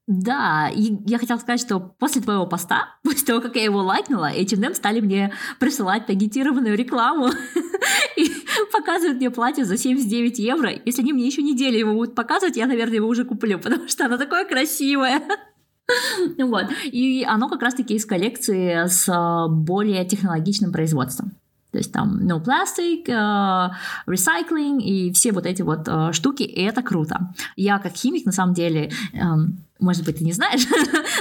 Да, 0.08 0.70
и 0.72 0.96
я 1.08 1.18
хотела 1.18 1.38
сказать, 1.38 1.60
что 1.60 1.80
после 1.80 2.22
твоего 2.22 2.46
поста, 2.46 2.90
после 3.04 3.26
того, 3.26 3.42
как 3.42 3.56
я 3.56 3.64
его 3.64 3.80
лайкнула, 3.80 4.30
H&M 4.30 4.74
стали 4.76 5.00
мне 5.00 5.34
присылать 5.60 6.06
таргетированную 6.06 6.76
рекламу 6.76 7.30
и 8.16 8.32
показывают 8.72 9.18
мне 9.18 9.30
платье 9.30 9.66
за 9.66 9.78
79 9.78 10.40
евро. 10.40 10.72
Если 10.86 11.02
они 11.02 11.14
мне 11.14 11.26
еще 11.26 11.42
неделю 11.42 11.78
его 11.78 11.94
будут 11.94 12.16
показывать, 12.16 12.58
я, 12.58 12.66
наверное, 12.68 12.96
его 12.96 13.08
уже 13.08 13.26
куплю, 13.26 13.60
потому 13.64 13.88
что 13.88 14.06
оно 14.06 14.18
такое 14.18 14.46
красивое. 14.46 15.22
Вот. 16.40 16.66
И 16.86 17.24
оно 17.28 17.48
как 17.48 17.62
раз-таки 17.62 17.94
из 17.94 18.08
коллекции 18.08 18.88
с 18.88 19.08
а, 19.08 19.48
более 19.48 20.04
технологичным 20.04 20.72
производством. 20.72 21.34
То 21.72 21.78
есть 21.80 21.92
там 21.92 22.22
no 22.26 22.42
plastic, 22.42 23.06
uh, 23.08 23.70
recycling 24.08 24.80
и 24.80 25.12
все 25.12 25.34
вот 25.34 25.46
эти 25.46 25.62
вот 25.62 25.88
uh, 25.90 26.14
штуки, 26.14 26.44
и 26.44 26.62
это 26.62 26.82
круто. 26.82 27.34
Я 27.58 27.80
как 27.80 27.94
химик, 27.94 28.26
на 28.26 28.32
самом 28.32 28.54
деле, 28.54 28.92
um, 29.14 29.58
может 29.80 30.06
быть, 30.06 30.20
ты 30.20 30.24
не 30.24 30.32
знаешь, 30.32 30.66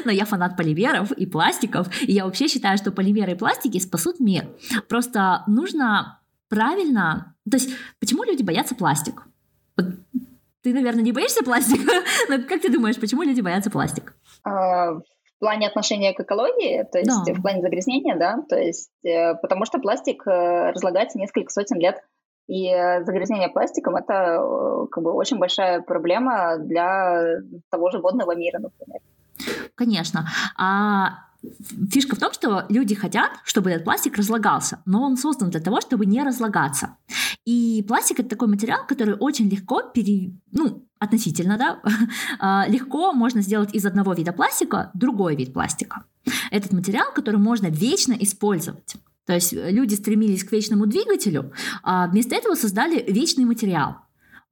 но 0.05 0.13
я 0.13 0.25
фанат 0.25 0.57
полимеров 0.57 1.11
и 1.11 1.27
пластиков, 1.27 1.89
и 2.03 2.13
я 2.13 2.25
вообще 2.25 2.47
считаю, 2.47 2.79
что 2.79 2.93
полимеры 2.93 3.33
и 3.33 3.35
пластики 3.35 3.79
спасут 3.81 4.21
мир. 4.21 4.47
Просто 4.89 5.43
нужно 5.49 6.21
правильно... 6.55 7.35
То 7.51 7.57
есть 7.57 7.71
почему 8.01 8.25
люди 8.25 8.43
боятся 8.43 8.75
пластик? 8.75 9.27
Ты, 9.77 10.73
наверное, 10.73 11.03
не 11.03 11.13
боишься 11.13 11.45
пластика, 11.45 11.93
но 12.29 12.39
как 12.49 12.63
ты 12.63 12.73
думаешь, 12.73 12.99
почему 12.99 13.23
люди 13.23 13.43
боятся 13.43 13.71
пластик? 13.71 14.15
А, 14.45 14.95
в 14.95 15.03
плане 15.41 15.69
отношения 15.69 16.15
к 16.15 16.21
экологии, 16.21 16.85
то 16.91 16.99
есть 16.99 17.25
да. 17.27 17.35
в 17.35 17.43
плане 17.43 17.61
загрязнения, 17.61 18.17
да, 18.17 18.39
то 18.49 18.57
есть 18.57 18.91
э, 19.05 19.35
потому 19.35 19.67
что 19.67 19.79
пластик 19.79 20.27
э, 20.27 20.71
разлагается 20.71 21.19
несколько 21.19 21.51
сотен 21.51 21.79
лет, 21.79 21.97
и 22.47 22.71
загрязнение 23.05 23.49
пластиком 23.49 23.97
это 23.97 24.39
э, 24.41 24.87
как 24.91 25.05
бы 25.05 25.13
очень 25.13 25.39
большая 25.39 25.83
проблема 25.83 26.57
для 26.59 27.41
того 27.71 27.91
же 27.91 27.99
водного 27.99 28.35
мира, 28.35 28.59
например. 28.59 29.01
Конечно. 29.75 30.27
А 30.57 31.11
фишка 31.91 32.17
в 32.17 32.19
том, 32.19 32.33
что 32.33 32.67
люди 32.69 32.95
хотят, 32.95 33.33
чтобы 33.45 33.71
этот 33.71 33.85
пластик 33.85 34.17
разлагался, 34.17 34.81
но 34.87 35.03
он 35.03 35.17
создан 35.17 35.51
для 35.51 35.61
того, 35.61 35.81
чтобы 35.81 36.07
не 36.07 36.23
разлагаться. 36.23 36.97
И 37.45 37.85
пластик 37.87 38.21
это 38.21 38.31
такой 38.31 38.49
материал, 38.49 38.87
который 38.87 39.17
очень 39.19 39.49
легко 39.49 39.83
пере, 39.83 40.33
ну, 40.53 40.87
относительно, 40.99 41.59
да, 41.59 41.81
а, 42.39 42.67
легко 42.69 43.13
можно 43.13 43.43
сделать 43.43 43.75
из 43.75 43.85
одного 43.85 44.15
вида 44.15 44.33
пластика 44.33 44.91
другой 44.95 45.37
вид 45.37 45.53
пластика. 45.53 46.05
Этот 46.51 46.73
материал, 46.73 47.13
который 47.15 47.39
можно 47.39 47.67
вечно 47.67 48.15
использовать. 48.19 48.97
То 49.27 49.35
есть 49.35 49.53
люди 49.53 49.95
стремились 49.95 50.45
к 50.45 50.53
вечному 50.53 50.87
двигателю, 50.87 51.53
а 51.83 52.09
вместо 52.09 52.35
этого 52.35 52.55
создали 52.55 53.03
вечный 53.11 53.45
материал. 53.45 53.97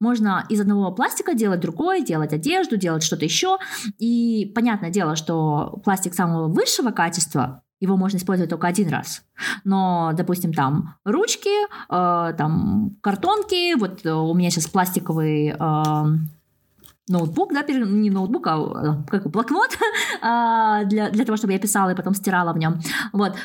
Можно 0.03 0.45
из 0.49 0.59
одного 0.59 0.91
пластика 0.91 1.33
делать 1.33 1.61
другое, 1.61 2.01
делать 2.01 2.33
одежду, 2.33 2.75
делать 2.75 3.03
что-то 3.03 3.23
еще. 3.23 3.57
И 3.99 4.51
понятное 4.53 4.89
дело, 4.89 5.15
что 5.15 5.79
пластик 5.85 6.13
самого 6.13 6.49
высшего 6.49 6.91
качества 6.91 7.63
его 7.79 7.95
можно 7.95 8.17
использовать 8.17 8.49
только 8.49 8.67
один 8.67 8.89
раз. 8.89 9.23
Но, 9.63 10.11
допустим, 10.13 10.51
там 10.53 10.95
ручки, 11.05 11.63
э, 11.65 12.33
там 12.33 12.97
картонки, 12.99 13.75
вот 13.79 14.05
у 14.05 14.33
меня 14.33 14.49
сейчас 14.49 14.67
пластиковый 14.67 15.55
э, 15.57 16.03
ноутбук, 17.07 17.53
да, 17.53 17.61
не 17.61 18.09
ноутбук, 18.09 18.47
а 18.47 18.57
э, 18.57 19.09
как 19.09 19.31
блокнот 19.31 19.69
а, 20.21 20.83
для, 20.83 21.11
для 21.11 21.23
того, 21.23 21.37
чтобы 21.37 21.53
я 21.53 21.59
писала 21.59 21.91
и 21.91 21.95
потом 21.95 22.13
стирала 22.13 22.51
в 22.51 22.57
нем. 22.57 22.81
Вот. 23.13 23.35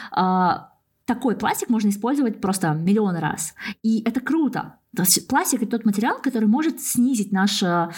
Такой 1.09 1.36
пластик 1.36 1.70
можно 1.70 1.88
использовать 1.88 2.38
просто 2.38 2.68
миллион 2.74 3.16
раз. 3.16 3.54
И 3.82 4.06
это 4.06 4.20
круто. 4.20 4.74
То 4.94 5.04
есть 5.04 5.26
пластик— 5.26 5.62
это 5.62 5.70
тот 5.70 5.86
материал, 5.86 6.20
который 6.20 6.46
может 6.46 6.82
снизить 6.82 7.32
наше 7.32 7.88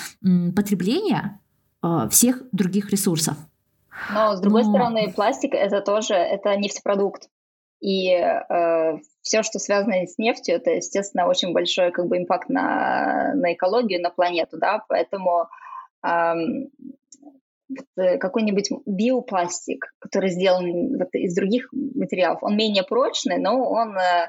потребление 0.54 1.40
э, 1.82 2.08
всех 2.08 2.44
других 2.52 2.88
ресурсов. 2.90 3.36
Но, 4.14 4.36
с 4.36 4.40
другой 4.40 4.62
Но... 4.62 4.70
стороны, 4.70 5.12
пластик— 5.12 5.54
это 5.54 5.80
тоже 5.80 6.14
это 6.14 6.56
нефтепродукт. 6.56 7.28
И 7.80 8.12
э, 8.12 8.98
все, 9.22 9.42
что 9.42 9.58
связано 9.58 10.06
с 10.06 10.16
нефтью, 10.16 10.54
это, 10.54 10.70
естественно, 10.70 11.26
очень 11.26 11.52
большой 11.52 11.90
как 11.90 12.06
бы, 12.06 12.16
импакт 12.16 12.48
на, 12.48 13.34
на 13.34 13.54
экологию, 13.54 14.00
на 14.00 14.10
планету, 14.10 14.56
да, 14.56 14.84
поэтому 14.86 15.48
эм, 16.06 16.70
Э, 16.70 16.99
какой-нибудь 17.96 18.70
биопластик, 18.86 19.92
который 19.98 20.30
сделан 20.30 20.98
вот 20.98 21.08
из 21.12 21.34
других 21.34 21.68
материалов, 21.72 22.38
он 22.42 22.56
менее 22.56 22.82
прочный, 22.82 23.38
но 23.38 23.62
он 23.62 23.96
э, 23.96 24.26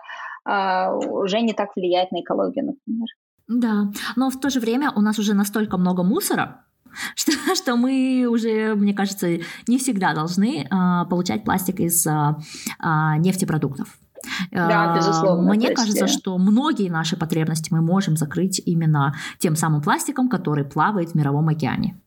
э, 0.49 0.91
уже 0.93 1.41
не 1.41 1.53
так 1.53 1.75
влияет 1.75 2.11
на 2.11 2.21
экологию, 2.21 2.65
например. 2.65 3.07
Да, 3.47 3.91
но 4.15 4.29
в 4.29 4.39
то 4.39 4.49
же 4.49 4.59
время 4.59 4.91
у 4.95 5.01
нас 5.01 5.19
уже 5.19 5.33
настолько 5.33 5.77
много 5.77 6.03
мусора, 6.03 6.65
что, 7.15 7.31
что 7.55 7.75
мы 7.75 8.27
уже, 8.29 8.75
мне 8.75 8.93
кажется, 8.93 9.27
не 9.67 9.77
всегда 9.77 10.13
должны 10.13 10.63
э, 10.63 11.05
получать 11.09 11.43
пластик 11.43 11.79
из 11.79 12.05
э, 12.05 12.11
э, 12.11 13.17
нефтепродуктов. 13.17 13.97
Да, 14.51 14.95
безусловно. 14.95 15.51
Мне 15.51 15.73
кажется, 15.73 16.05
есть... 16.05 16.19
что 16.19 16.37
многие 16.37 16.89
наши 16.89 17.17
потребности 17.17 17.73
мы 17.73 17.81
можем 17.81 18.17
закрыть 18.17 18.61
именно 18.63 19.15
тем 19.39 19.55
самым 19.55 19.81
пластиком, 19.81 20.29
который 20.29 20.63
плавает 20.63 21.11
в 21.11 21.15
мировом 21.15 21.47
океане. 21.47 21.99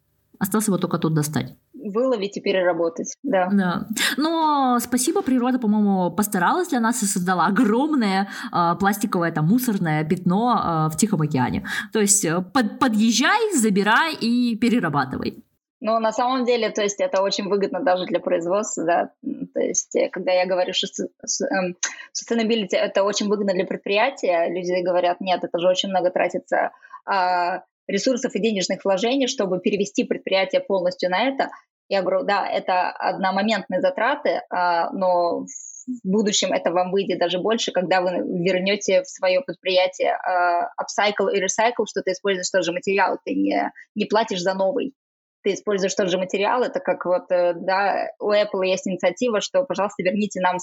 Осталось 0.45 0.67
его 0.67 0.77
только 0.77 0.99
тут 0.99 1.15
достать. 1.15 1.55
Выловить 1.73 2.37
и 2.37 2.41
переработать, 2.43 3.17
да. 3.23 3.49
Да. 3.51 3.87
Но 4.19 4.79
спасибо, 4.79 5.23
природа, 5.23 5.59
по-моему, 5.59 6.11
постаралась 6.11 6.69
для 6.69 6.81
нас 6.81 7.03
и 7.03 7.07
создала 7.07 7.47
огромное 7.47 8.29
э, 8.53 8.75
пластиковое 8.79 9.33
там 9.33 9.47
мусорное 9.47 10.05
пятно 10.05 10.89
э, 10.91 10.95
в 10.95 10.99
Тихом 10.99 11.23
океане. 11.23 11.65
То 11.95 12.01
есть 12.01 12.27
э, 12.27 12.43
под, 12.43 12.79
подъезжай, 12.79 13.57
забирай 13.57 14.15
и 14.15 14.55
перерабатывай. 14.57 15.43
Ну, 15.81 15.99
на 15.99 16.13
самом 16.13 16.45
деле, 16.45 16.69
то 16.69 16.83
есть 16.83 17.01
это 17.01 17.23
очень 17.23 17.49
выгодно 17.49 17.81
даже 17.81 18.05
для 18.05 18.21
производства, 18.21 18.85
да, 18.85 19.11
то 19.55 19.61
есть 19.61 19.97
э, 19.97 20.11
когда 20.11 20.33
я 20.33 20.47
говорю, 20.47 20.75
что 20.75 20.87
эм, 21.05 21.77
sustainability 22.13 22.77
это 22.77 23.03
очень 23.03 23.29
выгодно 23.29 23.55
для 23.55 23.65
предприятия, 23.65 24.49
люди 24.51 24.85
говорят, 24.85 25.23
нет, 25.23 25.43
это 25.43 25.59
же 25.59 25.69
очень 25.69 25.89
много 25.89 26.11
тратится 26.11 26.73
а, 27.07 27.63
ресурсов 27.87 28.35
и 28.35 28.41
денежных 28.41 28.85
вложений, 28.85 29.29
чтобы 29.29 29.61
перевести 29.61 30.05
предприятие 30.05 30.61
полностью 30.61 31.11
на 31.11 31.29
это. 31.29 31.51
Я 31.89 32.03
говорю, 32.03 32.25
да, 32.25 32.49
это 32.49 32.91
одномоментные 32.91 33.81
затраты, 33.81 34.41
а, 34.51 34.91
но 34.93 35.45
в 35.87 36.01
будущем 36.03 36.53
это 36.53 36.71
вам 36.71 36.91
выйдет 36.91 37.19
даже 37.19 37.39
больше, 37.39 37.73
когда 37.73 38.01
вы 38.01 38.11
вернете 38.43 39.03
в 39.03 39.09
свое 39.09 39.43
предприятие 39.43 40.17
uh, 40.27 40.69
upcycle 40.81 41.31
и 41.33 41.43
recycle, 41.43 41.85
что 41.87 42.03
ты 42.03 42.13
используешь 42.13 42.51
тот 42.51 42.65
же 42.65 42.73
материал, 42.73 43.19
ты 43.25 43.35
не, 43.35 43.71
не 43.95 44.07
платишь 44.07 44.41
за 44.41 44.55
новый, 44.55 44.95
ты 45.43 45.53
используешь 45.53 45.95
тот 45.95 46.09
же 46.09 46.19
материал, 46.19 46.63
это 46.63 46.81
как 46.81 47.05
вот, 47.05 47.31
э, 47.31 47.53
да, 47.55 48.09
у 48.19 48.33
Apple 48.33 48.65
есть 48.65 48.89
инициатива, 48.89 49.43
что, 49.43 49.63
пожалуйста, 49.65 50.03
верните 50.03 50.41
нам 50.41 50.57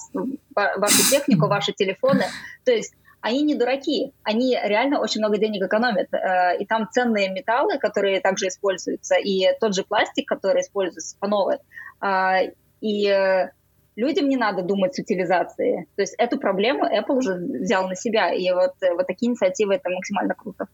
вашу 0.56 1.10
технику, 1.10 1.48
ваши 1.48 1.72
телефоны, 1.72 2.26
то 2.66 2.72
есть 2.72 2.94
они 3.22 3.44
не 3.44 3.56
дураки, 3.56 4.14
они 4.24 4.58
реально 4.62 5.00
очень 5.00 5.22
много 5.22 5.38
денег 5.38 5.64
экономят. 5.64 6.14
Э, 6.14 6.58
и 6.60 6.66
там 6.66 6.90
ценные 6.92 7.30
металлы, 7.30 7.78
которые 7.78 8.20
также 8.20 8.48
используются, 8.48 9.16
и 9.16 9.48
тот 9.60 9.76
же 9.76 9.84
пластик, 9.84 10.28
который 10.28 10.62
используется 10.62 11.16
по 11.20 11.28
новой. 11.28 11.58
А, 12.00 12.40
и 12.82 13.08
э, 13.08 13.52
людям 13.96 14.28
не 14.28 14.38
надо 14.38 14.64
думать 14.64 14.96
с 14.96 15.00
утилизацией. 15.00 15.86
То 15.96 16.02
есть 16.02 16.16
эту 16.18 16.40
проблему 16.40 16.86
Apple 16.86 17.16
уже 17.16 17.36
взял 17.36 17.88
на 17.88 17.96
себя, 17.96 18.34
и 18.34 18.52
вот, 18.52 18.74
э, 18.82 18.94
вот 18.94 19.08
такие 19.08 19.30
инициативы 19.30 19.76
это 19.76 19.90
максимально 19.90 20.34
круто. 20.34 20.68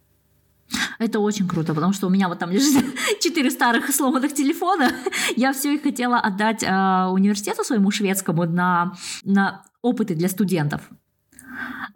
Это 1.00 1.20
очень 1.20 1.48
круто, 1.48 1.74
потому 1.74 1.94
что 1.94 2.08
у 2.08 2.10
меня 2.10 2.28
вот 2.28 2.40
там 2.40 2.50
лежит 2.50 2.84
четыре 3.22 3.52
старых 3.52 3.94
сломанных 3.94 4.34
телефона. 4.34 4.92
Я 5.36 5.54
все 5.54 5.76
их 5.76 5.84
хотела 5.84 6.20
отдать 6.20 6.64
э, 6.64 7.06
университету 7.12 7.64
своему 7.64 7.92
шведскому 7.92 8.46
на, 8.46 8.94
на 9.24 9.64
опыты 9.82 10.16
для 10.16 10.30
студентов. 10.30 10.82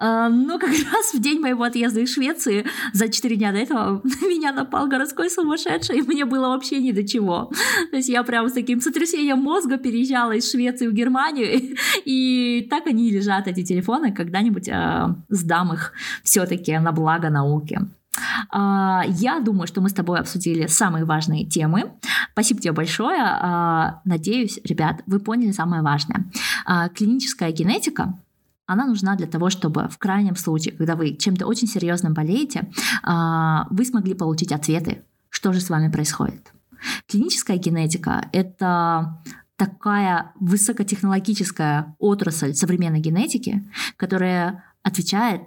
А, 0.02 0.30
но 0.30 0.58
как 0.58 0.70
раз 0.92 1.14
в 1.14 1.20
день 1.20 1.40
моего 1.40 1.64
отъезда 1.64 2.00
из 2.00 2.14
Швеции, 2.14 2.66
за 2.94 3.08
4 3.08 3.36
дня 3.36 3.52
до 3.52 3.60
этого, 3.60 4.02
на 4.04 4.28
меня 4.28 4.52
напал 4.52 4.88
городской 4.88 5.30
сумасшедший, 5.30 6.00
и 6.00 6.02
мне 6.02 6.26
было 6.26 6.48
вообще 6.48 6.80
ни 6.80 6.92
до 6.92 7.08
чего. 7.08 7.52
То 7.92 7.98
есть 7.98 8.10
я 8.10 8.24
прям 8.24 8.50
с 8.50 8.54
таким 8.54 8.82
сотрясением 8.82 9.40
мозга 9.40 9.78
переезжала 9.78 10.32
из 10.32 10.50
Швеции 10.50 10.88
в 10.88 10.94
Германию, 10.94 11.76
и 12.06 12.68
так 12.70 12.88
они 12.88 13.12
лежат, 13.12 13.48
эти 13.48 13.64
телефоны, 13.64 14.12
когда-нибудь 14.12 14.68
э, 14.68 15.08
сдам 15.30 15.74
их 15.74 15.94
все-таки 16.24 16.78
на 16.78 16.92
благо 16.92 17.30
науки. 17.30 17.80
Uh, 18.54 19.04
я 19.08 19.40
думаю, 19.40 19.68
что 19.68 19.80
мы 19.80 19.88
с 19.88 19.94
тобой 19.94 20.20
обсудили 20.20 20.68
самые 20.68 21.06
важные 21.06 21.46
темы. 21.46 21.94
Спасибо 22.34 22.60
тебе 22.60 22.74
большое. 22.74 24.02
Надеюсь, 24.04 24.60
ребят, 24.66 25.02
вы 25.06 25.20
поняли 25.20 25.52
самое 25.52 25.82
важное. 25.82 26.26
Клиническая 26.94 27.52
генетика 27.54 28.14
она 28.72 28.86
нужна 28.86 29.16
для 29.16 29.28
того, 29.28 29.50
чтобы 29.50 29.88
в 29.90 29.98
крайнем 29.98 30.36
случае, 30.36 30.76
когда 30.76 30.96
вы 30.96 31.16
чем-то 31.16 31.46
очень 31.46 31.68
серьезным 31.68 32.14
болеете, 32.14 32.72
а, 33.04 33.68
вы 33.70 33.86
смогли 33.86 34.14
получить 34.14 34.52
ответы, 34.52 35.04
что 35.30 35.54
же 35.54 35.60
с 35.60 35.70
вами 35.70 35.92
происходит. 35.92 36.54
Клиническая 37.08 37.58
генетика— 37.58 38.30
это 38.32 39.22
такая 39.56 40.32
высокотехнологическая 40.40 41.96
отрасль 42.00 42.54
современной 42.54 43.00
генетики, 43.00 43.70
которая 43.98 44.64
отвечает 44.82 45.42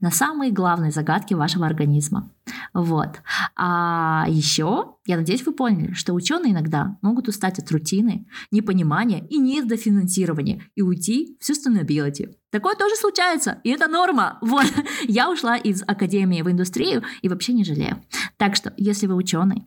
на 0.00 0.10
самые 0.10 0.52
главные 0.52 0.92
загадки 0.92 1.34
вашего 1.34 1.66
организма. 1.66 2.30
Вот. 2.72 3.20
А 3.56 4.26
еще, 4.28 4.94
я 5.06 5.16
надеюсь, 5.16 5.44
вы 5.44 5.52
поняли, 5.52 5.92
что 5.92 6.14
ученые 6.14 6.52
иногда 6.52 6.96
могут 7.02 7.28
устать 7.28 7.58
от 7.58 7.70
рутины, 7.70 8.26
непонимания 8.50 9.26
и 9.28 9.38
недофинансирования 9.38 10.62
и 10.74 10.82
уйти 10.82 11.36
в 11.40 11.50
sustainability. 11.50 12.34
Такое 12.50 12.76
тоже 12.76 12.94
случается, 12.94 13.60
и 13.64 13.70
это 13.70 13.88
норма. 13.88 14.38
Вот. 14.40 14.66
Я 15.08 15.30
ушла 15.30 15.56
из 15.56 15.82
академии 15.82 16.42
в 16.42 16.50
индустрию 16.50 17.02
и 17.22 17.28
вообще 17.28 17.52
не 17.52 17.64
жалею. 17.64 18.02
Так 18.36 18.54
что, 18.56 18.72
если 18.76 19.06
вы 19.06 19.14
ученый, 19.14 19.66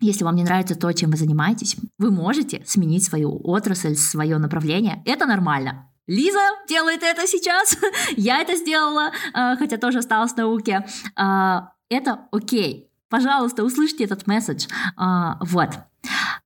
если 0.00 0.24
вам 0.24 0.34
не 0.34 0.42
нравится 0.42 0.74
то, 0.74 0.90
чем 0.92 1.10
вы 1.10 1.16
занимаетесь, 1.16 1.76
вы 1.98 2.10
можете 2.10 2.62
сменить 2.66 3.04
свою 3.04 3.40
отрасль, 3.44 3.94
свое 3.94 4.38
направление. 4.38 5.00
Это 5.04 5.26
нормально. 5.26 5.91
Лиза 6.06 6.40
делает 6.68 7.02
это 7.02 7.26
сейчас, 7.26 7.76
я 8.16 8.40
это 8.40 8.56
сделала, 8.56 9.12
э, 9.34 9.56
хотя 9.56 9.76
тоже 9.76 9.98
осталась 9.98 10.32
в 10.32 10.36
науке. 10.36 10.86
Э, 11.16 11.60
это 11.88 12.26
окей. 12.32 12.90
Пожалуйста, 13.08 13.62
услышьте 13.64 14.04
этот 14.04 14.26
месседж. 14.26 14.66
Э, 14.98 15.34
вот. 15.40 15.70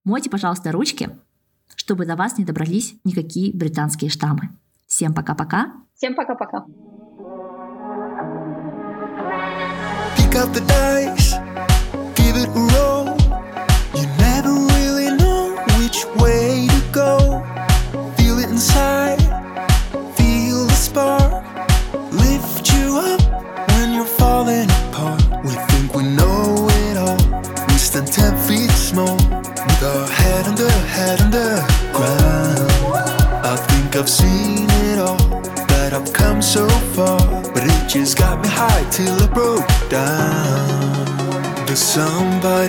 Мойте, 0.05 0.29
пожалуйста, 0.31 0.73
ручки, 0.73 1.11
чтобы 1.75 2.05
до 2.07 2.17
вас 2.17 2.39
не 2.39 2.45
добрались 2.45 2.95
никакие 3.05 3.57
британские 3.57 4.11
штаммы. 4.11 4.51
Всем 4.87 5.15
пока-пока. 5.15 5.73
Всем 5.95 6.15
пока-пока. 6.15 6.67
give 12.37 12.43
it 12.43 12.49
a 12.49 12.61
roll. 12.75 13.17
You 13.95 14.07
never 14.19 14.53
really 14.73 15.11
know 15.17 15.57
which 15.79 16.05
way 16.21 16.69
to 16.69 16.81
go. 16.93 17.43
Feel 18.17 18.39
it 18.39 18.51
inside, 18.51 19.06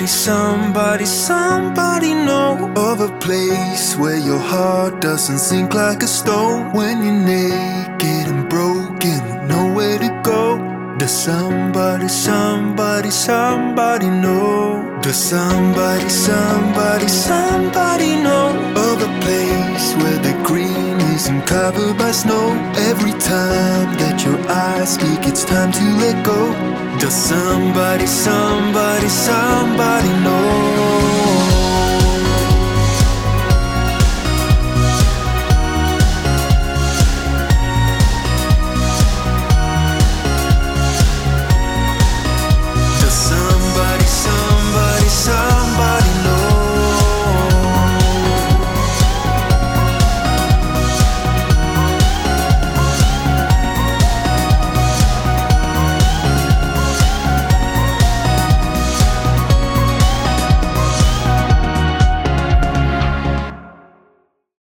somebody, 0.06 1.06
somebody, 1.06 1.06
somebody 1.06 2.14
know 2.14 2.72
of 2.76 3.02
a 3.02 3.18
place 3.20 3.96
where 3.96 4.18
your 4.18 4.38
heart 4.38 5.02
doesn't 5.02 5.40
sink 5.40 5.74
like 5.74 6.04
a 6.04 6.08
stone 6.08 6.72
when 6.72 7.04
you're 7.04 7.14
naked 7.14 8.28
and 8.32 8.48
broken 8.48 9.48
nowhere 9.48 9.98
to 9.98 10.22
go? 10.24 10.60
Does 11.00 11.12
somebody, 11.12 12.08
somebody, 12.08 13.10
somebody 13.10 14.10
know? 14.10 15.00
Does 15.02 15.18
somebody, 15.18 16.10
somebody, 16.10 17.08
somebody 17.08 18.16
know 18.22 18.37
covered 21.68 21.98
by 21.98 22.12
snow? 22.12 22.48
Every 22.92 23.12
time 23.12 23.88
that 24.02 24.24
your 24.24 24.40
eyes 24.50 24.94
speak, 24.94 25.28
it's 25.28 25.44
time 25.44 25.72
to 25.74 25.84
let 26.02 26.26
go. 26.26 26.40
Does 27.00 27.14
somebody, 27.14 28.08
somebody, 28.08 29.10
somebody 29.10 30.10
know? 30.24 30.87